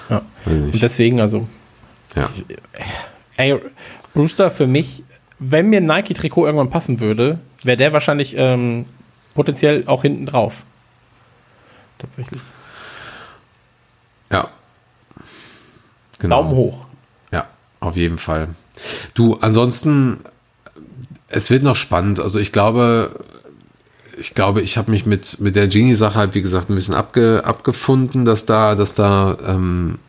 [0.10, 0.22] Ja.
[0.48, 1.48] Und deswegen, also,
[2.16, 2.28] Ja.
[3.38, 3.60] Ey,
[4.16, 5.04] Brewster für mich,
[5.38, 8.86] wenn mir ein Nike-Trikot irgendwann passen würde, wäre der wahrscheinlich ähm,
[9.36, 10.64] potenziell auch hinten drauf.
[12.00, 12.42] Tatsächlich.
[14.31, 14.49] Ja.
[16.19, 16.43] Genau.
[16.43, 16.85] Daumen hoch.
[17.31, 17.47] Ja,
[17.80, 18.49] auf jeden Fall.
[19.14, 20.19] Du, ansonsten,
[21.30, 22.19] es wird noch spannend.
[22.19, 23.11] Also ich glaube,
[24.18, 27.43] ich glaube, ich habe mich mit, mit der Genie-Sache halt, wie gesagt, ein bisschen abge,
[27.45, 29.99] abgefunden, dass da, dass da ähm,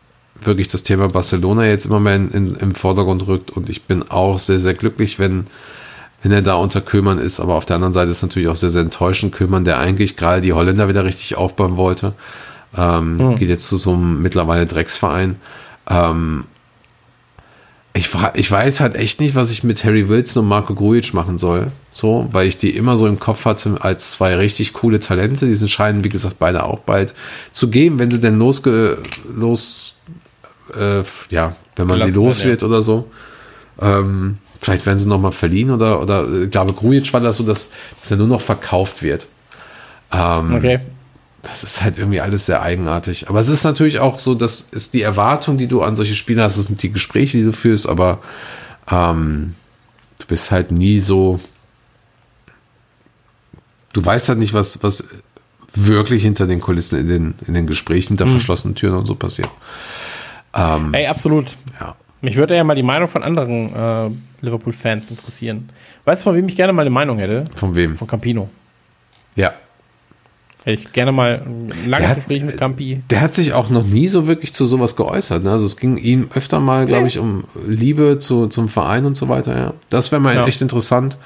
[0.41, 3.51] wirklich das Thema Barcelona jetzt immer mehr in, in, im Vordergrund rückt.
[3.51, 5.47] Und ich bin auch sehr, sehr glücklich, wenn,
[6.21, 7.39] wenn er da unter Kömern ist.
[7.39, 9.33] Aber auf der anderen Seite ist natürlich auch sehr, sehr enttäuschend.
[9.33, 12.13] Kömern, der eigentlich gerade die Holländer wieder richtig aufbauen wollte,
[12.75, 15.37] ähm, geht jetzt zu so einem mittlerweile Drecksverein.
[15.89, 16.45] Ähm,
[17.93, 21.37] ich, ich weiß halt echt nicht, was ich mit Harry Wilson und Marco Grujic machen
[21.37, 21.71] soll.
[21.91, 25.47] So, weil ich die immer so im Kopf hatte als zwei richtig coole Talente.
[25.47, 27.15] Die scheinen, wie gesagt, beide auch bald
[27.49, 28.99] zu geben, wenn sie denn losge,
[29.33, 29.95] los,
[30.77, 33.09] äh, ja, wenn man sie los wird oder so.
[33.79, 37.71] Ähm, vielleicht werden sie nochmal verliehen oder, oder, ich glaube, Grujic war das so, dass,
[38.01, 39.27] dass er nur noch verkauft wird.
[40.11, 40.79] Ähm, Okay.
[41.43, 43.29] Das ist halt irgendwie alles sehr eigenartig.
[43.29, 46.43] Aber es ist natürlich auch so, das ist die Erwartung, die du an solche Spiele
[46.43, 48.19] hast, das sind die Gespräche, die du führst, aber
[48.89, 49.55] ähm,
[50.19, 51.39] du bist halt nie so.
[53.93, 55.07] Du weißt halt nicht, was, was
[55.73, 59.49] wirklich hinter den Kulissen in den, in den Gesprächen hinter verschlossenen Türen und so passiert.
[60.53, 61.55] Ähm, Ey, absolut.
[61.79, 61.95] ja.
[62.21, 64.09] Mich würde ja mal die Meinung von anderen äh,
[64.41, 65.69] Liverpool-Fans interessieren.
[66.05, 67.45] Weißt du, von wem ich gerne mal eine Meinung hätte?
[67.55, 67.95] Von wem?
[67.95, 68.49] Von Campino.
[70.67, 73.01] Hätte ich gerne mal ein langes Der hat- Gespräch mit Campi.
[73.09, 75.41] Der hat sich auch noch nie so wirklich zu sowas geäußert.
[75.43, 75.51] Ne?
[75.51, 79.29] Also es ging ihm öfter mal, glaube ich, um Liebe zu, zum Verein und so
[79.29, 79.57] weiter.
[79.57, 79.73] Ja.
[79.89, 80.45] Das wäre mal Ja.
[80.45, 81.17] echt interessant.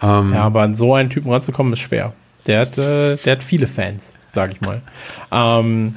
[0.00, 0.08] Ja,
[0.44, 2.14] aber an so einen Typen ranzukommen, ist schwer.
[2.46, 4.80] Der hat, äh, der hat viele Fans, sag ich mal.
[5.30, 5.96] Ähm,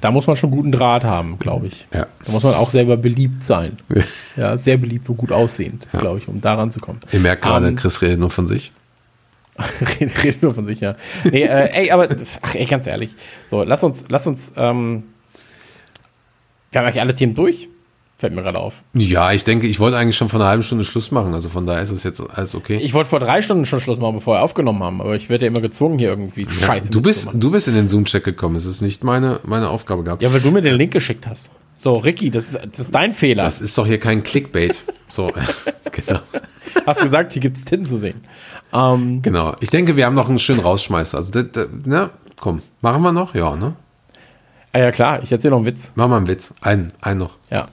[0.00, 1.88] da muss man schon guten Draht haben, glaube ich.
[1.92, 2.06] Ja.
[2.24, 3.78] Da muss man auch selber beliebt sein.
[4.36, 7.00] Ja, sehr beliebt und gut aussehend, glaube ich, um da ranzukommen.
[7.10, 8.70] Ihr merkt gerade, Ähm, Chris redet nur von sich.
[10.00, 10.96] Redet red nur von sich, ja.
[11.24, 12.08] Nee, äh, ey, aber,
[12.42, 13.14] ach, ey, ganz ehrlich.
[13.46, 15.04] So, lass uns, lass uns, ähm,
[16.70, 17.68] wir haben eigentlich alle Themen durch.
[18.22, 18.82] Fällt mir gerade auf.
[18.94, 21.34] Ja, ich denke, ich wollte eigentlich schon vor einer halben Stunde Schluss machen.
[21.34, 22.76] Also von daher ist es jetzt alles okay.
[22.76, 25.46] Ich wollte vor drei Stunden schon Schluss machen, bevor wir aufgenommen haben, aber ich werde
[25.46, 28.54] ja immer gezwungen, hier irgendwie ja, Scheiße du, bist, du bist in den Zoom-Check gekommen.
[28.54, 30.22] Es ist nicht meine, meine Aufgabe gehabt.
[30.22, 31.50] Ja, weil du mir den Link geschickt hast.
[31.78, 33.42] So, Ricky, das ist, das ist dein Fehler.
[33.42, 34.84] Das ist doch hier kein Clickbait.
[35.08, 35.32] So,
[35.90, 36.20] genau.
[36.86, 38.22] Hast gesagt, hier gibt's Titten zu sehen.
[38.72, 39.54] Ähm, genau.
[39.60, 41.18] Ich denke, wir haben noch einen schönen Rausschmeißer.
[41.18, 43.34] Also, das, das, na, komm, machen wir noch?
[43.34, 43.74] Ja, ne?
[44.72, 45.92] ah ja klar, ich erzähle noch einen Witz.
[45.94, 46.54] Machen wir einen Witz.
[46.60, 47.36] Einen, einen noch.
[47.50, 47.66] Ja.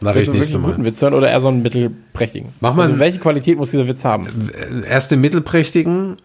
[0.00, 0.84] Mach ich nächste einen guten Mal.
[0.86, 2.50] Witz hören oder eher so einen mittelprächtigen?
[2.60, 4.50] Mach mal Also, welche Qualität muss dieser Witz haben?
[4.88, 6.16] Erst den mittelprächtigen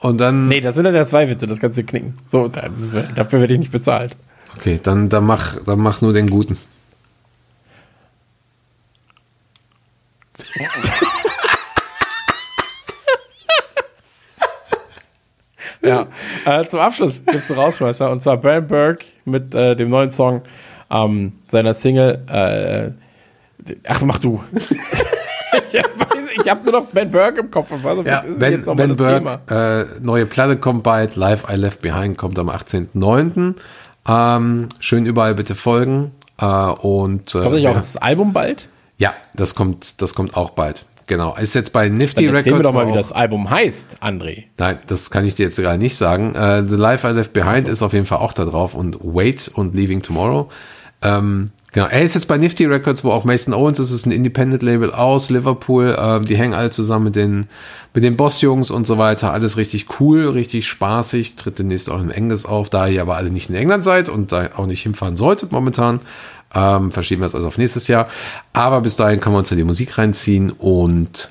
[0.00, 0.48] und dann.
[0.48, 2.18] Nee, das sind ja zwei Witze, das kannst du knicken.
[2.26, 2.68] So, da,
[3.14, 4.16] dafür werde ich nicht bezahlt.
[4.56, 6.56] Okay, dann, dann, mach, dann mach nur den guten.
[15.82, 16.06] Ja.
[16.44, 20.42] äh, zum Abschluss gibt's einen Rausschmeißer und zwar Brian Burke mit äh, dem neuen Song
[20.90, 22.22] ähm, seiner Single.
[22.28, 22.90] Äh,
[23.86, 24.42] ach, mach du.
[24.52, 27.70] ich weiß, ich habe nur noch Ben Burke im Kopf.
[27.70, 29.24] Weiß, Ja, was ist denn ben, jetzt nochmal ben?
[29.24, 33.54] Burke, äh, neue Platte kommt bald, Live I Left Behind kommt am 18.09.
[34.08, 36.12] Ähm, schön überall bitte folgen.
[36.38, 38.68] Äh, und äh, Kommt nicht auch ja, das Album bald?
[38.98, 40.84] ja, das kommt, das kommt auch bald.
[41.10, 41.34] Genau.
[41.34, 42.68] Ist jetzt bei Nifty Dann erzähl Records.
[42.68, 44.44] mir doch mal, wie das Album heißt, André.
[44.58, 46.36] Nein, das kann ich dir jetzt gerade nicht sagen.
[46.36, 49.50] Äh, The Life I Left Behind ist auf jeden Fall auch da drauf und Wait
[49.52, 50.48] und Leaving Tomorrow.
[51.02, 54.12] Ähm, genau, er ist jetzt bei Nifty Records, wo auch Mason Owens ist, ist ein
[54.12, 55.96] Independent-Label aus Liverpool.
[55.98, 57.48] Ähm, die hängen alle zusammen mit den,
[57.92, 59.32] mit den Boss-Jungs und so weiter.
[59.32, 61.34] Alles richtig cool, richtig spaßig.
[61.34, 64.30] Tritt demnächst auch in England auf, da ihr aber alle nicht in England seid und
[64.30, 65.98] da auch nicht hinfahren solltet momentan.
[66.54, 68.08] Ähm, verschieben wir es also auf nächstes Jahr.
[68.52, 71.30] Aber bis dahin können wir uns ja die Musik reinziehen und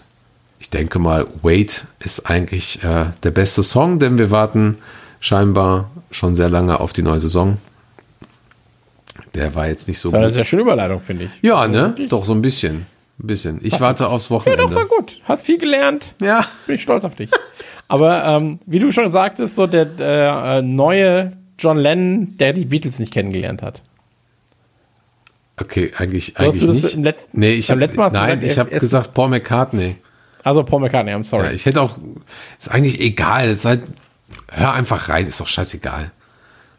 [0.60, 4.78] ich denke mal, Wait ist eigentlich äh, der beste Song, denn wir warten
[5.20, 7.58] scheinbar schon sehr lange auf die neue Saison.
[9.36, 10.38] Der war jetzt nicht so Das ist gut.
[10.38, 11.32] ja schöne Überleitung, finde ich.
[11.42, 11.96] Ja, ne?
[12.10, 12.86] Doch, so ein bisschen.
[13.22, 13.60] Ein bisschen.
[13.64, 14.64] Ich warte aufs Ja, Wochenende.
[14.64, 15.20] doch, war gut.
[15.26, 16.14] Hast viel gelernt.
[16.22, 16.46] Ja.
[16.66, 17.30] Bin ich stolz auf dich.
[17.88, 22.66] Aber ähm, wie du schon sagtest, so der, der äh, neue John Lennon, der die
[22.66, 23.82] Beatles nicht kennengelernt hat.
[25.62, 26.94] Okay, eigentlich, So eigentlich nicht.
[26.96, 29.14] im letzten- nee, ich beim hab, letzten Mal hast du nein, gesagt, ich habe gesagt
[29.14, 29.96] Paul McCartney.
[30.44, 31.48] Also Paul McCartney, I'm sorry.
[31.48, 31.98] Ja, ich hätte auch,
[32.58, 33.50] ist eigentlich egal.
[33.50, 33.84] Ist halt,
[34.50, 36.12] hör einfach rein, ist doch scheißegal.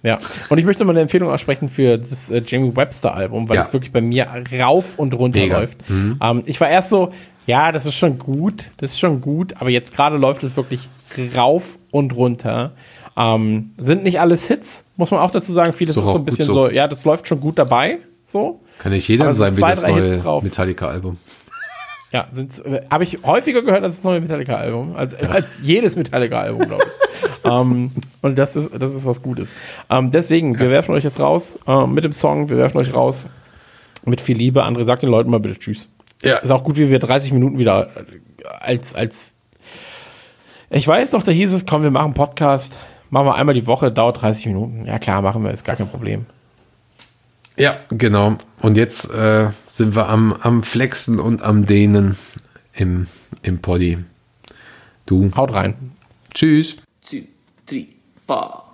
[0.03, 3.57] Ja, und ich möchte mal eine Empfehlung aussprechen für das äh, Jamie Webster Album, weil
[3.57, 3.63] Ja.
[3.63, 4.27] es wirklich bei mir
[4.63, 5.59] rauf und runter Mega.
[5.59, 5.77] läuft.
[5.91, 7.13] Ähm, ich war erst so,
[7.47, 10.89] ja, das ist schon gut, das ist schon gut, aber jetzt gerade läuft es wirklich
[11.37, 12.73] rauf und runter.
[13.15, 15.75] Ähm, sind nicht alles Hits, muss man auch dazu sagen.
[15.75, 16.55] Vieles Ist doch ist so ein bisschen so.
[16.55, 16.71] so.
[16.71, 18.63] ja, das läuft schon gut dabei, so.
[18.81, 20.41] Kann nicht jeder sein wie das neue.
[20.43, 21.19] Metallica-Album.
[22.13, 22.27] Ja,
[22.65, 27.45] äh, habe ich häufiger gehört als das neue Metallica-Album, als, als jedes Metallica-Album, glaube ich.
[27.45, 27.93] ähm,
[28.23, 29.55] und das ist, das ist was Gutes.
[29.91, 33.29] Ähm, deswegen, wir werfen euch jetzt raus äh, mit dem Song, wir werfen euch raus
[34.07, 34.65] mit viel Liebe.
[34.65, 35.91] André, sagt den Leuten mal bitte Tschüss.
[36.23, 36.39] Ja.
[36.39, 39.35] Ist auch gut, wie wir 30 Minuten wieder äh, als, als,
[40.71, 42.79] ich weiß noch, da hieß es, komm, wir machen Podcast,
[43.11, 44.87] machen wir einmal die Woche, dauert 30 Minuten.
[44.87, 46.25] Ja klar, machen wir, ist gar kein Problem.
[47.61, 48.39] Ja, genau.
[48.61, 52.17] Und jetzt äh, sind wir am, am Flexen und am Dehnen
[52.73, 53.07] im,
[53.43, 53.99] im Poddy.
[55.05, 55.31] Du.
[55.37, 55.75] Haut rein.
[56.33, 56.77] Tschüss.
[57.03, 57.19] two,
[57.67, 57.89] three,
[58.27, 58.65] four.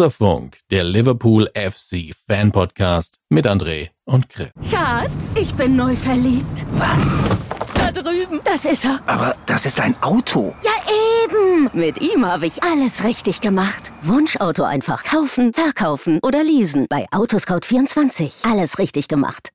[0.00, 4.48] Loser der Liverpool FC Fan Podcast mit André und Chris.
[4.70, 6.64] Schatz, ich bin neu verliebt.
[6.72, 7.18] Was?
[7.74, 8.40] Da drüben.
[8.44, 9.00] Das ist er.
[9.04, 10.54] Aber das ist ein Auto.
[10.64, 10.70] Ja,
[11.24, 11.68] eben.
[11.74, 13.92] Mit ihm habe ich alles richtig gemacht.
[14.00, 16.86] Wunschauto einfach kaufen, verkaufen oder leasen.
[16.88, 18.50] Bei Autoscout24.
[18.50, 19.48] Alles richtig gemacht.